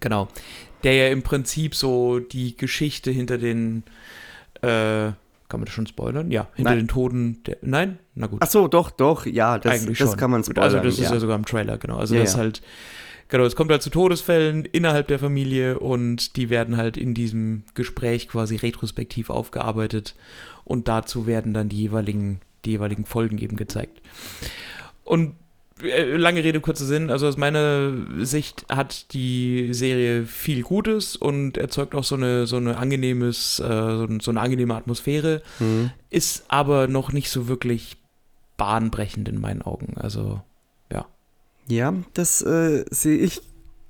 Genau. 0.00 0.28
Der 0.82 0.94
ja 0.94 1.08
im 1.08 1.22
Prinzip 1.22 1.74
so 1.74 2.20
die 2.20 2.56
Geschichte 2.56 3.10
hinter 3.10 3.38
den, 3.38 3.82
äh, 4.62 5.12
kann 5.48 5.58
man 5.60 5.64
das 5.64 5.74
schon 5.74 5.86
spoilern? 5.86 6.30
Ja, 6.30 6.48
hinter 6.54 6.70
Nein. 6.70 6.78
den 6.80 6.88
Toten 6.88 7.42
der, 7.44 7.58
nein? 7.62 7.98
Na 8.14 8.28
gut. 8.28 8.38
Ach 8.42 8.48
so, 8.48 8.68
doch, 8.68 8.90
doch, 8.90 9.26
ja, 9.26 9.58
das, 9.58 9.82
Eigentlich 9.82 9.98
das 9.98 10.10
schon. 10.10 10.18
kann 10.18 10.30
man 10.30 10.44
spoilern. 10.44 10.62
Also 10.62 10.76
das 10.78 10.94
ist 10.94 11.04
ja. 11.04 11.12
ja 11.12 11.20
sogar 11.20 11.36
im 11.36 11.44
Trailer, 11.44 11.76
genau. 11.76 11.96
Also 11.96 12.14
Ja, 12.14 12.20
das 12.20 12.30
ist 12.30 12.36
ja. 12.36 12.42
halt, 12.42 12.62
genau, 13.28 13.44
es 13.44 13.56
kommt 13.56 13.70
halt 13.70 13.82
zu 13.82 13.90
Todesfällen 13.90 14.64
innerhalb 14.64 15.08
der 15.08 15.18
Familie 15.18 15.78
und 15.78 16.36
die 16.36 16.50
werden 16.50 16.76
halt 16.76 16.96
in 16.96 17.14
diesem 17.14 17.64
Gespräch 17.74 18.28
quasi 18.28 18.56
retrospektiv 18.56 19.28
aufgearbeitet 19.28 20.14
und 20.64 20.88
dazu 20.88 21.26
werden 21.26 21.52
dann 21.52 21.68
die 21.68 21.78
jeweiligen, 21.78 22.40
die 22.64 22.70
jeweiligen 22.70 23.04
Folgen 23.04 23.38
eben 23.38 23.56
gezeigt. 23.56 24.00
Und 25.04 25.34
lange 25.82 26.42
Rede, 26.44 26.60
kurzer 26.60 26.84
Sinn, 26.84 27.10
also 27.10 27.26
aus 27.28 27.36
meiner 27.36 27.92
Sicht 28.24 28.64
hat 28.70 29.12
die 29.12 29.72
Serie 29.72 30.24
viel 30.26 30.62
Gutes 30.62 31.16
und 31.16 31.56
erzeugt 31.56 31.94
auch 31.94 32.04
so 32.04 32.14
eine, 32.16 32.46
so 32.46 32.56
eine 32.56 32.76
angenehmes, 32.76 33.60
äh, 33.60 33.62
so, 33.66 34.04
ein- 34.08 34.20
so 34.20 34.30
eine 34.30 34.40
angenehme 34.40 34.74
Atmosphäre 34.74 35.42
Mhm. 35.58 35.90
ist 36.10 36.44
aber 36.48 36.86
noch 36.88 37.12
nicht 37.12 37.30
so 37.30 37.48
wirklich 37.48 37.96
bahnbrechend 38.56 39.28
in 39.28 39.40
meinen 39.40 39.62
Augen. 39.62 39.94
Also, 39.96 40.42
Ja, 41.68 41.94
das 42.14 42.42
äh, 42.42 42.84
sehe 42.90 43.16
ich 43.18 43.42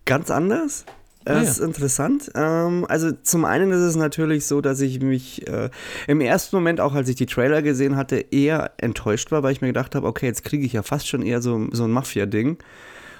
ganz 0.04 0.30
anders. 0.30 0.84
Das 1.24 1.44
ja. 1.44 1.50
ist 1.50 1.58
interessant. 1.58 2.30
Ähm, 2.34 2.86
also 2.88 3.12
zum 3.12 3.44
einen 3.44 3.72
ist 3.72 3.80
es 3.80 3.96
natürlich 3.96 4.46
so, 4.46 4.60
dass 4.60 4.80
ich 4.80 5.00
mich 5.02 5.46
äh, 5.46 5.68
im 6.06 6.20
ersten 6.20 6.56
Moment, 6.56 6.80
auch 6.80 6.94
als 6.94 7.08
ich 7.08 7.16
die 7.16 7.26
Trailer 7.26 7.60
gesehen 7.60 7.96
hatte, 7.96 8.16
eher 8.16 8.72
enttäuscht 8.78 9.30
war, 9.30 9.42
weil 9.42 9.52
ich 9.52 9.60
mir 9.60 9.68
gedacht 9.68 9.94
habe, 9.94 10.06
okay, 10.06 10.26
jetzt 10.26 10.44
kriege 10.44 10.64
ich 10.64 10.72
ja 10.72 10.82
fast 10.82 11.08
schon 11.08 11.22
eher 11.22 11.42
so, 11.42 11.68
so 11.72 11.84
ein 11.84 11.90
Mafia-Ding. 11.90 12.58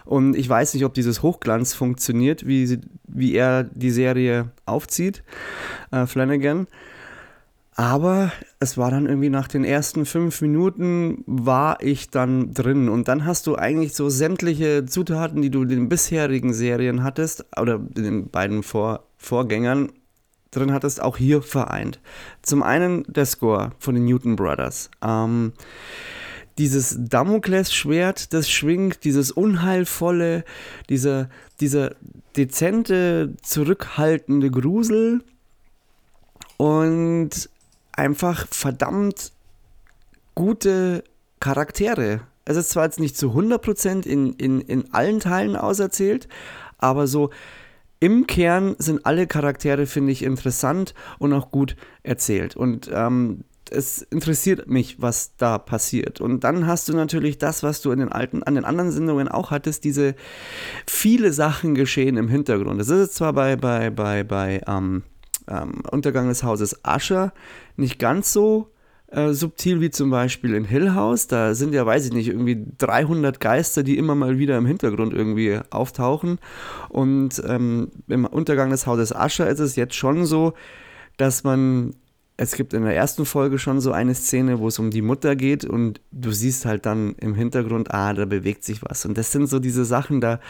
Und 0.06 0.34
ich 0.34 0.48
weiß 0.48 0.74
nicht, 0.74 0.84
ob 0.84 0.94
dieses 0.94 1.22
Hochglanz 1.22 1.74
funktioniert, 1.74 2.46
wie, 2.46 2.66
sie, 2.66 2.80
wie 3.06 3.34
er 3.34 3.64
die 3.64 3.90
Serie 3.90 4.50
aufzieht, 4.64 5.22
äh, 5.92 6.06
Flanagan. 6.06 6.66
Aber 7.80 8.30
es 8.58 8.76
war 8.76 8.90
dann 8.90 9.06
irgendwie 9.06 9.30
nach 9.30 9.48
den 9.48 9.64
ersten 9.64 10.04
fünf 10.04 10.42
Minuten 10.42 11.24
war 11.26 11.82
ich 11.82 12.10
dann 12.10 12.52
drin. 12.52 12.90
Und 12.90 13.08
dann 13.08 13.24
hast 13.24 13.46
du 13.46 13.56
eigentlich 13.56 13.94
so 13.94 14.10
sämtliche 14.10 14.84
Zutaten, 14.84 15.40
die 15.40 15.48
du 15.48 15.62
in 15.62 15.70
den 15.70 15.88
bisherigen 15.88 16.52
Serien 16.52 17.02
hattest, 17.02 17.46
oder 17.58 17.76
in 17.96 18.02
den 18.02 18.28
beiden 18.28 18.62
Vor 18.62 19.04
Vorgängern 19.16 19.92
drin 20.50 20.74
hattest, 20.74 21.00
auch 21.00 21.16
hier 21.16 21.40
vereint. 21.40 22.00
Zum 22.42 22.62
einen 22.62 23.04
der 23.04 23.24
Score 23.24 23.70
von 23.78 23.94
den 23.94 24.04
Newton 24.04 24.36
Brothers. 24.36 24.90
Ähm, 25.02 25.54
dieses 26.58 26.98
Damoklesschwert, 27.00 28.34
das 28.34 28.50
schwingt, 28.50 29.04
dieses 29.04 29.30
unheilvolle, 29.32 30.44
dieser, 30.90 31.30
dieser 31.62 31.94
dezente, 32.36 33.32
zurückhaltende 33.40 34.50
Grusel 34.50 35.22
und 36.58 37.48
einfach 38.00 38.46
verdammt 38.50 39.32
gute 40.34 41.04
Charaktere. 41.38 42.22
Es 42.46 42.56
ist 42.56 42.70
zwar 42.70 42.84
jetzt 42.84 42.98
nicht 42.98 43.16
zu 43.16 43.32
100% 43.32 44.06
in, 44.06 44.32
in, 44.32 44.62
in 44.62 44.94
allen 44.94 45.20
Teilen 45.20 45.54
auserzählt, 45.54 46.26
aber 46.78 47.06
so 47.06 47.30
im 48.00 48.26
Kern 48.26 48.74
sind 48.78 49.04
alle 49.04 49.26
Charaktere, 49.26 49.84
finde 49.84 50.12
ich, 50.12 50.22
interessant 50.22 50.94
und 51.18 51.34
auch 51.34 51.50
gut 51.50 51.76
erzählt. 52.02 52.56
Und 52.56 52.90
ähm, 52.90 53.44
es 53.70 54.00
interessiert 54.00 54.66
mich, 54.66 55.02
was 55.02 55.36
da 55.36 55.58
passiert. 55.58 56.22
Und 56.22 56.42
dann 56.42 56.66
hast 56.66 56.88
du 56.88 56.94
natürlich 56.94 57.36
das, 57.36 57.62
was 57.62 57.82
du 57.82 57.92
in 57.92 57.98
den 57.98 58.10
alten, 58.10 58.42
an 58.42 58.54
den 58.54 58.64
anderen 58.64 58.90
Sendungen 58.90 59.28
auch 59.28 59.50
hattest, 59.50 59.84
diese 59.84 60.14
viele 60.86 61.34
Sachen 61.34 61.74
geschehen 61.74 62.16
im 62.16 62.28
Hintergrund. 62.28 62.80
Das 62.80 62.88
ist 62.88 63.14
zwar 63.14 63.34
bei, 63.34 63.56
bei, 63.56 63.90
bei, 63.90 64.24
bei 64.24 64.62
ähm, 64.66 65.02
ähm, 65.50 65.82
Untergang 65.90 66.28
des 66.28 66.42
Hauses 66.42 66.84
Ascher 66.84 67.32
nicht 67.76 67.98
ganz 67.98 68.32
so 68.32 68.70
äh, 69.10 69.32
subtil 69.32 69.80
wie 69.80 69.90
zum 69.90 70.10
Beispiel 70.10 70.54
in 70.54 70.64
Hill 70.64 70.94
House. 70.94 71.26
Da 71.26 71.54
sind 71.54 71.74
ja, 71.74 71.84
weiß 71.84 72.06
ich 72.06 72.12
nicht, 72.12 72.28
irgendwie 72.28 72.64
300 72.78 73.40
Geister, 73.40 73.82
die 73.82 73.98
immer 73.98 74.14
mal 74.14 74.38
wieder 74.38 74.56
im 74.56 74.66
Hintergrund 74.66 75.12
irgendwie 75.12 75.58
auftauchen. 75.70 76.38
Und 76.88 77.42
ähm, 77.46 77.88
im 78.08 78.24
Untergang 78.24 78.70
des 78.70 78.86
Hauses 78.86 79.14
Ascher 79.14 79.48
ist 79.48 79.60
es 79.60 79.76
jetzt 79.76 79.94
schon 79.94 80.26
so, 80.26 80.54
dass 81.16 81.44
man 81.44 81.94
es 82.40 82.52
gibt 82.52 82.72
in 82.72 82.84
der 82.84 82.96
ersten 82.96 83.26
Folge 83.26 83.58
schon 83.58 83.82
so 83.82 83.92
eine 83.92 84.14
Szene, 84.14 84.60
wo 84.60 84.68
es 84.68 84.78
um 84.78 84.90
die 84.90 85.02
Mutter 85.02 85.36
geht 85.36 85.66
und 85.66 86.00
du 86.10 86.32
siehst 86.32 86.64
halt 86.64 86.86
dann 86.86 87.14
im 87.20 87.34
Hintergrund, 87.34 87.92
ah, 87.92 88.14
da 88.14 88.24
bewegt 88.24 88.64
sich 88.64 88.80
was. 88.82 89.04
Und 89.04 89.18
das 89.18 89.30
sind 89.30 89.46
so 89.46 89.58
diese 89.58 89.84
Sachen, 89.84 90.22
da, 90.22 90.40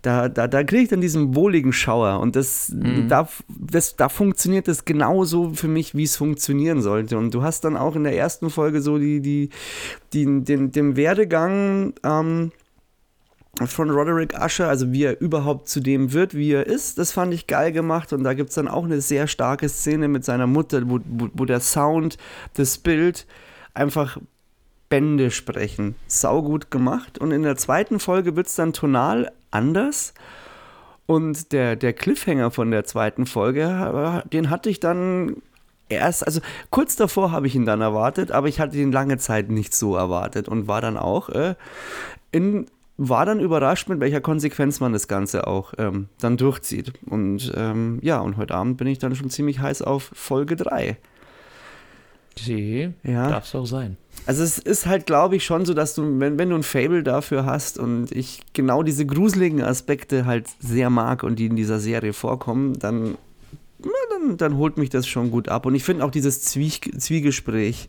da, 0.00 0.30
da, 0.30 0.48
da 0.48 0.64
kriege 0.64 0.84
ich 0.84 0.88
dann 0.88 1.02
diesen 1.02 1.34
wohligen 1.34 1.74
Schauer. 1.74 2.20
Und 2.20 2.34
das, 2.34 2.70
mhm. 2.70 3.08
da, 3.08 3.28
das, 3.46 3.94
da 3.96 4.08
funktioniert 4.08 4.68
das 4.68 4.86
genauso 4.86 5.52
für 5.52 5.68
mich, 5.68 5.94
wie 5.94 6.04
es 6.04 6.16
funktionieren 6.16 6.80
sollte. 6.80 7.18
Und 7.18 7.34
du 7.34 7.42
hast 7.42 7.62
dann 7.62 7.76
auch 7.76 7.94
in 7.94 8.04
der 8.04 8.16
ersten 8.16 8.48
Folge 8.48 8.80
so 8.80 8.96
die, 8.96 9.20
die, 9.20 9.50
die, 10.14 10.24
den, 10.24 10.72
den 10.72 10.96
Werdegang. 10.96 11.92
Ähm, 12.04 12.52
von 13.66 13.90
Roderick 13.90 14.34
Usher, 14.38 14.68
also 14.68 14.92
wie 14.92 15.04
er 15.04 15.20
überhaupt 15.20 15.68
zu 15.68 15.80
dem 15.80 16.12
wird, 16.12 16.34
wie 16.34 16.52
er 16.52 16.66
ist, 16.66 16.98
das 16.98 17.12
fand 17.12 17.34
ich 17.34 17.46
geil 17.46 17.72
gemacht. 17.72 18.12
Und 18.12 18.24
da 18.24 18.34
gibt 18.34 18.50
es 18.50 18.54
dann 18.54 18.68
auch 18.68 18.84
eine 18.84 19.00
sehr 19.00 19.26
starke 19.26 19.68
Szene 19.68 20.08
mit 20.08 20.24
seiner 20.24 20.46
Mutter, 20.46 20.82
wo, 20.88 21.00
wo, 21.04 21.28
wo 21.32 21.44
der 21.44 21.60
Sound, 21.60 22.18
das 22.54 22.78
Bild 22.78 23.26
einfach 23.74 24.18
Bände 24.88 25.30
sprechen. 25.30 25.96
Saugut 26.06 26.70
gemacht. 26.70 27.18
Und 27.18 27.32
in 27.32 27.42
der 27.42 27.56
zweiten 27.56 28.00
Folge 28.00 28.36
wird 28.36 28.46
es 28.46 28.54
dann 28.54 28.72
tonal 28.72 29.32
anders. 29.50 30.14
Und 31.06 31.52
der, 31.52 31.76
der 31.76 31.94
Cliffhanger 31.94 32.50
von 32.50 32.70
der 32.70 32.84
zweiten 32.84 33.26
Folge, 33.26 34.22
den 34.32 34.50
hatte 34.50 34.68
ich 34.68 34.78
dann 34.78 35.36
erst, 35.88 36.26
also 36.26 36.40
kurz 36.70 36.96
davor 36.96 37.32
habe 37.32 37.46
ich 37.46 37.54
ihn 37.54 37.64
dann 37.64 37.80
erwartet, 37.80 38.30
aber 38.30 38.48
ich 38.48 38.60
hatte 38.60 38.76
ihn 38.76 38.92
lange 38.92 39.16
Zeit 39.16 39.48
nicht 39.48 39.74
so 39.74 39.96
erwartet 39.96 40.48
und 40.48 40.68
war 40.68 40.82
dann 40.82 40.98
auch 40.98 41.30
äh, 41.30 41.54
in 42.30 42.66
war 42.98 43.24
dann 43.24 43.38
überrascht, 43.38 43.88
mit 43.88 44.00
welcher 44.00 44.20
Konsequenz 44.20 44.80
man 44.80 44.92
das 44.92 45.06
Ganze 45.06 45.46
auch 45.46 45.72
ähm, 45.78 46.08
dann 46.20 46.36
durchzieht. 46.36 46.92
Und 47.06 47.52
ähm, 47.56 48.00
ja, 48.02 48.18
und 48.18 48.36
heute 48.36 48.54
Abend 48.54 48.76
bin 48.76 48.88
ich 48.88 48.98
dann 48.98 49.14
schon 49.14 49.30
ziemlich 49.30 49.60
heiß 49.60 49.82
auf 49.82 50.10
Folge 50.12 50.56
3. 50.56 50.96
Sie, 52.36 52.92
ja. 53.04 53.30
darf 53.30 53.44
es 53.44 53.54
auch 53.54 53.66
sein. 53.66 53.96
Also 54.26 54.42
es 54.42 54.58
ist 54.58 54.86
halt, 54.86 55.06
glaube 55.06 55.36
ich, 55.36 55.44
schon 55.44 55.64
so, 55.64 55.74
dass 55.74 55.94
du, 55.94 56.18
wenn, 56.20 56.38
wenn 56.38 56.50
du 56.50 56.56
ein 56.56 56.62
Fable 56.62 57.02
dafür 57.02 57.46
hast 57.46 57.78
und 57.78 58.10
ich 58.12 58.42
genau 58.52 58.82
diese 58.82 59.06
gruseligen 59.06 59.62
Aspekte 59.62 60.26
halt 60.26 60.48
sehr 60.60 60.90
mag 60.90 61.22
und 61.22 61.38
die 61.38 61.46
in 61.46 61.56
dieser 61.56 61.78
Serie 61.78 62.12
vorkommen, 62.12 62.78
dann, 62.78 63.16
dann, 64.10 64.36
dann 64.36 64.56
holt 64.56 64.76
mich 64.76 64.90
das 64.90 65.06
schon 65.06 65.30
gut 65.30 65.48
ab. 65.48 65.66
Und 65.66 65.74
ich 65.76 65.84
finde 65.84 66.04
auch 66.04 66.10
dieses 66.10 66.42
Zwie 66.42 66.70
Zwiegespräch 66.70 67.88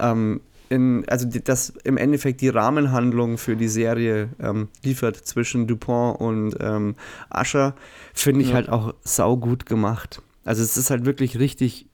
ähm, 0.00 0.40
in, 0.68 1.08
also 1.08 1.26
das 1.26 1.70
im 1.84 1.96
Endeffekt 1.96 2.40
die 2.40 2.48
Rahmenhandlung 2.48 3.38
für 3.38 3.56
die 3.56 3.68
Serie 3.68 4.30
ähm, 4.40 4.68
liefert 4.82 5.16
zwischen 5.16 5.66
Dupont 5.66 6.20
und 6.20 6.56
ähm, 6.60 6.94
Ascher, 7.30 7.74
finde 8.12 8.42
ich 8.42 8.48
ja. 8.48 8.54
halt 8.54 8.68
auch 8.68 8.94
saugut 9.02 9.66
gemacht. 9.66 10.22
Also 10.44 10.62
es 10.62 10.76
ist 10.76 10.90
halt 10.90 11.04
wirklich 11.04 11.38
richtig 11.38 11.86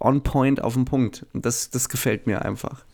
on 0.00 0.22
point 0.22 0.62
auf 0.62 0.74
den 0.74 0.84
Punkt. 0.84 1.26
Und 1.32 1.44
das, 1.44 1.70
das 1.70 1.88
gefällt 1.88 2.26
mir 2.26 2.44
einfach. 2.44 2.84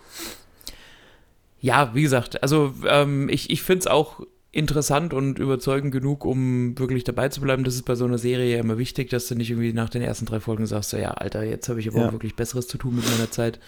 Ja, 1.60 1.94
wie 1.94 2.02
gesagt, 2.02 2.42
also 2.42 2.74
ähm, 2.86 3.28
ich, 3.28 3.50
ich 3.50 3.62
finde 3.62 3.80
es 3.80 3.86
auch 3.86 4.20
interessant 4.54 5.12
und 5.12 5.38
überzeugend 5.38 5.92
genug, 5.92 6.24
um 6.24 6.78
wirklich 6.78 7.04
dabei 7.04 7.28
zu 7.28 7.40
bleiben. 7.40 7.64
Das 7.64 7.74
ist 7.74 7.84
bei 7.84 7.94
so 7.94 8.04
einer 8.04 8.18
Serie 8.18 8.54
ja 8.54 8.60
immer 8.60 8.78
wichtig, 8.78 9.10
dass 9.10 9.26
du 9.26 9.34
nicht 9.34 9.50
irgendwie 9.50 9.72
nach 9.72 9.90
den 9.90 10.02
ersten 10.02 10.26
drei 10.26 10.40
Folgen 10.40 10.66
sagst, 10.66 10.90
so 10.90 10.96
ja, 10.96 11.10
Alter, 11.10 11.42
jetzt 11.42 11.68
habe 11.68 11.80
ich 11.80 11.88
aber 11.88 11.98
ja. 11.98 12.08
auch 12.08 12.12
wirklich 12.12 12.36
Besseres 12.36 12.68
zu 12.68 12.78
tun 12.78 12.96
mit 12.96 13.04
meiner 13.10 13.30
Zeit. 13.30 13.58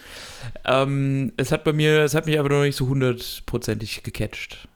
Ähm, 0.64 1.32
es 1.36 1.50
hat 1.50 1.64
bei 1.64 1.72
mir, 1.72 2.02
es 2.02 2.14
hat 2.14 2.26
mich 2.26 2.38
aber 2.38 2.48
noch 2.48 2.62
nicht 2.62 2.76
so 2.76 2.86
hundertprozentig 2.88 4.02
gecatcht. 4.02 4.68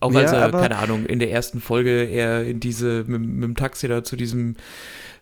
Auch 0.00 0.12
ja, 0.12 0.20
als 0.20 0.32
er, 0.32 0.50
keine 0.50 0.76
Ahnung, 0.76 1.06
in 1.06 1.18
der 1.18 1.30
ersten 1.30 1.60
Folge 1.60 2.04
er 2.04 2.44
in 2.44 2.60
diese, 2.60 3.04
mit, 3.06 3.20
mit 3.20 3.44
dem 3.44 3.56
Taxi 3.56 3.88
da 3.88 4.04
zu 4.04 4.16
diesem 4.16 4.56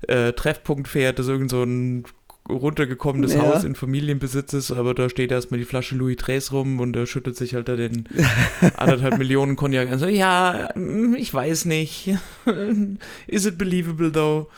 äh, 0.09 0.33
Treffpunkt 0.33 0.89
fährt, 0.89 1.19
das 1.19 1.29
irgend 1.29 1.51
so 1.51 1.63
ein 1.63 2.05
runtergekommenes 2.49 3.35
ja. 3.35 3.43
Haus 3.43 3.65
in 3.65 3.75
Familienbesitz 3.75 4.53
ist, 4.53 4.71
aber 4.71 4.95
da 4.95 5.09
steht 5.09 5.33
erstmal 5.33 5.59
die 5.59 5.65
Flasche 5.65 5.95
Louis 5.95 6.17
Tres 6.17 6.53
rum 6.53 6.81
und 6.81 6.95
er 6.95 7.07
schüttet 7.07 7.37
sich 7.37 7.55
halt 7.55 7.69
da 7.69 7.77
den 7.77 8.07
anderthalb 8.77 9.19
Millionen 9.19 9.57
Cognac 9.57 9.91
an. 9.91 9.99
So, 9.99 10.07
ja, 10.07 10.69
mm, 10.75 11.15
ich 11.15 11.33
weiß 11.33 11.65
nicht. 11.65 12.15
Is 13.27 13.47
it 13.47 13.57
believable 13.57 14.13
though? 14.13 14.49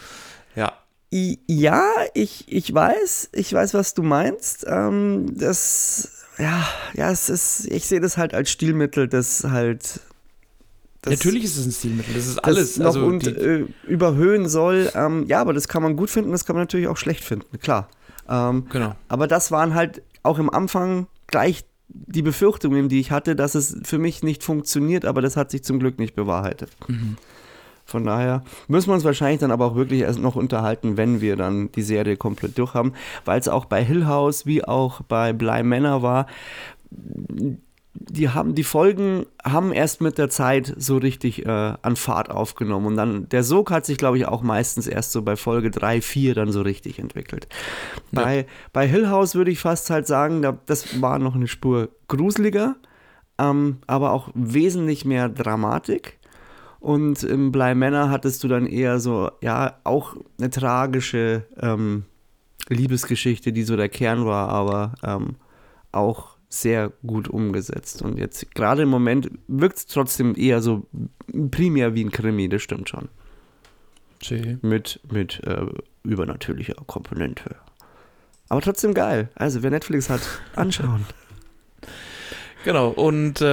Ja. 0.54 0.72
Ja, 1.10 1.88
ich, 2.14 2.44
ich 2.48 2.74
weiß, 2.74 3.30
ich 3.32 3.52
weiß, 3.52 3.74
was 3.74 3.94
du 3.94 4.02
meinst. 4.02 4.66
Ähm, 4.68 5.26
das, 5.38 6.26
ja, 6.38 6.66
ja, 6.94 7.10
es 7.10 7.30
ist, 7.30 7.70
ich 7.70 7.86
sehe 7.86 8.00
das 8.00 8.16
halt 8.16 8.34
als 8.34 8.50
Stilmittel, 8.50 9.06
das 9.06 9.44
halt 9.44 10.00
das, 11.06 11.18
Natürlich 11.18 11.44
ist 11.44 11.56
es 11.56 11.66
ein 11.66 11.72
Stilmittel, 11.72 12.14
das 12.14 12.26
ist 12.26 12.38
alles. 12.38 12.74
Das 12.74 12.78
noch 12.78 12.86
also 12.86 13.06
und 13.06 13.26
äh, 13.26 13.64
überhöhen 13.86 14.48
soll. 14.48 14.90
Ähm, 14.94 15.24
ja, 15.28 15.40
aber 15.40 15.52
das 15.52 15.68
kann 15.68 15.82
man 15.82 15.96
gut 15.96 16.10
finden, 16.10 16.32
das 16.32 16.44
kann 16.44 16.56
man 16.56 16.62
natürlich 16.62 16.88
auch 16.88 16.96
schlecht 16.96 17.22
finden, 17.24 17.58
klar. 17.60 17.88
Ähm, 18.28 18.66
genau. 18.70 18.96
Aber 19.06 19.28
das 19.28 19.52
waren 19.52 19.74
halt 19.74 20.02
auch 20.24 20.40
im 20.40 20.50
Anfang 20.50 21.06
gleich 21.28 21.64
die 21.88 22.22
Befürchtungen, 22.22 22.88
die 22.88 22.98
ich 22.98 23.12
hatte, 23.12 23.36
dass 23.36 23.54
es 23.54 23.76
für 23.84 23.98
mich 23.98 24.24
nicht 24.24 24.42
funktioniert, 24.42 25.04
aber 25.04 25.22
das 25.22 25.36
hat 25.36 25.52
sich 25.52 25.62
zum 25.62 25.78
Glück 25.78 26.00
nicht 26.00 26.16
bewahrheitet. 26.16 26.70
Mhm. 26.88 27.16
Von 27.84 28.04
daher 28.04 28.42
müssen 28.66 28.88
wir 28.88 28.94
uns 28.94 29.04
wahrscheinlich 29.04 29.38
dann 29.38 29.52
aber 29.52 29.66
auch 29.66 29.76
wirklich 29.76 30.00
erst 30.00 30.18
noch 30.18 30.34
unterhalten, 30.34 30.96
wenn 30.96 31.20
wir 31.20 31.36
dann 31.36 31.70
die 31.70 31.82
Serie 31.82 32.16
komplett 32.16 32.58
durch 32.58 32.74
haben, 32.74 32.94
weil 33.24 33.38
es 33.38 33.46
auch 33.46 33.64
bei 33.64 33.84
Hill 33.84 34.06
House 34.06 34.44
wie 34.44 34.64
auch 34.64 35.02
bei 35.02 35.32
Bly 35.32 35.62
Manor 35.62 36.02
war 36.02 36.26
die 37.98 38.28
haben 38.28 38.54
die 38.54 38.64
Folgen 38.64 39.26
haben 39.44 39.72
erst 39.72 40.00
mit 40.00 40.18
der 40.18 40.28
Zeit 40.28 40.74
so 40.76 40.96
richtig 40.96 41.46
äh, 41.46 41.74
an 41.80 41.96
Fahrt 41.96 42.30
aufgenommen 42.30 42.86
und 42.86 42.96
dann 42.96 43.28
der 43.28 43.42
Sog 43.42 43.70
hat 43.70 43.86
sich 43.86 43.98
glaube 43.98 44.18
ich 44.18 44.26
auch 44.26 44.42
meistens 44.42 44.86
erst 44.86 45.12
so 45.12 45.22
bei 45.22 45.36
Folge 45.36 45.70
3, 45.70 46.00
4 46.00 46.34
dann 46.34 46.52
so 46.52 46.62
richtig 46.62 46.98
entwickelt. 46.98 47.48
Ja. 48.12 48.22
Bei, 48.22 48.46
bei 48.72 48.86
Hill 48.86 49.08
House 49.08 49.34
würde 49.34 49.50
ich 49.50 49.58
fast 49.58 49.90
halt 49.90 50.06
sagen, 50.06 50.42
da, 50.42 50.58
das 50.66 51.00
war 51.00 51.18
noch 51.18 51.34
eine 51.34 51.48
Spur 51.48 51.88
gruseliger, 52.08 52.76
ähm, 53.38 53.78
aber 53.86 54.12
auch 54.12 54.30
wesentlich 54.34 55.04
mehr 55.04 55.28
Dramatik. 55.28 56.18
Und 56.80 57.22
im 57.24 57.50
Bly 57.50 57.74
Manor 57.74 58.10
hattest 58.10 58.44
du 58.44 58.48
dann 58.48 58.66
eher 58.66 59.00
so, 59.00 59.30
ja, 59.40 59.78
auch 59.82 60.14
eine 60.38 60.50
tragische 60.50 61.44
ähm, 61.60 62.04
Liebesgeschichte, 62.68 63.52
die 63.52 63.62
so 63.64 63.76
der 63.76 63.88
Kern 63.88 64.24
war, 64.26 64.50
aber 64.50 64.94
ähm, 65.02 65.36
auch 65.92 66.35
sehr 66.48 66.92
gut 67.06 67.28
umgesetzt. 67.28 68.02
Und 68.02 68.18
jetzt 68.18 68.54
gerade 68.54 68.82
im 68.82 68.88
Moment 68.88 69.30
wirkt 69.48 69.78
es 69.78 69.86
trotzdem 69.86 70.34
eher 70.36 70.62
so 70.62 70.86
primär 71.50 71.94
wie 71.94 72.04
ein 72.04 72.10
Krimi, 72.10 72.48
das 72.48 72.62
stimmt 72.62 72.88
schon. 72.88 73.08
See. 74.22 74.58
Mit, 74.62 75.00
mit 75.10 75.42
äh, 75.44 75.66
übernatürlicher 76.04 76.74
Komponente. 76.86 77.56
Aber 78.48 78.60
trotzdem 78.60 78.94
geil. 78.94 79.28
Also 79.34 79.62
wer 79.62 79.70
Netflix 79.70 80.08
hat, 80.08 80.22
anschauen. 80.56 81.04
Genau, 82.64 82.88
und 82.88 83.40
äh, 83.40 83.44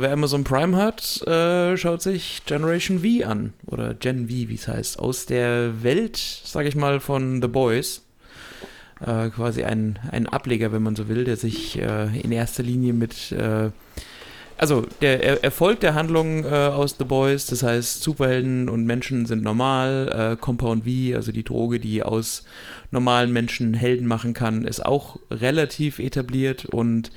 wer 0.00 0.12
Amazon 0.12 0.44
Prime 0.44 0.76
hat, 0.76 1.20
äh, 1.26 1.76
schaut 1.76 2.00
sich 2.00 2.42
Generation 2.46 3.00
V 3.00 3.26
an. 3.26 3.52
Oder 3.66 3.92
Gen 3.92 4.28
V, 4.28 4.30
wie 4.30 4.54
es 4.54 4.68
heißt. 4.68 4.98
Aus 4.98 5.26
der 5.26 5.82
Welt, 5.82 6.16
sag 6.16 6.64
ich 6.66 6.74
mal, 6.74 7.00
von 7.00 7.42
The 7.42 7.48
Boys 7.48 8.01
äh, 9.06 9.30
quasi 9.30 9.64
ein, 9.64 9.98
ein 10.10 10.26
Ableger, 10.26 10.72
wenn 10.72 10.82
man 10.82 10.96
so 10.96 11.08
will, 11.08 11.24
der 11.24 11.36
sich 11.36 11.78
äh, 11.78 12.20
in 12.20 12.32
erster 12.32 12.62
Linie 12.62 12.92
mit, 12.92 13.32
äh, 13.32 13.70
also 14.56 14.86
der 15.00 15.22
er 15.22 15.44
Erfolg 15.44 15.80
der 15.80 15.94
Handlung 15.94 16.44
äh, 16.44 16.48
aus 16.48 16.96
The 16.98 17.04
Boys, 17.04 17.46
das 17.46 17.62
heißt 17.62 18.02
Superhelden 18.02 18.68
und 18.68 18.84
Menschen 18.84 19.26
sind 19.26 19.42
normal, 19.42 20.32
äh, 20.32 20.36
Compound 20.36 20.84
V, 20.84 21.16
also 21.16 21.32
die 21.32 21.44
Droge, 21.44 21.80
die 21.80 22.02
aus 22.02 22.44
normalen 22.90 23.32
Menschen 23.32 23.74
Helden 23.74 24.06
machen 24.06 24.34
kann, 24.34 24.64
ist 24.64 24.84
auch 24.84 25.18
relativ 25.30 25.98
etabliert 25.98 26.66
und 26.66 27.10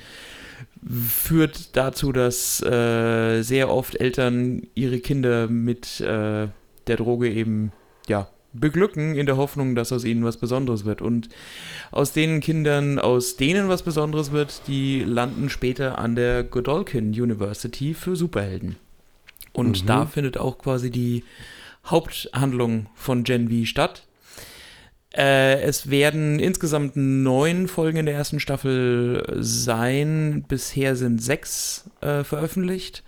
führt 1.08 1.76
dazu, 1.76 2.12
dass 2.12 2.62
äh, 2.62 3.42
sehr 3.42 3.70
oft 3.70 4.00
Eltern 4.00 4.62
ihre 4.74 5.00
Kinder 5.00 5.48
mit 5.48 6.00
der 6.00 6.96
Droge 6.96 7.28
eben 7.28 7.72
ja 8.08 8.28
beglücken 8.60 9.14
in 9.14 9.26
der 9.26 9.36
Hoffnung, 9.36 9.74
dass 9.74 9.92
aus 9.92 10.04
ihnen 10.04 10.24
was 10.24 10.36
Besonderes 10.36 10.84
wird. 10.84 11.02
Und 11.02 11.28
aus 11.90 12.12
den 12.12 12.40
Kindern, 12.40 12.98
aus 12.98 13.36
denen 13.36 13.68
was 13.68 13.82
Besonderes 13.82 14.32
wird, 14.32 14.62
die 14.66 15.00
landen 15.00 15.48
später 15.48 15.98
an 15.98 16.16
der 16.16 16.44
Godolphin 16.44 17.08
University 17.10 17.94
für 17.94 18.16
Superhelden. 18.16 18.76
Und 19.52 19.82
mhm. 19.82 19.86
da 19.86 20.06
findet 20.06 20.38
auch 20.38 20.58
quasi 20.58 20.90
die 20.90 21.24
Haupthandlung 21.86 22.86
von 22.94 23.24
Gen 23.24 23.48
V 23.48 23.64
statt. 23.64 24.06
Äh, 25.16 25.62
es 25.62 25.88
werden 25.88 26.38
insgesamt 26.38 26.96
neun 26.96 27.68
Folgen 27.68 27.96
in 27.98 28.06
der 28.06 28.14
ersten 28.14 28.38
Staffel 28.38 29.24
sein. 29.38 30.44
Bisher 30.46 30.94
sind 30.94 31.22
sechs 31.22 31.88
äh, 32.02 32.22
veröffentlicht. 32.22 33.02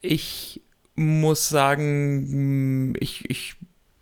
Ich 0.00 0.62
muss 0.96 1.48
sagen, 1.48 2.94
ich, 2.98 3.28
ich 3.30 3.55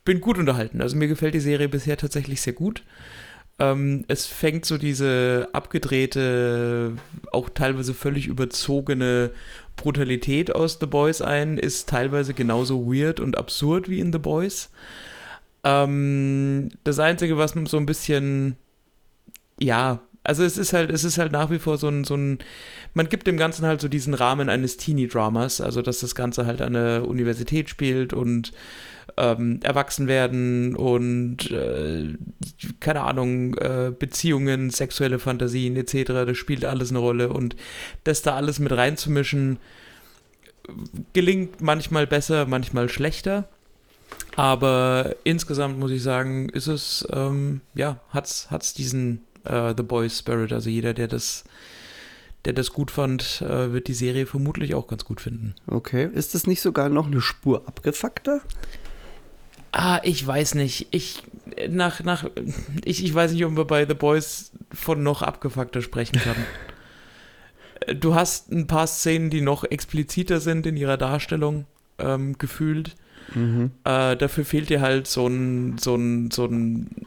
bin 0.05 0.21
gut 0.21 0.39
unterhalten. 0.39 0.81
Also 0.81 0.97
mir 0.97 1.09
gefällt 1.09 1.35
die 1.35 1.41
Serie 1.41 1.69
bisher 1.69 1.97
tatsächlich 1.97 2.41
sehr 2.41 2.53
gut. 2.53 2.83
Ähm, 3.59 4.05
es 4.09 4.27
fängt 4.27 4.65
so 4.65 4.79
diese 4.79 5.49
abgedrehte, 5.53 6.93
auch 7.31 7.49
teilweise 7.51 7.95
völlig 7.95 8.27
überzogene 8.27 9.31
Brutalität 9.77 10.55
aus 10.55 10.79
The 10.81 10.87
Boys 10.87 11.23
ein, 11.23 11.57
ist 11.59 11.89
teilweise 11.89 12.35
genauso 12.35 12.93
weird 12.93 13.21
und 13.21 13.39
absurd 13.39 13.89
wie 13.89 14.01
in 14.01 14.13
The 14.13 14.19
Boys. 14.19 14.71
Ähm, 15.63 16.71
das 16.83 16.99
Einzige, 16.99 17.39
was 17.39 17.55
so 17.67 17.77
ein 17.77 17.87
bisschen, 17.87 18.57
ja, 19.61 20.01
also 20.25 20.43
es 20.43 20.57
ist 20.57 20.73
halt, 20.73 20.91
es 20.91 21.05
ist 21.05 21.19
halt 21.19 21.33
nach 21.33 21.51
wie 21.51 21.59
vor 21.59 21.77
so 21.77 21.89
ein, 21.89 22.05
so 22.05 22.17
ein, 22.17 22.39
man 22.95 23.09
gibt 23.11 23.27
dem 23.27 23.37
Ganzen 23.37 23.67
halt 23.67 23.83
so 23.83 23.89
diesen 23.89 24.15
Rahmen 24.15 24.49
eines 24.49 24.79
Teenie-Dramas, 24.79 25.61
also 25.61 25.83
dass 25.83 26.01
das 26.01 26.15
Ganze 26.15 26.47
halt 26.47 26.63
an 26.63 26.73
der 26.73 27.07
Universität 27.07 27.69
spielt 27.69 28.15
und 28.15 28.53
ähm, 29.19 29.61
erwachsen 29.63 30.09
werden 30.09 30.75
und 30.77 31.51
äh, 31.51 32.15
keine 32.81 33.03
Ahnung, 33.03 33.55
äh, 33.59 33.93
Beziehungen, 33.97 34.71
sexuelle 34.71 35.19
Fantasien 35.19 35.77
etc., 35.77 36.05
das 36.27 36.39
spielt 36.39 36.65
alles 36.65 36.89
eine 36.89 37.01
Rolle 37.01 37.29
und 37.29 37.55
das 38.05 38.23
da 38.23 38.35
alles 38.35 38.59
mit 38.59 38.73
reinzumischen, 38.73 39.59
gelingt 41.13 41.61
manchmal 41.61 42.07
besser, 42.07 42.47
manchmal 42.47 42.89
schlechter. 42.89 43.49
Aber 44.37 45.17
insgesamt 45.25 45.79
muss 45.79 45.91
ich 45.91 46.03
sagen, 46.03 46.49
ist 46.49 46.67
es, 46.67 47.07
ähm, 47.13 47.61
ja, 47.75 48.01
hat's, 48.09 48.51
hat's 48.51 48.73
diesen 48.73 49.21
äh, 49.45 49.75
The 49.77 49.83
Boys 49.83 50.19
Spirit. 50.19 50.53
Also 50.53 50.71
jeder, 50.71 50.95
der 50.95 51.09
das, 51.09 51.45
der 52.45 52.53
das 52.53 52.73
gut 52.73 52.91
fand, 52.91 53.43
äh, 53.43 53.73
wird 53.73 53.89
die 53.89 53.95
Serie 53.95 54.27
vermutlich 54.27 54.75
auch 54.75 54.87
ganz 54.87 55.05
gut 55.05 55.21
finden. 55.21 55.55
Okay. 55.67 56.09
Ist 56.13 56.35
das 56.35 56.47
nicht 56.47 56.61
sogar 56.61 56.89
noch 56.89 57.07
eine 57.07 57.21
Spur 57.21 57.67
abgefuckter? 57.67 58.41
Ah, 59.73 60.01
ich 60.05 60.25
weiß 60.25 60.55
nicht. 60.55 60.89
Ich, 60.93 61.25
nach, 61.69 62.03
nach, 62.05 62.31
ich, 62.85 63.05
ich 63.05 63.13
weiß 63.13 63.33
nicht, 63.33 63.45
ob 63.45 63.53
man 63.53 63.67
bei 63.67 63.87
The 63.87 63.95
Boys 63.95 64.53
von 64.73 65.03
noch 65.03 65.23
abgefuckter 65.23 65.83
sprechen 65.83 66.21
kann. 66.21 66.37
du 67.93 68.15
hast 68.15 68.51
ein 68.53 68.67
paar 68.67 68.87
Szenen, 68.87 69.31
die 69.31 69.41
noch 69.41 69.65
expliziter 69.65 70.41
sind 70.41 70.67
in 70.67 70.77
ihrer 70.77 70.97
Darstellung, 70.97 71.67
ähm, 71.99 72.39
gefühlt. 72.39 72.95
Mhm. 73.35 73.73
Äh, 73.85 74.17
dafür 74.17 74.45
fehlt 74.45 74.69
dir 74.69 74.81
halt 74.81 75.07
so 75.07 75.27
ein, 75.27 75.79
so 75.79 75.95
ein, 75.95 76.31
so 76.31 76.45
ein 76.45 77.04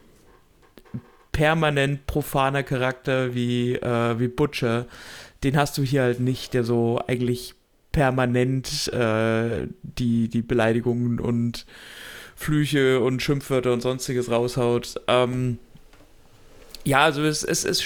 permanent 1.37 2.07
profaner 2.07 2.63
Charakter 2.63 3.35
wie, 3.35 3.75
äh, 3.75 4.19
wie 4.19 4.27
Butcher. 4.27 4.87
Den 5.43 5.55
hast 5.55 5.77
du 5.77 5.83
hier 5.83 6.01
halt 6.01 6.19
nicht, 6.19 6.55
der 6.55 6.63
so 6.63 6.99
eigentlich 7.05 7.53
permanent 7.91 8.91
äh, 8.91 9.67
die, 9.83 10.29
die 10.29 10.41
Beleidigungen 10.41 11.19
und 11.19 11.67
Flüche 12.35 13.01
und 13.01 13.21
Schimpfwörter 13.21 13.71
und 13.71 13.81
sonstiges 13.81 14.31
raushaut. 14.31 14.99
Ähm, 15.07 15.59
ja, 16.83 17.03
also 17.03 17.21
es, 17.21 17.43
es, 17.43 17.65
es 17.65 17.83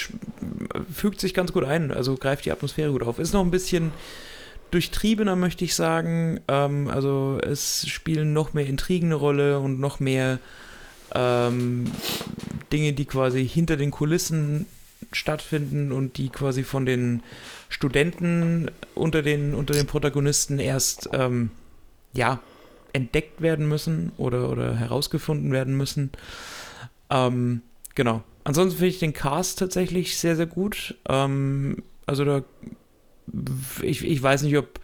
fügt 0.90 1.20
sich 1.20 1.34
ganz 1.34 1.52
gut 1.52 1.64
ein, 1.64 1.90
also 1.90 2.14
greift 2.14 2.46
die 2.46 2.52
Atmosphäre 2.52 2.90
gut 2.92 3.02
auf. 3.02 3.18
Ist 3.18 3.34
noch 3.34 3.44
ein 3.44 3.50
bisschen 3.50 3.92
durchtriebener, 4.70 5.36
möchte 5.36 5.66
ich 5.66 5.74
sagen. 5.74 6.40
Ähm, 6.48 6.88
also 6.88 7.38
es 7.42 7.86
spielen 7.86 8.32
noch 8.32 8.54
mehr 8.54 8.66
Intrigen 8.66 9.08
eine 9.08 9.16
Rolle 9.16 9.58
und 9.58 9.78
noch 9.78 10.00
mehr 10.00 10.38
ähm, 11.14 11.90
Dinge, 12.72 12.92
die 12.92 13.04
quasi 13.04 13.46
hinter 13.46 13.76
den 13.76 13.90
Kulissen 13.90 14.66
stattfinden 15.12 15.92
und 15.92 16.16
die 16.16 16.28
quasi 16.28 16.62
von 16.62 16.86
den 16.86 17.22
Studenten 17.68 18.70
unter 18.94 19.22
den, 19.22 19.54
unter 19.54 19.74
den 19.74 19.86
Protagonisten 19.86 20.58
erst 20.58 21.10
ähm, 21.12 21.50
ja, 22.12 22.40
entdeckt 22.92 23.40
werden 23.40 23.68
müssen 23.68 24.12
oder, 24.16 24.50
oder 24.50 24.76
herausgefunden 24.76 25.52
werden 25.52 25.76
müssen. 25.76 26.10
Ähm, 27.10 27.62
genau. 27.94 28.22
Ansonsten 28.44 28.78
finde 28.78 28.90
ich 28.90 28.98
den 28.98 29.12
Cast 29.12 29.58
tatsächlich 29.58 30.16
sehr, 30.16 30.36
sehr 30.36 30.46
gut. 30.46 30.96
Ähm, 31.08 31.82
also 32.06 32.24
da, 32.24 32.42
ich, 33.82 34.04
ich 34.04 34.22
weiß 34.22 34.42
nicht, 34.42 34.56
ob 34.56 34.80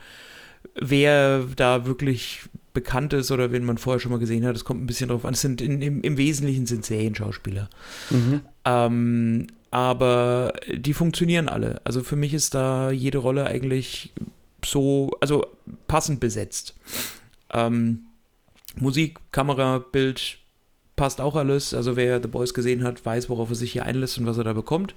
wer 0.75 1.45
da 1.57 1.87
wirklich 1.87 2.43
bekannt 2.73 3.13
ist 3.13 3.31
oder 3.31 3.53
wen 3.53 3.65
man 3.65 3.79
vorher 3.79 4.01
schon 4.01 4.13
mal 4.13 4.19
gesehen 4.19 4.47
hat. 4.47 4.57
Es 4.57 4.65
kommt 4.65 4.83
ein 4.83 4.87
bisschen 4.87 5.09
drauf 5.09 5.25
an. 5.25 5.35
Es 5.35 5.41
sind 5.41 5.61
in, 5.61 5.83
im, 5.83 6.03
im 6.03 6.17
Wesentlichen 6.17 6.67
sind 6.67 6.85
Serienschauspieler. 6.85 7.69
Mhm. 8.11 8.41
Ähm, 8.65 9.47
aber 9.71 10.55
die 10.73 10.95
funktionieren 10.95 11.49
alle. 11.49 11.81
Also 11.85 12.03
für 12.03 12.17
mich 12.17 12.35
ist 12.35 12.55
da 12.55 12.91
jede 12.91 13.19
Rolle 13.19 13.47
eigentlich 13.47 14.13
so, 14.65 15.11
also 15.21 15.47
passend 15.87 16.21
besetzt. 16.21 16.75
Ähm, 17.53 18.01
Musik, 18.77 19.19
Kamera, 19.33 19.79
Bild, 19.79 20.39
passt 20.97 21.21
auch 21.21 21.37
alles. 21.37 21.75
Also 21.75 21.97
wer 21.97 22.21
The 22.21 22.29
Boys 22.29 22.55
gesehen 22.55 22.85
hat, 22.85 23.05
weiß, 23.05 23.29
worauf 23.29 23.51
er 23.51 23.57
sich 23.57 23.73
hier 23.73 23.85
einlässt 23.85 24.19
und 24.19 24.27
was 24.27 24.39
er 24.39 24.45
da 24.45 24.53
bekommt. 24.53 24.95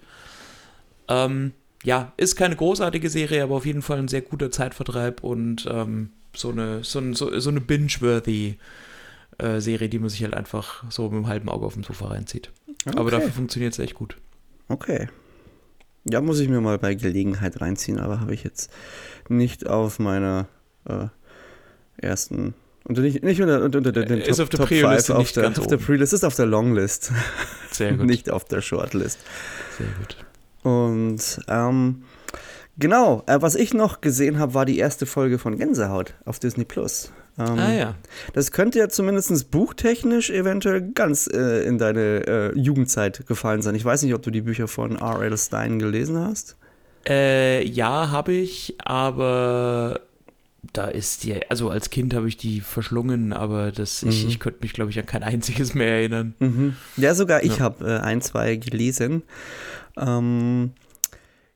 Ähm, 1.08 1.54
ja, 1.84 2.14
ist 2.18 2.36
keine 2.36 2.56
großartige 2.56 3.10
Serie, 3.10 3.44
aber 3.44 3.56
auf 3.56 3.66
jeden 3.66 3.82
Fall 3.82 3.98
ein 3.98 4.08
sehr 4.08 4.22
guter 4.22 4.52
Zeitvertreib 4.52 5.24
und 5.24 5.68
ähm, 5.70 6.12
so 6.36 6.50
eine, 6.50 6.84
so, 6.84 7.14
so, 7.14 7.40
so 7.40 7.50
eine 7.50 7.62
binge-worthy 7.62 8.58
äh, 9.38 9.60
Serie, 9.60 9.90
die 9.90 10.00
man 10.00 10.10
sich 10.10 10.24
halt 10.24 10.34
einfach 10.34 10.84
so 10.90 11.04
mit 11.04 11.14
einem 11.14 11.28
halben 11.28 11.50
Auge 11.50 11.66
auf 11.66 11.74
dem 11.74 11.84
Sofa 11.84 12.08
reinzieht. 12.08 12.52
Okay. 12.86 12.98
Aber 12.98 13.12
dafür 13.12 13.32
funktioniert 13.32 13.74
es 13.74 13.80
echt 13.80 13.96
gut. 13.96 14.18
Okay. 14.68 15.10
Ja, 16.04 16.22
muss 16.22 16.40
ich 16.40 16.50
mir 16.50 16.62
mal 16.62 16.80
bei 16.80 16.96
Gelegenheit 16.96 17.62
reinziehen, 17.62 18.00
aber 18.00 18.20
habe 18.20 18.34
ich 18.34 18.44
jetzt 18.44 18.72
nicht 19.30 19.68
auf 19.68 20.00
meiner 20.00 20.48
äh, 20.86 21.08
ersten 21.98 22.56
und 22.84 22.98
nicht, 22.98 23.24
nicht 23.24 23.40
unter, 23.42 23.64
unter, 23.64 23.78
unter 23.78 23.92
den 23.92 24.22
ist 24.22 24.38
Top, 24.38 24.46
auf 24.46 24.50
der 24.50 24.60
Top 24.60 24.70
5 24.70 25.10
auf 25.12 25.32
der, 25.32 25.48
auf 25.50 25.68
der 25.68 25.78
Pre-List, 25.78 26.14
ist 26.14 26.24
auf 26.24 26.36
der 26.36 26.48
Longlist. 26.48 27.12
Sehr 27.72 27.94
gut. 27.94 28.06
nicht 28.08 28.30
auf 28.32 28.46
der 28.46 28.62
Shortlist. 28.62 29.20
Sehr 29.78 29.88
gut. 30.00 30.18
Und 30.64 31.42
ähm, 31.48 32.04
genau, 32.78 33.24
äh, 33.28 33.42
was 33.42 33.56
ich 33.56 33.74
noch 33.74 34.02
gesehen 34.02 34.40
habe, 34.40 34.54
war 34.54 34.66
die 34.66 34.78
erste 34.78 35.06
Folge 35.06 35.38
von 35.38 35.58
Gänsehaut 35.58 36.14
auf 36.26 36.40
Disney 36.40 36.66
Plus. 36.66 37.12
Ähm, 37.40 37.60
ah 37.60 37.74
ja. 37.74 37.96
Das 38.34 38.52
könnte 38.52 38.80
ja 38.80 38.90
zumindest 38.90 39.52
buchtechnisch 39.52 40.30
eventuell 40.30 40.82
ganz 40.92 41.28
äh, 41.28 41.66
in 41.66 41.78
deine 41.78 42.28
äh, 42.28 42.58
Jugendzeit 42.58 43.26
gefallen 43.26 43.62
sein. 43.62 43.76
Ich 43.76 43.86
weiß 43.86 44.04
nicht, 44.04 44.14
ob 44.14 44.22
du 44.22 44.32
die 44.32 44.42
Bücher 44.42 44.68
von 44.68 44.98
R.L. 44.98 45.38
Stein 45.38 45.80
gelesen 45.80 46.18
hast. 46.18 46.58
Äh, 47.08 47.66
ja, 47.66 48.12
habe 48.12 48.34
ich, 48.34 48.76
aber 48.84 50.02
da 50.74 50.86
ist 50.86 51.24
die, 51.24 51.50
also 51.50 51.70
als 51.70 51.90
Kind 51.90 52.14
habe 52.14 52.28
ich 52.28 52.38
die 52.38 52.62
verschlungen, 52.62 53.34
aber 53.34 53.72
das, 53.72 54.04
mhm. 54.04 54.10
ich, 54.12 54.28
ich 54.28 54.40
könnte 54.40 54.60
mich, 54.62 54.74
glaube 54.74 54.92
ich, 54.92 55.00
an 55.00 55.06
kein 55.06 55.24
einziges 55.24 55.74
mehr 55.74 55.94
erinnern. 55.96 56.36
Mhm. 56.40 56.76
Ja, 56.98 57.16
sogar 57.16 57.44
ich 57.44 57.58
ja. 57.58 57.64
habe 57.64 57.86
äh, 57.86 58.00
ein, 58.00 58.22
zwei 58.22 58.58
gelesen. 58.58 59.24
Ähm, 59.98 60.72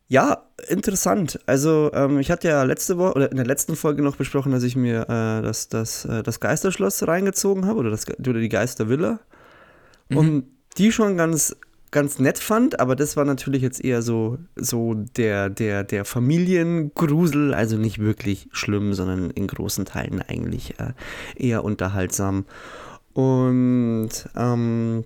ja, 0.07 0.43
interessant. 0.67 1.39
Also, 1.45 1.91
ähm, 1.93 2.19
ich 2.19 2.29
hatte 2.31 2.47
ja 2.47 2.63
letzte 2.63 2.97
Woche 2.97 3.13
oder 3.15 3.31
in 3.31 3.37
der 3.37 3.45
letzten 3.45 3.75
Folge 3.75 4.03
noch 4.03 4.15
besprochen, 4.15 4.51
dass 4.51 4.63
ich 4.63 4.75
mir 4.75 5.03
äh, 5.03 5.41
das, 5.41 5.67
das, 5.69 6.05
äh, 6.05 6.21
das 6.21 6.39
Geisterschloss 6.39 7.07
reingezogen 7.07 7.65
habe 7.65 7.79
oder, 7.79 7.89
das, 7.89 8.05
oder 8.07 8.39
die 8.39 8.49
Geistervilla. 8.49 9.19
Mhm. 10.09 10.17
Und 10.17 10.43
die 10.77 10.91
schon 10.91 11.17
ganz 11.17 11.55
ganz 11.95 12.19
nett 12.19 12.39
fand, 12.39 12.81
aber 12.81 12.97
das 12.97 13.15
war 13.15 13.23
natürlich 13.23 13.61
jetzt 13.61 13.81
eher 13.81 14.01
so, 14.01 14.37
so 14.57 14.95
der, 14.95 15.49
der, 15.49 15.85
der 15.85 16.03
Familiengrusel, 16.03 17.53
also 17.53 17.77
nicht 17.77 17.99
wirklich 17.99 18.49
schlimm, 18.51 18.93
sondern 18.93 19.31
in 19.31 19.47
großen 19.47 19.85
Teilen 19.85 20.21
eigentlich 20.21 20.77
äh, 20.77 20.91
eher 21.37 21.63
unterhaltsam. 21.63 22.43
Und 23.13 24.09
ähm, 24.35 25.05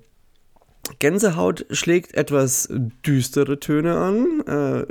Gänsehaut 1.00 1.66
schlägt 1.72 2.16
etwas 2.16 2.70
düstere 3.06 3.60
Töne 3.60 3.98
an, 3.98 4.42
äh, 4.48 4.86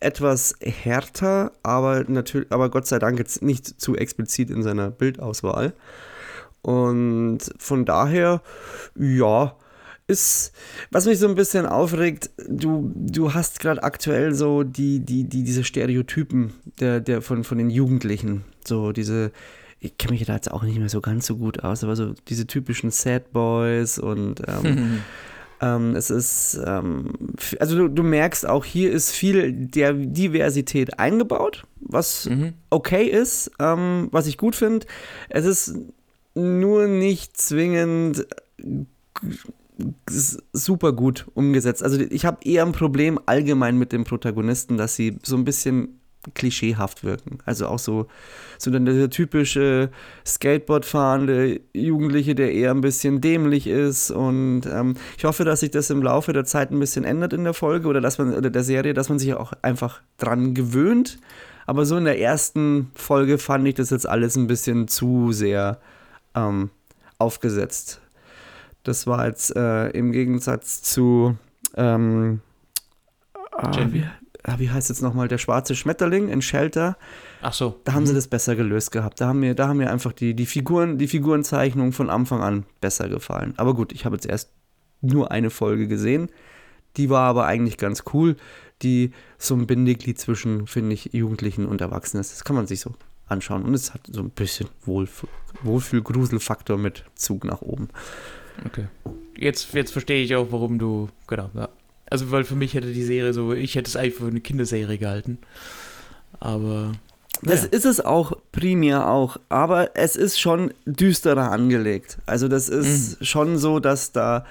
etwas 0.00 0.54
härter, 0.60 1.52
aber 1.62 2.04
natürlich, 2.06 2.52
aber 2.52 2.70
Gott 2.70 2.86
sei 2.86 2.98
Dank 2.98 3.18
jetzt 3.18 3.42
nicht 3.42 3.80
zu 3.80 3.96
explizit 3.96 4.50
in 4.50 4.62
seiner 4.62 4.90
Bildauswahl. 4.90 5.72
Und 6.62 7.40
von 7.58 7.84
daher, 7.84 8.42
ja, 8.96 9.56
ist, 10.06 10.52
was 10.90 11.06
mich 11.06 11.18
so 11.18 11.28
ein 11.28 11.34
bisschen 11.34 11.66
aufregt, 11.66 12.30
du, 12.48 12.90
du 12.94 13.34
hast 13.34 13.60
gerade 13.60 13.82
aktuell 13.82 14.34
so 14.34 14.62
die, 14.62 15.00
die, 15.00 15.24
die, 15.24 15.44
diese 15.44 15.64
Stereotypen 15.64 16.54
der, 16.80 17.00
der 17.00 17.20
von, 17.20 17.44
von 17.44 17.58
den 17.58 17.68
Jugendlichen. 17.68 18.44
So 18.66 18.92
diese, 18.92 19.32
ich 19.80 19.96
kenne 19.96 20.12
mich 20.12 20.24
da 20.24 20.34
jetzt 20.34 20.50
auch 20.50 20.62
nicht 20.62 20.78
mehr 20.78 20.88
so 20.88 21.00
ganz 21.00 21.26
so 21.26 21.36
gut 21.36 21.62
aus, 21.62 21.84
aber 21.84 21.96
so 21.96 22.14
diese 22.28 22.46
typischen 22.46 22.90
Sad 22.90 23.32
Boys 23.32 23.98
und 23.98 24.42
ähm, 24.46 25.00
ähm, 25.60 25.94
es 25.94 26.10
ist, 26.10 26.60
ähm, 26.64 27.12
also 27.60 27.76
du, 27.76 27.88
du, 27.88 28.02
merkst 28.02 28.48
auch, 28.48 28.64
hier 28.64 28.90
ist 28.90 29.12
viel 29.12 29.52
der 29.52 29.92
Diversität 29.92 30.98
eingebaut, 30.98 31.64
was 31.80 32.28
mhm. 32.28 32.54
okay 32.70 33.04
ist, 33.04 33.50
ähm, 33.60 34.08
was 34.10 34.26
ich 34.26 34.36
gut 34.36 34.56
finde. 34.56 34.86
Es 35.28 35.44
ist 35.44 35.74
nur 36.34 36.86
nicht 36.86 37.36
zwingend 37.36 38.26
super 40.52 40.92
gut 40.92 41.26
umgesetzt. 41.34 41.82
Also 41.82 42.00
ich 42.00 42.24
habe 42.24 42.38
eher 42.44 42.66
ein 42.66 42.72
Problem 42.72 43.20
allgemein 43.26 43.78
mit 43.78 43.92
den 43.92 44.04
Protagonisten, 44.04 44.76
dass 44.76 44.96
sie 44.96 45.18
so 45.22 45.36
ein 45.36 45.44
bisschen 45.44 45.97
klischeehaft 46.34 47.04
wirken. 47.04 47.38
Also 47.44 47.66
auch 47.66 47.78
so, 47.78 48.06
so 48.58 48.70
dann 48.70 48.84
der 48.84 49.10
typische 49.10 49.90
Skateboard 50.26 50.84
fahrende 50.84 51.60
Jugendliche, 51.72 52.34
der 52.34 52.52
eher 52.52 52.70
ein 52.70 52.80
bisschen 52.80 53.20
dämlich 53.20 53.66
ist. 53.66 54.10
Und 54.10 54.62
ähm, 54.66 54.94
ich 55.16 55.24
hoffe, 55.24 55.44
dass 55.44 55.60
sich 55.60 55.70
das 55.70 55.90
im 55.90 56.02
Laufe 56.02 56.32
der 56.32 56.44
Zeit 56.44 56.70
ein 56.70 56.80
bisschen 56.80 57.04
ändert 57.04 57.32
in 57.32 57.44
der 57.44 57.54
Folge 57.54 57.88
oder 57.88 58.00
dass 58.00 58.18
man 58.18 58.34
oder 58.34 58.50
der 58.50 58.64
Serie, 58.64 58.94
dass 58.94 59.08
man 59.08 59.18
sich 59.18 59.34
auch 59.34 59.52
einfach 59.62 60.00
dran 60.16 60.54
gewöhnt. 60.54 61.18
Aber 61.66 61.84
so 61.84 61.96
in 61.96 62.04
der 62.04 62.18
ersten 62.18 62.90
Folge 62.94 63.38
fand 63.38 63.68
ich 63.68 63.74
das 63.74 63.90
jetzt 63.90 64.08
alles 64.08 64.36
ein 64.36 64.46
bisschen 64.46 64.88
zu 64.88 65.32
sehr 65.32 65.78
ähm, 66.34 66.70
aufgesetzt. 67.18 68.00
Das 68.84 69.06
war 69.06 69.26
jetzt 69.26 69.54
äh, 69.54 69.88
im 69.90 70.12
Gegensatz 70.12 70.80
zu 70.82 71.36
ähm, 71.76 72.40
äh, 73.58 74.02
wie, 74.44 74.50
ah, 74.50 74.58
wie 74.58 74.70
heißt 74.70 74.88
jetzt 74.88 75.02
nochmal, 75.02 75.28
der 75.28 75.38
schwarze 75.38 75.74
Schmetterling 75.74 76.28
in 76.28 76.42
Shelter. 76.42 76.96
Ach 77.42 77.52
so. 77.52 77.80
Da 77.84 77.92
haben 77.92 78.06
sie 78.06 78.12
Mhm. 78.12 78.16
das 78.16 78.28
besser 78.28 78.56
gelöst 78.56 78.92
gehabt. 78.92 79.20
Da 79.20 79.28
haben 79.28 79.40
mir, 79.40 79.54
da 79.54 79.68
haben 79.68 79.78
mir 79.78 79.90
einfach 79.90 80.12
die, 80.12 80.34
die 80.34 80.46
Figuren, 80.46 80.98
die 80.98 81.08
Figurenzeichnungen 81.08 81.92
von 81.92 82.10
Anfang 82.10 82.40
an 82.42 82.64
besser 82.80 83.08
gefallen. 83.08 83.54
Aber 83.56 83.74
gut, 83.74 83.92
ich 83.92 84.04
habe 84.04 84.16
jetzt 84.16 84.26
erst 84.26 84.50
nur 85.00 85.30
eine 85.30 85.50
Folge 85.50 85.86
gesehen. 85.88 86.30
Die 86.96 87.10
war 87.10 87.22
aber 87.28 87.46
eigentlich 87.46 87.76
ganz 87.76 88.04
cool, 88.12 88.36
die 88.82 89.12
so 89.38 89.54
ein 89.54 89.66
Bindeglied 89.66 90.18
zwischen, 90.18 90.66
finde 90.66 90.94
ich, 90.94 91.10
Jugendlichen 91.12 91.66
und 91.66 91.80
Erwachsenen 91.80 92.20
ist. 92.20 92.32
Das 92.32 92.44
kann 92.44 92.56
man 92.56 92.66
sich 92.66 92.80
so 92.80 92.94
anschauen. 93.26 93.62
Und 93.64 93.74
es 93.74 93.92
hat 93.94 94.00
so 94.08 94.20
ein 94.22 94.30
bisschen 94.30 94.68
Wohlf 94.84 95.26
Wohlfühl-Gruselfaktor 95.62 96.78
mit 96.78 97.04
Zug 97.14 97.44
nach 97.44 97.62
oben. 97.62 97.88
Okay. 98.66 98.86
Jetzt, 99.36 99.72
jetzt 99.74 99.92
verstehe 99.92 100.22
ich 100.22 100.34
auch, 100.34 100.48
warum 100.50 100.78
du, 100.78 101.08
genau, 101.26 101.50
ja. 101.54 101.68
Also, 102.10 102.30
weil 102.30 102.44
für 102.44 102.54
mich 102.54 102.74
hätte 102.74 102.92
die 102.92 103.04
Serie 103.04 103.32
so, 103.32 103.52
ich 103.52 103.74
hätte 103.74 103.88
es 103.88 103.96
eigentlich 103.96 104.14
für 104.14 104.26
eine 104.26 104.40
Kinderserie 104.40 104.98
gehalten. 104.98 105.38
Aber. 106.40 106.92
Das 107.42 107.62
naja. 107.62 107.72
ist 107.72 107.84
es 107.84 108.00
auch 108.04 108.32
primär 108.50 109.08
auch, 109.08 109.36
aber 109.48 109.90
es 109.94 110.16
ist 110.16 110.40
schon 110.40 110.72
düsterer 110.86 111.52
angelegt. 111.52 112.18
Also 112.26 112.48
das 112.48 112.68
ist 112.68 113.24
schon 113.24 113.58
so, 113.58 113.78
dass 113.78 114.10
da, 114.10 114.44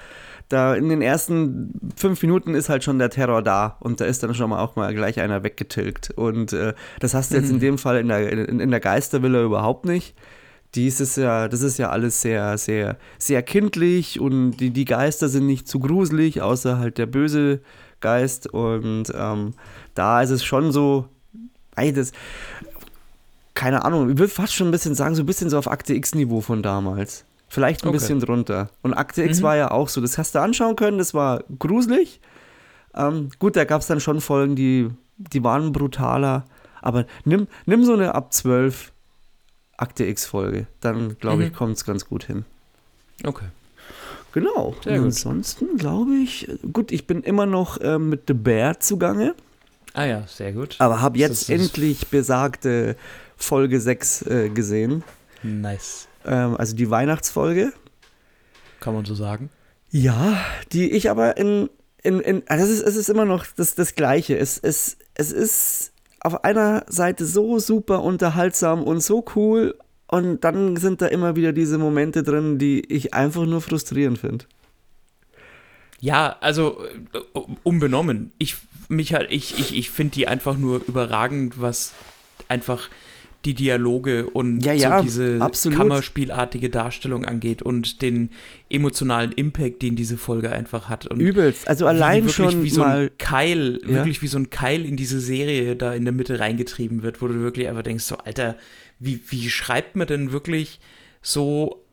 da 0.48 0.74
in 0.74 0.88
den 0.88 1.02
ersten 1.02 1.92
fünf 1.96 2.22
Minuten 2.22 2.54
ist 2.54 2.70
halt 2.70 2.84
schon 2.84 2.98
der 2.98 3.10
Terror 3.10 3.42
da 3.42 3.76
und 3.80 4.00
da 4.00 4.06
ist 4.06 4.22
dann 4.22 4.34
schon 4.34 4.48
mal 4.48 4.60
auch 4.62 4.74
mal 4.76 4.94
gleich 4.94 5.20
einer 5.20 5.42
weggetilgt. 5.42 6.12
Und 6.12 6.54
äh, 6.54 6.72
das 6.98 7.12
hast 7.12 7.30
du 7.30 7.36
jetzt 7.36 7.50
in 7.50 7.56
Mhm. 7.56 7.60
dem 7.60 7.78
Fall 7.78 7.98
in 7.98 8.08
der, 8.08 8.32
in, 8.32 8.58
in 8.58 8.70
der 8.70 8.80
Geistervilla 8.80 9.42
überhaupt 9.42 9.84
nicht. 9.84 10.14
Dies 10.74 11.00
ist 11.00 11.16
ja, 11.16 11.48
das 11.48 11.62
ist 11.62 11.78
ja 11.78 11.88
alles 11.90 12.20
sehr, 12.20 12.58
sehr, 12.58 12.96
sehr 13.18 13.42
kindlich 13.42 14.20
und 14.20 14.58
die, 14.58 14.70
die 14.70 14.84
Geister 14.84 15.28
sind 15.28 15.46
nicht 15.46 15.66
zu 15.66 15.80
gruselig, 15.80 16.42
außer 16.42 16.78
halt 16.78 16.98
der 16.98 17.06
böse 17.06 17.60
Geist. 18.00 18.46
Und 18.48 19.04
ähm, 19.14 19.54
da 19.94 20.20
ist 20.22 20.30
es 20.30 20.44
schon 20.44 20.70
so, 20.72 21.06
ey, 21.76 21.92
das, 21.92 22.12
keine 23.54 23.84
Ahnung, 23.84 24.10
ich 24.10 24.18
würde 24.18 24.32
fast 24.32 24.54
schon 24.54 24.68
ein 24.68 24.70
bisschen 24.70 24.94
sagen, 24.94 25.14
so 25.14 25.22
ein 25.22 25.26
bisschen 25.26 25.50
so 25.50 25.58
auf 25.58 25.68
Akte 25.68 25.94
X-Niveau 25.94 26.40
von 26.40 26.62
damals. 26.62 27.24
Vielleicht 27.48 27.82
ein 27.82 27.88
Okay. 27.88 27.96
bisschen 27.98 28.20
drunter. 28.20 28.68
Und 28.82 28.94
Akte 28.94 29.22
X 29.24 29.38
Mhm. 29.40 29.42
war 29.44 29.56
ja 29.56 29.70
auch 29.70 29.88
so, 29.88 30.00
das 30.00 30.18
hast 30.18 30.34
du 30.34 30.40
anschauen 30.40 30.76
können, 30.76 30.98
das 30.98 31.14
war 31.14 31.42
gruselig. 31.58 32.20
Ähm, 32.94 33.30
gut, 33.38 33.56
da 33.56 33.64
gab 33.64 33.80
es 33.80 33.86
dann 33.86 34.00
schon 34.00 34.20
Folgen, 34.20 34.54
die, 34.54 34.90
die 35.16 35.42
waren 35.42 35.72
brutaler. 35.72 36.44
Aber 36.82 37.06
nimm, 37.24 37.48
nimm 37.66 37.84
so 37.84 37.94
eine 37.94 38.14
ab 38.14 38.32
12 38.32 38.92
Akte 39.78 40.04
X-Folge. 40.04 40.66
Dann, 40.80 41.16
glaube 41.18 41.44
ich, 41.44 41.50
Mhm. 41.52 41.54
kommt 41.56 41.76
es 41.78 41.84
ganz 41.86 42.04
gut 42.06 42.24
hin. 42.24 42.44
Okay. 43.24 43.46
Genau. 44.32 44.76
Sehr 44.84 44.92
Und 44.92 44.98
gut. 44.98 45.06
ansonsten 45.06 45.78
glaube 45.78 46.14
ich, 46.16 46.46
gut, 46.72 46.92
ich 46.92 47.06
bin 47.06 47.22
immer 47.22 47.46
noch 47.46 47.78
ähm, 47.80 48.10
mit 48.10 48.24
The 48.28 48.34
Bear 48.34 48.78
zugange, 48.80 49.34
Ah 49.94 50.04
ja, 50.04 50.26
sehr 50.28 50.52
gut. 50.52 50.76
aber 50.80 51.00
habe 51.00 51.18
Das 51.18 51.48
jetzt 51.48 51.50
endlich 51.50 52.08
besagte 52.08 52.94
Folge 53.36 53.80
6 53.80 54.22
äh, 54.22 54.48
gesehen. 54.50 55.02
Nice. 55.42 56.06
Ähm, 56.26 56.56
also 56.58 56.76
die 56.76 56.90
Weihnachtsfolge. 56.90 57.72
Kann 58.80 58.92
man 58.94 59.04
so 59.06 59.14
sagen. 59.14 59.48
Ja, 59.90 60.36
die 60.72 60.90
ich 60.90 61.08
aber 61.10 61.36
in. 61.38 61.70
in, 62.02 62.20
in 62.20 62.42
also 62.48 62.64
es, 62.64 62.70
ist, 62.70 62.82
es 62.86 62.96
ist 62.96 63.08
immer 63.08 63.24
noch 63.24 63.46
das, 63.56 63.74
das 63.74 63.94
Gleiche. 63.94 64.36
Es, 64.36 64.58
es, 64.58 64.98
es 65.14 65.32
ist 65.32 65.92
auf 66.20 66.44
einer 66.44 66.84
Seite 66.88 67.24
so 67.24 67.58
super 67.58 68.02
unterhaltsam 68.02 68.82
und 68.82 69.00
so 69.00 69.24
cool. 69.36 69.76
Und 70.06 70.42
dann 70.42 70.76
sind 70.76 71.02
da 71.02 71.06
immer 71.06 71.36
wieder 71.36 71.52
diese 71.52 71.78
Momente 71.78 72.22
drin, 72.22 72.58
die 72.58 72.80
ich 72.80 73.14
einfach 73.14 73.44
nur 73.44 73.60
frustrierend 73.60 74.18
finde. 74.18 74.46
Ja, 76.00 76.36
also 76.40 76.82
äh, 77.12 77.40
unbenommen. 77.62 78.32
Ich 78.38 78.56
halt, 79.12 79.30
ich, 79.30 79.58
ich, 79.58 79.76
ich 79.76 79.90
finde 79.90 80.14
die 80.14 80.28
einfach 80.28 80.56
nur 80.56 80.80
überragend, 80.86 81.60
was 81.60 81.92
einfach 82.48 82.88
die 83.44 83.54
Dialoge 83.54 84.26
und 84.28 84.64
Ja, 84.64 84.72
ja, 84.72 84.98
so 84.98 85.04
diese 85.04 85.38
absolut. 85.40 85.78
Kammerspielartige 85.78 86.70
Darstellung 86.70 87.24
angeht 87.24 87.62
und 87.62 88.02
den 88.02 88.30
emotionalen 88.68 89.30
Impact, 89.32 89.80
den 89.82 89.94
diese 89.94 90.16
Folge 90.18 90.50
einfach 90.50 90.88
hat. 90.88 91.06
Und 91.06 91.20
Übelst. 91.20 91.68
Also 91.68 91.84
wie 91.84 91.88
allein 91.88 92.24
wirklich 92.24 92.34
schon 92.34 92.62
wie 92.64 92.70
so 92.70 92.80
mal. 92.80 92.98
ein 93.04 93.10
Keil, 93.18 93.78
Ja. 93.82 93.88
wirklich 93.96 94.22
wie 94.22 94.26
so 94.26 94.38
ein 94.38 94.50
Keil 94.50 94.84
in 94.84 94.96
diese 94.96 95.20
Serie 95.20 95.76
da 95.76 95.94
in 95.94 96.04
der 96.04 96.12
Mitte 96.12 96.40
reingetrieben 96.40 97.02
wird, 97.02 97.22
wo 97.22 97.28
du 97.28 97.34
wirklich 97.40 97.68
einfach 97.68 97.82
denkst, 97.84 98.04
so, 98.04 98.16
Alter, 98.18 98.56
wie, 98.98 99.20
wie 99.28 99.48
schreibt 99.48 99.94
man 99.94 100.08
denn 100.08 100.32
wirklich 100.32 100.80
so 101.22 101.84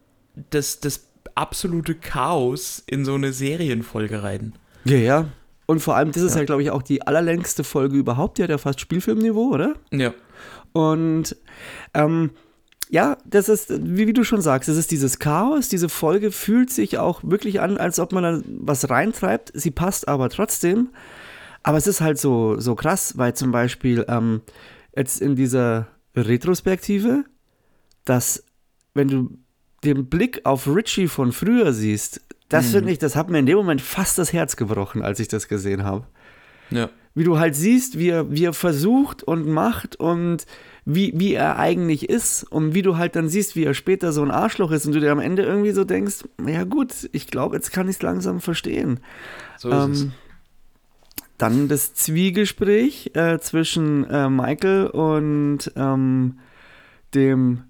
das, 0.50 0.80
das 0.80 1.08
absolute 1.36 1.94
Chaos 1.94 2.84
in 2.88 3.06
so 3.06 3.14
eine 3.14 3.32
Serienfolge 3.34 4.24
rein? 4.24 4.54
Ja, 4.84 4.98
ja. 4.98 5.28
Und 5.68 5.80
vor 5.80 5.96
allem, 5.96 6.12
das 6.12 6.22
ist 6.24 6.34
Ja. 6.34 6.42
ja, 6.42 6.46
glaube 6.46 6.62
ich, 6.64 6.70
auch 6.72 6.84
die 6.84 7.02
allerlängste 7.06 7.64
Folge 7.64 7.98
überhaupt. 7.98 8.38
Die 8.38 8.44
hat 8.44 8.50
ja 8.52 8.58
fast 8.58 8.80
Spielfilmniveau, 8.80 9.52
oder? 9.54 9.76
Ja. 9.92 10.14
Und 10.76 11.38
ähm, 11.94 12.32
ja, 12.90 13.18
das 13.24 13.48
ist, 13.48 13.70
wie, 13.72 14.08
wie 14.08 14.14
du 14.14 14.26
schon 14.26 14.42
sagst, 14.42 14.68
das 14.68 14.76
ist 14.76 14.92
dieses 14.92 15.20
Chaos. 15.20 15.70
Diese 15.70 15.88
Folge 15.88 16.32
fühlt 16.32 16.70
sich 16.70 16.98
auch 16.98 17.22
wirklich 17.24 17.62
an, 17.62 17.78
als 17.78 17.98
ob 17.98 18.12
man 18.12 18.24
da 18.24 18.42
was 18.46 18.90
reintreibt. 18.90 19.52
Sie 19.56 19.72
passt 19.72 20.10
aber 20.10 20.30
trotzdem. 20.30 20.90
Aber 21.64 21.78
es 21.78 21.88
ist 21.88 22.02
halt 22.02 22.20
so, 22.20 22.60
so 22.60 22.76
krass, 22.76 23.18
weil 23.18 23.34
zum 23.34 23.52
Beispiel 23.54 24.06
ähm, 24.10 24.42
jetzt 24.94 25.22
in 25.22 25.38
dieser 25.38 25.88
Retrospektive, 26.14 27.24
dass 28.04 28.44
wenn 28.94 29.08
du 29.08 29.38
den 29.86 30.08
Blick 30.10 30.42
auf 30.44 30.68
Richie 30.68 31.08
von 31.08 31.32
früher 31.32 31.72
siehst, 31.72 32.20
das 32.50 32.68
Mhm. 32.68 32.72
finde 32.72 32.92
ich, 32.92 33.00
das 33.00 33.16
hat 33.16 33.30
mir 33.30 33.40
in 33.40 33.46
dem 33.46 33.58
Moment 33.58 33.82
fast 33.82 34.18
das 34.18 34.34
Herz 34.34 34.58
gebrochen, 34.58 35.02
als 35.04 35.22
ich 35.22 35.30
das 35.30 35.48
gesehen 35.48 35.86
habe 35.86 36.06
Ja. 36.70 36.90
Wie 37.16 37.24
du 37.24 37.40
halt 37.40 37.56
siehst, 37.56 37.98
wie 37.98 38.10
er, 38.10 38.30
wie 38.30 38.44
er 38.44 38.54
versucht 38.54 39.24
und 39.24 39.48
macht 39.48 39.96
und 39.96 40.46
wie, 40.86 41.14
wie 41.16 41.34
er 41.34 41.58
eigentlich 41.58 42.10
ist 42.10 42.44
und 42.44 42.76
wie 42.76 42.84
du 42.84 42.98
halt 42.98 43.16
dann 43.16 43.30
siehst, 43.30 43.56
wie 43.56 43.64
er 43.64 43.74
später 43.74 44.12
so 44.12 44.22
ein 44.22 44.32
Arschloch 44.32 44.70
ist 44.72 44.86
und 44.86 44.94
du 44.94 45.00
dir 45.00 45.12
am 45.12 45.20
Ende 45.20 45.42
irgendwie 45.42 45.72
so 45.72 45.84
denkst, 45.84 46.26
ja 46.46 46.64
gut, 46.64 47.10
ich 47.12 47.28
glaube, 47.28 47.56
jetzt 47.56 47.72
kann 47.72 47.90
ich 47.90 47.96
es 47.96 48.02
langsam 48.04 48.40
verstehen. 48.42 49.00
So 49.58 49.70
ist 49.70 49.76
es. 49.76 50.02
Ähm, 50.04 50.12
dann 51.38 51.68
das 51.68 51.94
Zwiegespräch 51.96 53.12
äh, 53.14 53.40
zwischen 53.40 54.06
äh, 54.06 54.30
Michael 54.30 54.88
und 54.88 55.72
ähm, 55.76 56.40
dem, 57.14 57.64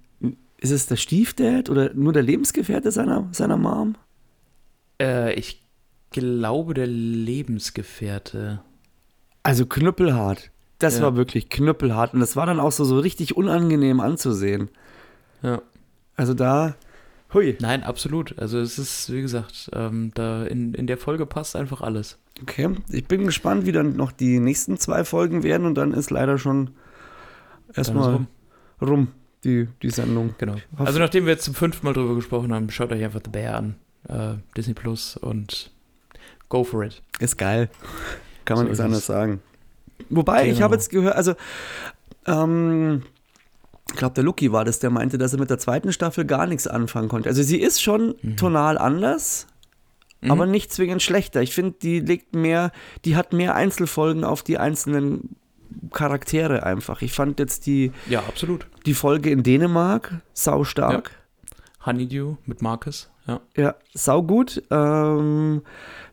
ist 0.57 0.71
es 0.71 0.87
der 0.87 0.97
Stiefdad 0.97 1.69
oder 1.69 1.93
nur 1.93 2.13
der 2.13 2.23
Lebensgefährte 2.23 2.91
seiner, 2.91 3.27
seiner 3.31 3.57
Mom? 3.57 3.95
Äh, 5.01 5.33
ich 5.33 5.63
glaube, 6.11 6.73
der 6.73 6.87
Lebensgefährte. 6.87 8.61
Also 9.45 9.65
knüppelhart. 9.67 10.49
Das 10.79 10.97
Ja. 10.97 11.03
war 11.03 11.15
wirklich 11.15 11.49
knüppelhart 11.49 12.13
und 12.15 12.19
das 12.19 12.35
war 12.35 12.45
dann 12.47 12.59
auch 12.59 12.71
so, 12.71 12.83
so 12.83 12.99
richtig 12.99 13.37
unangenehm 13.37 13.99
anzusehen. 13.99 14.69
Ja. 15.43 15.61
Also 16.15 16.33
da, 16.33 16.75
hui. 17.33 17.55
Nein, 17.61 17.83
absolut. 17.83 18.37
Also 18.39 18.59
es 18.59 18.79
ist, 18.79 19.11
wie 19.13 19.21
gesagt, 19.21 19.69
ähm, 19.73 20.11
da 20.15 20.43
in, 20.45 20.73
in 20.73 20.87
der 20.87 20.97
Folge 20.97 21.25
passt 21.27 21.55
einfach 21.55 21.81
alles. 21.81 22.17
Okay, 22.41 22.69
ich 22.89 23.05
bin 23.05 23.23
gespannt, 23.25 23.65
wie 23.65 23.71
dann 23.71 23.95
noch 23.95 24.11
die 24.11 24.39
nächsten 24.39 24.77
zwei 24.77 25.05
Folgen 25.05 25.43
werden 25.43 25.67
und 25.67 25.75
dann 25.75 25.93
ist 25.93 26.09
leider 26.09 26.37
schon 26.39 26.71
erstmal 27.73 28.13
rum. 28.13 28.27
rum, 28.81 29.07
die, 29.43 29.67
die 29.83 29.89
Sendung. 29.91 30.33
Genau. 30.39 30.55
Also 30.77 30.97
nachdem 30.99 31.25
wir 31.25 31.33
jetzt 31.33 31.45
zum 31.45 31.53
fünften 31.53 31.85
Mal 31.85 31.93
drüber 31.93 32.15
gesprochen 32.15 32.51
haben, 32.51 32.69
schaut 32.71 32.91
euch 32.91 33.03
einfach 33.03 33.21
The 33.23 33.29
Bear 33.29 33.55
an. 33.57 33.75
Äh, 34.09 34.33
Disney 34.57 34.73
Plus 34.73 35.15
und 35.17 35.71
go 36.49 36.63
for 36.63 36.83
it. 36.83 37.01
Ist 37.19 37.37
geil. 37.37 37.69
Kann 38.45 38.57
man 38.57 38.65
So 38.65 38.69
nichts 38.69 38.79
anderes 38.81 39.01
es. 39.03 39.07
sagen. 39.07 39.41
Wobei, 40.09 40.43
ich 40.47 40.53
Genau. 40.55 40.63
habe 40.65 40.75
jetzt 40.75 40.89
gehört, 40.89 41.15
also, 41.15 41.33
ähm, 42.25 43.03
ich 43.91 43.97
glaube, 43.97 44.13
der 44.15 44.23
Lucky 44.23 44.51
war 44.51 44.65
das, 44.65 44.79
der 44.79 44.89
meinte, 44.89 45.17
dass 45.17 45.33
er 45.33 45.39
mit 45.39 45.49
der 45.49 45.59
zweiten 45.59 45.93
Staffel 45.93 46.25
gar 46.25 46.47
nichts 46.47 46.67
anfangen 46.67 47.07
konnte. 47.07 47.29
Also 47.29 47.43
sie 47.43 47.59
ist 47.59 47.81
schon 47.81 48.15
Mhm. 48.21 48.35
tonal 48.37 48.77
anders, 48.77 49.47
Mhm. 50.21 50.31
aber 50.31 50.45
nicht 50.47 50.73
zwingend 50.73 51.01
schlechter. 51.01 51.41
Ich 51.41 51.53
finde, 51.53 51.75
die 51.81 51.99
legt 51.99 52.35
mehr, 52.35 52.71
die 53.05 53.15
hat 53.15 53.31
mehr 53.33 53.55
Einzelfolgen 53.55 54.23
auf 54.23 54.41
die 54.43 54.57
einzelnen 54.57 55.35
Charaktere 55.93 56.63
einfach. 56.63 57.01
Ich 57.01 57.13
fand 57.13 57.39
jetzt 57.39 57.65
die, 57.67 57.91
Ja, 58.09 58.19
absolut. 58.21 58.67
die 58.85 58.93
Folge 58.93 59.29
in 59.29 59.43
Dänemark 59.43 60.21
sau 60.33 60.63
stark. 60.63 61.11
Honeydew 61.85 62.35
mit 62.45 62.61
Marcus, 62.63 63.09
ja. 63.27 63.39
Ja, 63.55 63.75
saugut. 63.93 64.63
Ähm, 64.71 65.61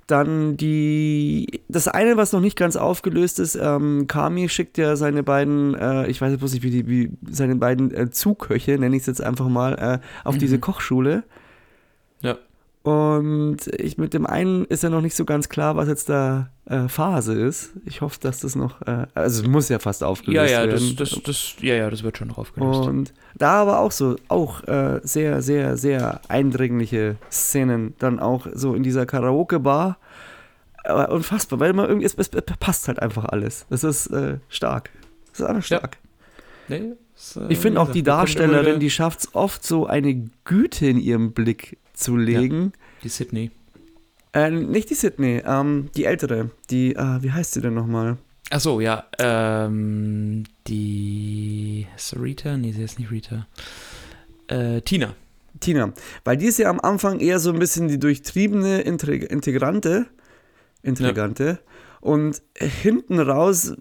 dann 0.07 0.57
die, 0.57 1.63
das 1.69 1.89
eine, 1.89 2.17
was 2.17 2.33
noch 2.33 2.41
nicht 2.41 2.57
ganz 2.57 2.77
aufgelöst 2.77 3.39
ist, 3.39 3.55
ähm, 3.61 4.07
Kami 4.09 4.49
schickt 4.49 4.79
ja 4.79 4.97
seine 4.97 5.23
beiden, 5.23 5.75
äh, 5.75 6.07
ich 6.09 6.21
weiß 6.21 6.33
jetzt 6.33 6.53
nicht, 6.53 6.63
wie 6.63 6.71
die, 6.71 6.89
wie 6.89 7.11
seine 7.31 7.57
beiden 7.57 7.93
äh, 7.95 8.11
Zuköche, 8.11 8.79
nenne 8.79 8.97
ich 8.97 9.03
es 9.03 9.07
jetzt 9.07 9.23
einfach 9.23 9.49
mal, 9.49 9.75
äh, 9.75 9.99
auf 10.27 10.35
Mhm. 10.35 10.39
diese 10.41 10.59
Kochschule. 10.59 11.25
Ja. 12.85 12.91
Und 12.93 13.59
ich 13.79 13.97
mit 13.99 14.13
dem 14.13 14.27
einen 14.27 14.65
ist 14.65 14.83
ja 14.83 14.91
noch 14.91 15.01
nicht 15.03 15.15
so 15.15 15.25
ganz 15.25 15.49
klar, 15.49 15.77
was 15.77 15.89
jetzt 15.89 16.09
da 16.09 16.51
äh, 16.67 16.89
Phase 16.89 17.33
ist. 17.35 17.71
Ich 17.85 18.01
hoffe, 18.01 18.19
dass 18.21 18.41
das 18.41 18.57
noch, 18.57 18.81
äh, 18.83 19.07
also 19.15 19.43
es 19.43 19.49
muss 19.49 19.69
ja 19.69 19.79
fast 19.79 20.01
Ja, 20.01 20.07
aufgelöst 20.09 20.51
ja, 20.53 20.67
werden. 20.67 20.97
das, 20.97 21.11
das, 21.11 21.23
das, 21.23 21.55
ja, 21.61 21.75
ja, 21.75 21.91
das 21.91 22.03
wird 22.03 22.19
schon 22.19 22.29
noch 22.29 22.39
aufgelöst. 22.39 22.81
Und 22.89 23.13
da 23.37 23.53
aber 23.63 23.79
auch 23.81 23.93
so, 23.93 24.17
auch 24.29 24.63
äh, 24.65 25.01
sehr, 25.05 25.43
sehr, 25.43 25.77
sehr 25.77 26.21
eindringliche 26.29 27.17
Szenen. 27.31 27.95
Dann 27.99 28.19
auch 28.19 28.47
so 28.53 28.75
in 28.75 28.83
dieser 28.83 29.07
Karaoke-Bar. 29.07 29.99
Aber 30.85 31.11
unfassbar, 31.13 31.61
weil 31.61 31.73
man 31.75 31.87
irgendwie, 31.87 32.07
es, 32.07 32.15
es 32.17 32.29
passt 32.59 32.89
halt 32.89 32.99
einfach 33.01 33.27
alles. 33.27 33.67
Das 33.71 33.85
ist 33.85 34.09
äh, 34.09 34.39
stark. 34.49 34.91
Das 35.31 35.41
ist 35.41 35.47
einfach 35.47 35.69
Ja. 35.71 35.79
stark. 35.79 35.99
Nee, 36.69 36.93
äh, 37.37 37.53
Ich 37.53 37.59
finde 37.59 37.81
auch 37.81 37.91
die 37.91 38.03
Darstellerin, 38.03 38.81
die 38.81 38.91
schafft 38.91 39.21
es 39.21 39.35
oft 39.35 39.65
so 39.65 39.87
eine 39.87 40.29
Güte 40.45 40.87
in 40.87 40.99
ihrem 40.99 41.33
Blick 41.33 41.79
zu 41.93 42.17
legen. 42.17 42.73
Die 43.03 43.09
Sydney. 43.09 43.51
Äh, 44.33 44.51
nicht 44.51 44.91
die 44.91 44.95
Sydney, 44.95 45.43
ähm, 45.45 45.91
die 45.95 46.05
ältere. 46.05 46.51
Die, 46.71 46.95
äh, 46.95 47.23
wie 47.23 47.33
heißt 47.33 47.53
sie 47.53 47.61
denn 47.61 47.75
nochmal? 47.75 48.17
Ach 48.51 48.61
so, 48.61 48.81
ja. 48.81 49.05
Ähm, 49.19 50.45
die. 50.67 51.87
Ist 51.97 52.17
Rita? 52.19 52.57
Nee, 52.57 52.73
sie 52.73 52.83
ist 52.83 52.99
nicht 52.99 53.11
Rita. 53.11 53.47
Äh, 54.49 54.81
Tina. 54.83 55.15
Tina. 55.61 55.93
Weil 56.25 56.37
die 56.37 56.47
ist 56.47 56.59
ja 56.59 56.69
am 56.69 56.81
Anfang 56.81 57.21
eher 57.21 57.39
so 57.39 57.53
ein 57.53 57.59
bisschen 57.59 57.89
die 57.89 57.99
durchtriebene 57.99 58.81
Integ 58.83 59.31
Integrante. 59.31 60.07
Intrigante. 60.83 61.61
Und 62.03 62.43
hinten 62.59 63.21
raus 63.21 63.75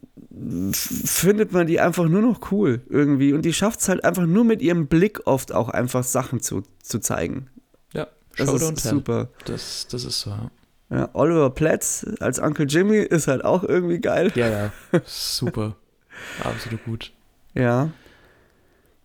findet 0.72 1.52
man 1.52 1.66
die 1.66 1.80
einfach 1.80 2.08
nur 2.08 2.22
noch 2.22 2.52
cool 2.52 2.82
irgendwie. 2.88 3.34
Und 3.34 3.42
die 3.44 3.52
schafft 3.52 3.82
es 3.82 3.90
halt 3.90 4.06
einfach 4.06 4.28
nur 4.28 4.44
mit 4.44 4.62
ihrem 4.62 4.86
Blick 4.86 5.26
oft 5.26 5.52
auch 5.54 5.70
einfach 5.70 6.04
Sachen 6.04 6.40
zu, 6.40 6.62
zu 6.84 7.00
zeigen. 7.00 7.48
Ja, 7.94 8.08
Das 8.38 8.48
Show 8.48 8.56
ist 8.70 8.84
super. 8.84 9.30
Das, 9.46 9.88
das 9.90 10.06
ist 10.06 10.22
so. 10.22 10.36
Ja, 10.92 11.10
Oliver 11.14 11.50
Platz 11.50 12.06
als 12.20 12.38
Uncle 12.38 12.68
Jimmy 12.68 12.98
ist 13.00 13.28
halt 13.28 13.44
auch 13.44 13.64
irgendwie 13.64 14.00
geil. 14.00 14.32
Ja, 14.36 14.50
ja. 14.50 14.72
Super. 15.06 15.76
Absolut 16.44 16.84
gut. 16.86 17.12
Ja. 17.56 17.90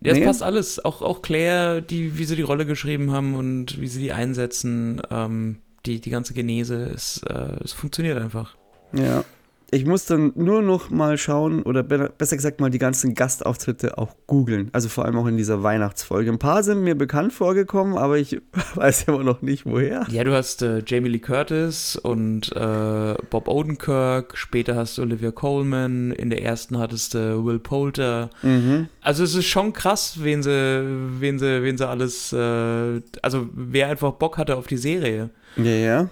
Ja, 0.01 0.11
es 0.11 0.19
Nee. 0.19 0.25
passt 0.25 0.43
alles. 0.43 0.85
Auch, 0.85 1.01
auch 1.01 1.23
Claire, 1.23 1.81
die, 1.81 2.19
wie 2.19 2.25
sie 2.25 2.35
die 2.35 2.43
Rolle 2.43 2.67
geschrieben 2.67 3.11
haben 3.11 3.33
und 3.33 3.81
wie 3.81 3.87
sie 3.87 3.99
die 3.99 4.11
einsetzen, 4.11 5.01
ähm, 5.09 5.57
die, 5.87 5.99
die 6.01 6.11
ganze 6.11 6.35
Genese, 6.35 6.83
es, 6.93 7.23
äh, 7.23 7.55
es 7.63 7.73
funktioniert 7.73 8.19
einfach. 8.21 8.55
Ja. 8.93 9.23
Ich 9.69 9.85
muss 9.85 10.05
dann 10.05 10.31
nur 10.35 10.61
noch 10.61 10.89
mal 10.89 11.17
schauen 11.17 11.61
oder 11.63 11.83
be 11.83 12.09
besser 12.17 12.37
gesagt 12.37 12.61
mal 12.61 12.69
die 12.69 12.77
ganzen 12.77 13.15
Gastauftritte 13.15 13.97
auch 13.97 14.15
googeln. 14.25 14.69
Also 14.71 14.87
vor 14.87 15.03
allem 15.03 15.17
auch 15.17 15.27
in 15.27 15.35
dieser 15.35 15.61
Weihnachtsfolge. 15.61 16.31
Ein 16.31 16.39
paar 16.39 16.63
sind 16.63 16.83
mir 16.83 16.95
bekannt 16.95 17.33
vorgekommen, 17.33 17.97
aber 17.97 18.17
ich 18.17 18.39
weiß 18.75 19.03
immer 19.09 19.23
noch 19.23 19.41
nicht 19.41 19.65
woher. 19.65 20.07
Ja, 20.09 20.23
du 20.23 20.33
hast 20.33 20.61
äh, 20.61 20.81
Jamie 20.85 21.09
Lee 21.09 21.19
Curtis 21.19 21.97
und 21.97 22.55
äh, 22.55 23.15
Bob 23.29 23.49
Odenkirk, 23.49 24.37
später 24.37 24.77
hast 24.77 24.97
du 24.97 25.01
Olivia 25.01 25.31
Coleman, 25.31 26.11
in 26.11 26.29
der 26.29 26.43
ersten 26.43 26.77
hattest 26.77 27.13
du 27.13 27.43
Will 27.43 27.59
Poulter. 27.59 28.29
Mhm. 28.43 28.87
Also 29.01 29.25
es 29.25 29.35
ist 29.35 29.47
schon 29.47 29.73
krass, 29.73 30.19
wen 30.21 30.43
sie, 30.43 30.49
wen 31.19 31.39
sie, 31.39 31.63
wen 31.63 31.77
sie 31.77 31.87
alles, 31.87 32.31
äh, 32.31 33.01
also 33.21 33.49
wer 33.53 33.89
einfach 33.89 34.13
Bock 34.13 34.37
hatte 34.37 34.55
auf 34.55 34.67
die 34.67 34.77
Serie. 34.77 35.29
Ja, 35.57 35.71
ja. 35.71 36.09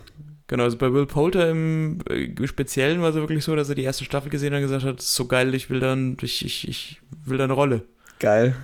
Genau, 0.48 0.64
also 0.64 0.78
bei 0.78 0.94
Will 0.94 1.08
Poulter 1.08 1.50
im 1.50 2.00
äh, 2.08 2.48
Speziellen 2.48 3.02
war 3.02 3.10
es 3.10 3.16
wirklich 3.16 3.44
so, 3.44 3.56
dass 3.56 3.70
er 3.70 3.76
die 3.76 3.84
erste 3.84 4.06
Staffel 4.06 4.30
gesehen 4.30 4.54
hat 4.54 4.58
und 4.58 4.68
gesagt 4.68 4.84
hat, 4.84 5.00
"Das 5.00 5.06
ist 5.06 5.16
so 5.16 5.26
geil, 5.26 5.54
ich 5.56 5.70
will 5.70 5.80
dann, 5.80 6.18
ich, 6.22 6.46
ich, 6.46 6.68
ich 6.68 7.02
will 7.26 7.38
da 7.38 7.46
eine 7.46 7.54
Rolle. 7.54 7.84
Geil. 8.20 8.56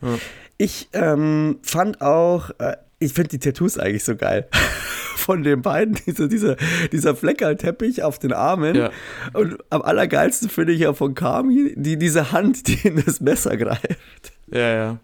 Ja. 0.00 0.18
Ich 0.56 0.88
ähm, 0.92 1.58
fand 1.62 2.00
auch, 2.00 2.50
äh, 2.58 2.76
ich 2.98 3.12
finde 3.12 3.30
die 3.30 3.38
Tattoos 3.38 3.78
eigentlich 3.78 4.04
so 4.04 4.16
geil. 4.16 4.48
Von 5.16 5.42
den 5.42 5.60
beiden, 5.60 5.98
dieser, 6.06 6.26
dieser, 6.26 6.56
dieser 6.90 7.14
Fleckerlteppich 7.14 8.02
auf 8.02 8.18
den 8.18 8.32
Armen. 8.32 8.74
Ja. 8.74 8.90
Und 9.34 9.58
am 9.68 9.82
allergeilsten 9.82 10.48
finde 10.48 10.72
ich 10.72 10.80
ja 10.80 10.94
von 10.94 11.14
Kami, 11.14 11.74
die, 11.76 11.98
diese 11.98 12.32
Hand, 12.32 12.66
die 12.66 12.88
in 12.88 13.04
das 13.04 13.20
Messer 13.20 13.58
greift. 13.58 14.32
Ja, 14.50 14.74
ja. 14.74 15.00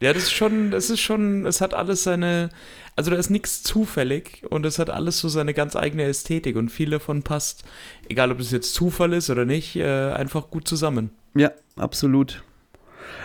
Ja, 0.00 0.12
das 0.12 0.24
ist 0.24 0.32
schon, 0.32 0.70
das 0.70 0.90
ist 0.90 1.00
schon, 1.00 1.44
es 1.46 1.60
hat 1.60 1.74
alles 1.74 2.04
seine, 2.04 2.50
also 2.94 3.10
da 3.10 3.16
ist 3.16 3.30
nichts 3.30 3.62
zufällig 3.64 4.44
und 4.48 4.64
es 4.64 4.78
hat 4.78 4.90
alles 4.90 5.18
so 5.18 5.28
seine 5.28 5.54
ganz 5.54 5.74
eigene 5.74 6.04
Ästhetik 6.04 6.54
und 6.56 6.68
viel 6.70 6.90
davon 6.90 7.22
passt, 7.22 7.64
egal 8.08 8.30
ob 8.30 8.38
es 8.38 8.52
jetzt 8.52 8.74
Zufall 8.74 9.12
ist 9.12 9.28
oder 9.28 9.44
nicht, 9.44 9.74
äh, 9.76 10.12
einfach 10.12 10.50
gut 10.50 10.68
zusammen. 10.68 11.10
Ja, 11.34 11.50
absolut. 11.76 12.44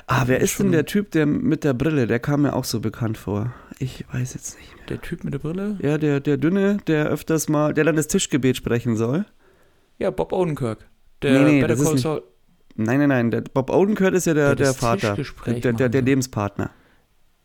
Ah, 0.08 0.24
wer 0.26 0.40
ist 0.42 0.58
denn 0.60 0.68
Schon- 0.68 0.72
der 0.72 0.86
Typ, 0.86 1.12
der 1.12 1.26
mit 1.26 1.64
der 1.64 1.74
Brille? 1.74 2.08
Der 2.08 2.20
kam 2.20 2.42
mir 2.42 2.54
auch 2.54 2.64
so 2.64 2.80
bekannt 2.80 3.18
vor. 3.18 3.54
Ich 3.80 4.06
weiß 4.12 4.34
jetzt 4.34 4.58
nicht. 4.58 4.70
Der 4.90 5.00
Typ 5.02 5.24
mit 5.24 5.34
der 5.34 5.40
Brille? 5.40 5.78
Ja, 5.82 5.98
der, 5.98 6.20
der 6.20 6.38
Dünne, 6.38 6.78
der 6.88 7.06
öfters 7.08 7.50
mal, 7.50 7.74
der 7.74 7.84
dann 7.84 7.96
das 7.96 8.08
Tischgebet 8.08 8.58
sprechen 8.58 8.96
soll. 8.96 9.26
Ja, 10.00 10.10
Bob 10.10 10.34
Odenkirk. 10.34 10.88
Der 11.22 11.40
Nee, 11.40 11.52
nee, 11.52 11.62
Better 11.62 11.68
das 11.76 11.80
ist 11.82 11.88
Call 11.88 11.98
Saul. 12.00 12.24
Nein, 12.76 13.00
nein, 13.00 13.10
nein. 13.10 13.32
Der 13.32 13.42
Bob 13.42 13.70
Odenkirk 13.70 14.14
ist 14.14 14.26
ja 14.26 14.34
der, 14.34 14.56
Der 14.56 14.66
der, 14.68 14.74
Vater. 14.74 15.16
Der, 15.46 15.74
der, 15.74 15.90
der. 15.90 16.02
Lebenspartner. 16.02 16.72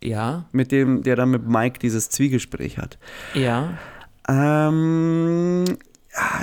Ja, 0.03 0.47
Mit 0.53 0.70
dem, 0.72 1.03
der 1.03 1.16
dann 1.16 1.31
mit 1.31 1.47
Mike 1.49 1.79
dieses 1.81 2.09
Zwiegespräch 2.11 2.79
hat. 2.79 2.99
ja. 3.35 3.70
Ähm, 4.29 5.64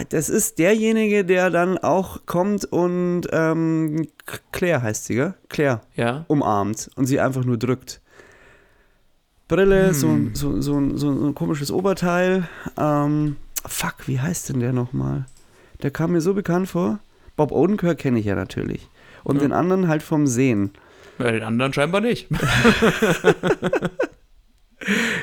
das 0.10 0.30
ist 0.30 0.58
derjenige, 0.58 1.24
der 1.26 1.50
dann 1.52 1.78
auch 1.78 2.26
kommt 2.26 2.66
und 2.66 3.24
ähm, 3.32 4.08
Claire 4.52 4.82
heißt 4.82 5.06
sie, 5.06 5.16
gell? 5.16 5.34
Claire 5.50 5.82
Ja. 5.96 6.26
umarmt 6.28 6.90
und 6.96 7.06
sie 7.06 7.20
einfach 7.20 7.44
nur 7.46 7.58
drückt. 7.58 8.02
Brille, 9.48 9.94
so, 9.94 10.08
Hm. 10.10 10.34
so, 10.34 10.60
so, 10.62 10.78
ein- 10.80 10.98
so, 10.98 11.10
ein 11.12 11.36
komisches 11.36 11.72
Oberteil. 11.72 12.48
Ähm, 12.78 13.36
fuck, 13.68 14.08
wie 14.08 14.20
heißt 14.20 14.50
denn 14.50 14.60
der 14.62 14.74
nochmal? 14.74 15.26
Der 15.84 15.92
kam 15.92 16.14
mir 16.14 16.22
so 16.22 16.34
bekannt 16.34 16.68
vor. 16.70 17.00
Bob 17.36 17.52
Odenkirk 17.52 17.98
kenne 18.00 18.20
ich 18.20 18.26
ja 18.26 18.36
natürlich. 18.36 18.88
Und 19.24 19.38
Ja. 19.38 19.42
den 19.44 19.52
anderen 19.54 19.88
halt 19.88 20.04
vom 20.04 20.28
Sehen. 20.28 20.72
ja. 21.20 21.32
Den 21.32 21.44
anderen 21.44 21.74
scheinbar 21.74 22.02
nicht. 22.02 22.28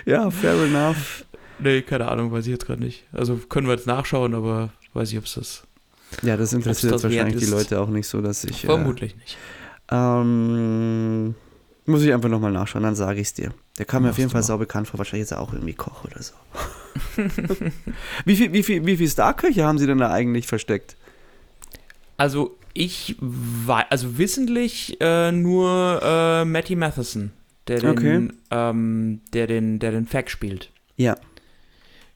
Ja, 0.04 0.30
fair 0.30 0.54
enough. 0.64 1.24
nee, 1.60 1.82
keine 1.82 2.08
Ahnung, 2.08 2.32
weiß 2.32 2.46
ich 2.46 2.50
jetzt 2.52 2.66
gerade 2.66 2.82
nicht. 2.82 3.04
Also 3.12 3.36
können 3.36 3.68
wir 3.68 3.74
jetzt 3.74 3.86
nachschauen, 3.86 4.34
aber 4.34 4.70
weiß 4.94 5.12
ich, 5.12 5.18
ob 5.18 5.24
es 5.24 5.34
das. 5.34 5.62
Ja, 6.22 6.36
das 6.36 6.52
interessiert 6.52 6.92
das 6.92 7.04
wahrscheinlich 7.04 7.36
die. 7.36 7.46
Leute 7.50 7.80
auch 7.80 7.88
nicht 7.88 8.08
so, 8.08 8.20
dass 8.20 8.42
ich. 8.44 8.64
Äh, 8.64 8.66
Vermutlich 8.66 9.14
nicht. 9.16 9.36
ähm, 9.90 11.34
muss 11.86 12.02
ich 12.02 12.12
einfach 12.12 12.28
nochmal 12.28 12.50
nachschauen, 12.52 12.82
dann 12.82 12.94
sage 12.96 13.20
ich 13.20 13.28
es 13.28 13.34
dir. 13.34 13.52
Der 13.78 13.84
kam 13.84 14.02
mir 14.02 14.10
auf 14.10 14.18
jeden 14.18 14.30
Fall 14.30 14.42
sau 14.42 14.58
bekannt 14.58 14.88
vor. 14.88 14.98
Wahrscheinlich 14.98 15.24
ist 15.26 15.32
er 15.32 15.40
auch 15.40 15.52
irgendwie 15.52 15.74
Koch 15.74 16.04
oder 16.04 16.20
so. 16.22 16.34
wie 18.24 18.36
viel, 18.36 18.52
wie 18.52 18.62
viel, 18.62 18.84
wie 18.84 18.96
viel 18.96 19.08
Starköche 19.08 19.64
haben 19.64 19.78
sie 19.78 19.86
denn 19.86 19.98
da 19.98 20.10
eigentlich 20.10 20.46
versteckt? 20.48 20.96
Also 22.22 22.56
ich 22.72 23.16
war, 23.18 23.86
also 23.90 24.16
wissentlich 24.16 24.96
äh, 25.00 25.32
nur 25.32 26.00
äh, 26.00 26.44
Matty 26.44 26.76
Matheson, 26.76 27.32
der 27.66 27.80
den, 27.80 27.90
Okay. 27.90 28.28
ähm, 28.52 29.20
der 29.32 29.48
den, 29.48 29.80
der 29.80 29.90
den 29.90 30.06
Fact 30.06 30.30
spielt. 30.30 30.70
Ja. 30.96 31.16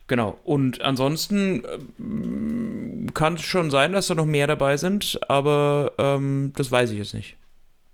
Genau. 0.06 0.38
Und 0.44 0.80
ansonsten 0.80 1.64
ähm, 1.98 3.08
kann 3.14 3.34
es 3.34 3.42
schon 3.42 3.72
sein, 3.72 3.94
dass 3.94 4.06
da 4.06 4.14
noch 4.14 4.26
mehr 4.26 4.46
dabei 4.46 4.76
sind, 4.76 5.18
aber 5.28 5.90
ähm, 5.98 6.52
das 6.54 6.70
weiß 6.70 6.92
ich 6.92 6.98
jetzt 6.98 7.14
nicht. 7.14 7.36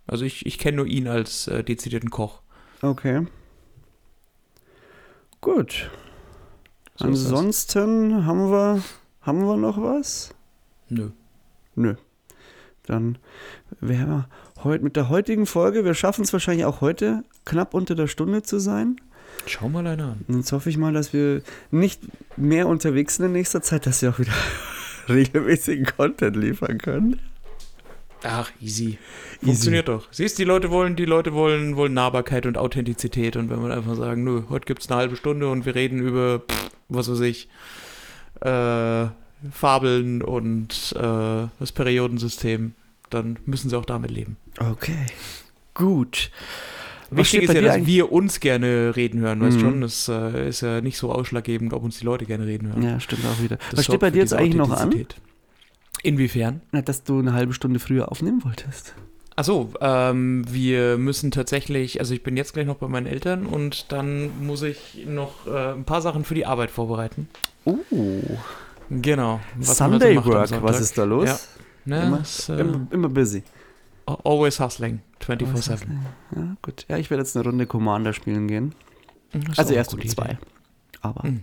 Also 0.06 0.26
ich, 0.26 0.44
ich 0.44 0.58
kenne 0.58 0.76
nur 0.76 0.86
ihn 0.86 1.08
als 1.08 1.48
äh, 1.48 1.64
dezidierten 1.64 2.10
Koch. 2.10 2.42
Okay. 2.82 3.26
Gut. 5.40 5.88
So. 6.96 7.06
Ansonsten 7.06 8.26
haben 8.26 8.50
wir, 8.50 8.82
haben 9.22 9.46
wir 9.46 9.56
noch 9.56 9.80
was? 9.80 10.34
Nö. 10.90 11.08
Nö. 11.74 11.94
Dann 12.86 13.18
wären 13.80 14.08
wir 14.08 14.28
heute 14.64 14.82
mit 14.82 14.96
der 14.96 15.08
heutigen 15.08 15.46
Folge, 15.46 15.84
wir 15.84 15.94
schaffen 15.94 16.24
es 16.24 16.32
wahrscheinlich 16.32 16.64
auch 16.64 16.80
heute, 16.80 17.22
knapp 17.44 17.74
unter 17.74 17.94
der 17.94 18.08
Stunde 18.08 18.42
zu 18.42 18.58
sein. 18.58 19.00
Schau 19.46 19.68
mal 19.68 19.86
einer 19.86 20.04
an. 20.04 20.24
Und 20.28 20.38
jetzt 20.38 20.52
hoffe 20.52 20.68
ich 20.68 20.76
mal, 20.76 20.92
dass 20.92 21.12
wir 21.12 21.42
nicht 21.70 22.02
mehr 22.36 22.66
unterwegs 22.66 23.16
sind 23.16 23.26
in 23.26 23.32
nächster 23.32 23.62
Zeit, 23.62 23.86
dass 23.86 24.02
wir 24.02 24.10
auch 24.10 24.18
wieder 24.18 24.32
regelmäßigen 25.08 25.86
Content 25.86 26.36
liefern 26.36 26.78
können. 26.78 27.20
Ach, 28.24 28.50
easy. 28.60 28.98
Funktioniert 29.42 29.88
doch. 29.88 30.06
Siehst, 30.12 30.38
die 30.38 30.44
Leute 30.44 30.70
wollen, 30.70 30.94
die 30.94 31.04
Leute 31.04 31.32
wollen, 31.32 31.76
wollen 31.76 31.94
Nahbarkeit 31.94 32.46
und 32.46 32.56
Authentizität. 32.56 33.36
Und 33.36 33.50
wenn 33.50 33.60
wir 33.62 33.74
einfach 33.74 33.96
sagen, 33.96 34.22
nö, 34.22 34.44
heute 34.48 34.66
gibt 34.66 34.82
es 34.82 34.88
eine 34.88 34.98
halbe 34.98 35.16
Stunde 35.16 35.48
und 35.48 35.66
wir 35.66 35.74
reden 35.74 36.00
über, 36.00 36.40
pff, 36.40 36.70
was 36.88 37.10
weiß 37.10 37.20
ich, 37.20 37.48
äh, 38.40 39.06
Fabeln 39.50 40.22
und 40.22 40.94
äh, 40.96 41.46
das 41.58 41.72
Periodensystem, 41.72 42.72
dann 43.10 43.38
müssen 43.46 43.68
sie 43.70 43.76
auch 43.76 43.84
damit 43.84 44.10
leben. 44.10 44.36
Okay. 44.58 45.06
Gut. 45.74 46.30
Wichtig 47.10 47.42
ist 47.42 47.52
ja, 47.54 47.60
dass 47.60 47.84
wir 47.86 48.10
uns 48.10 48.40
gerne 48.40 48.94
reden 48.96 49.20
hören, 49.20 49.40
weißt 49.40 49.58
Mhm. 49.58 49.60
schon? 49.60 49.80
Das 49.82 50.08
äh, 50.08 50.48
ist 50.48 50.62
ja 50.62 50.80
nicht 50.80 50.96
so 50.96 51.12
ausschlaggebend, 51.12 51.74
ob 51.74 51.82
uns 51.82 51.98
die 51.98 52.04
Leute 52.06 52.24
gerne 52.24 52.46
reden 52.46 52.68
hören. 52.68 52.82
Ja, 52.82 53.00
stimmt 53.00 53.24
auch 53.26 53.42
wieder. 53.42 53.56
Das 53.70 53.78
Was 53.80 53.84
steht 53.84 54.00
bei 54.00 54.10
dir 54.10 54.20
jetzt 54.20 54.32
eigentlich 54.32 54.54
noch 54.54 54.70
an? 54.70 54.92
Inwiefern? 56.02 56.62
Na, 56.72 56.80
dass 56.82 57.04
du 57.04 57.18
eine 57.18 57.32
halbe 57.34 57.52
Stunde 57.52 57.78
früher 57.80 58.10
aufnehmen 58.10 58.42
wolltest. 58.44 58.94
Achso, 59.36 59.72
ähm, 59.80 60.44
wir 60.50 60.98
müssen 60.98 61.30
tatsächlich, 61.30 62.00
also 62.00 62.12
ich 62.12 62.22
bin 62.22 62.36
jetzt 62.36 62.52
gleich 62.54 62.66
noch 62.66 62.76
bei 62.76 62.88
meinen 62.88 63.06
Eltern 63.06 63.46
und 63.46 63.90
dann 63.92 64.30
muss 64.44 64.62
ich 64.62 65.06
noch 65.06 65.46
äh, 65.46 65.72
ein 65.72 65.84
paar 65.84 66.02
Sachen 66.02 66.24
für 66.24 66.34
die 66.34 66.44
Arbeit 66.44 66.70
vorbereiten. 66.70 67.28
Oh, 67.64 67.76
Genau. 68.90 69.40
Sunday 69.60 70.16
am 70.16 70.24
Work, 70.24 70.62
was 70.62 70.80
ist 70.80 70.98
da 70.98 71.04
los? 71.04 71.28
Ja. 71.28 71.38
Ne, 71.84 72.06
Immer, 72.06 72.20
ist, 72.20 72.48
äh, 72.48 72.58
immer, 72.60 72.86
immer 72.90 73.08
busy. 73.08 73.42
always 74.06 74.60
hustling, 74.60 75.00
24-7. 75.20 75.80
Ja, 76.36 76.56
gut. 76.62 76.84
Ja, 76.88 76.96
ich 76.96 77.10
werde 77.10 77.22
jetzt 77.22 77.36
eine 77.36 77.44
Runde 77.44 77.66
Commander 77.66 78.12
spielen 78.12 78.46
gehen. 78.48 78.74
Das 79.32 79.42
ist 79.42 79.50
auch 79.54 79.58
Also 79.58 79.74
erst 79.74 79.94
um 79.94 80.00
zwei. 80.06 80.24
Idee. 80.24 80.38
Aber 81.00 81.26
Mhm. 81.28 81.42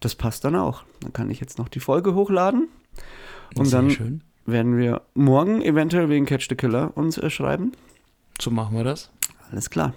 das 0.00 0.14
passt 0.14 0.44
dann 0.44 0.54
auch. 0.54 0.84
Dann 1.00 1.12
kann 1.12 1.30
ich 1.30 1.40
jetzt 1.40 1.58
noch 1.58 1.68
die 1.68 1.80
Folge 1.80 2.14
hochladen. 2.14 2.68
Und 3.56 3.66
Sehr 3.66 3.80
dann 3.80 3.90
schön. 3.90 4.22
werden 4.46 4.76
wir 4.76 5.02
morgen 5.14 5.62
eventuell 5.62 6.08
wegen 6.08 6.26
Catch 6.26 6.48
the 6.48 6.54
Killer 6.56 6.92
uns 6.96 7.18
äh, 7.18 7.30
schreiben. 7.30 7.72
So 8.40 8.50
machen 8.50 8.76
wir 8.76 8.84
das. 8.84 9.10
Alles 9.50 9.70
klar. 9.70 9.94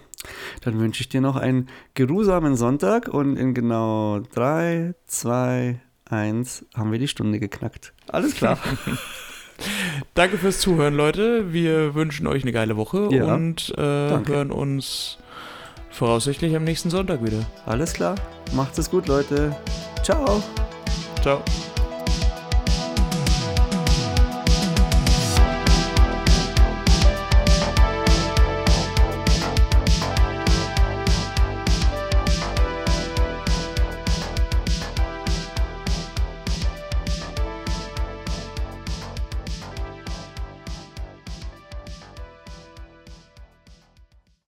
Dann 0.61 0.79
wünsche 0.79 1.01
ich 1.01 1.09
dir 1.09 1.21
noch 1.21 1.35
einen 1.35 1.67
geruhsamen 1.93 2.55
Sonntag 2.55 3.07
und 3.07 3.37
in 3.37 3.53
genau 3.53 4.19
3, 4.33 4.93
2, 5.05 5.79
1 6.09 6.65
haben 6.75 6.91
wir 6.91 6.99
die 6.99 7.07
Stunde 7.07 7.39
geknackt. 7.39 7.93
Alles 8.07 8.35
klar. 8.35 8.57
Danke 10.13 10.37
fürs 10.37 10.59
Zuhören, 10.59 10.95
Leute. 10.95 11.51
Wir 11.51 11.95
wünschen 11.95 12.27
euch 12.27 12.43
eine 12.43 12.51
geile 12.51 12.77
Woche 12.77 13.09
Ja. 13.11 13.33
und 13.33 13.69
äh, 13.77 14.09
Danke. 14.09 14.33
hören 14.33 14.51
uns 14.51 15.17
voraussichtlich 15.89 16.55
am 16.55 16.63
nächsten 16.63 16.89
Sonntag 16.89 17.23
wieder. 17.25 17.39
Alles 17.65 17.93
klar. 17.93 18.15
Macht 18.53 18.77
es 18.77 18.89
gut, 18.89 19.07
Leute. 19.07 19.55
Ciao. 20.03 20.43
Ciao. 21.21 21.41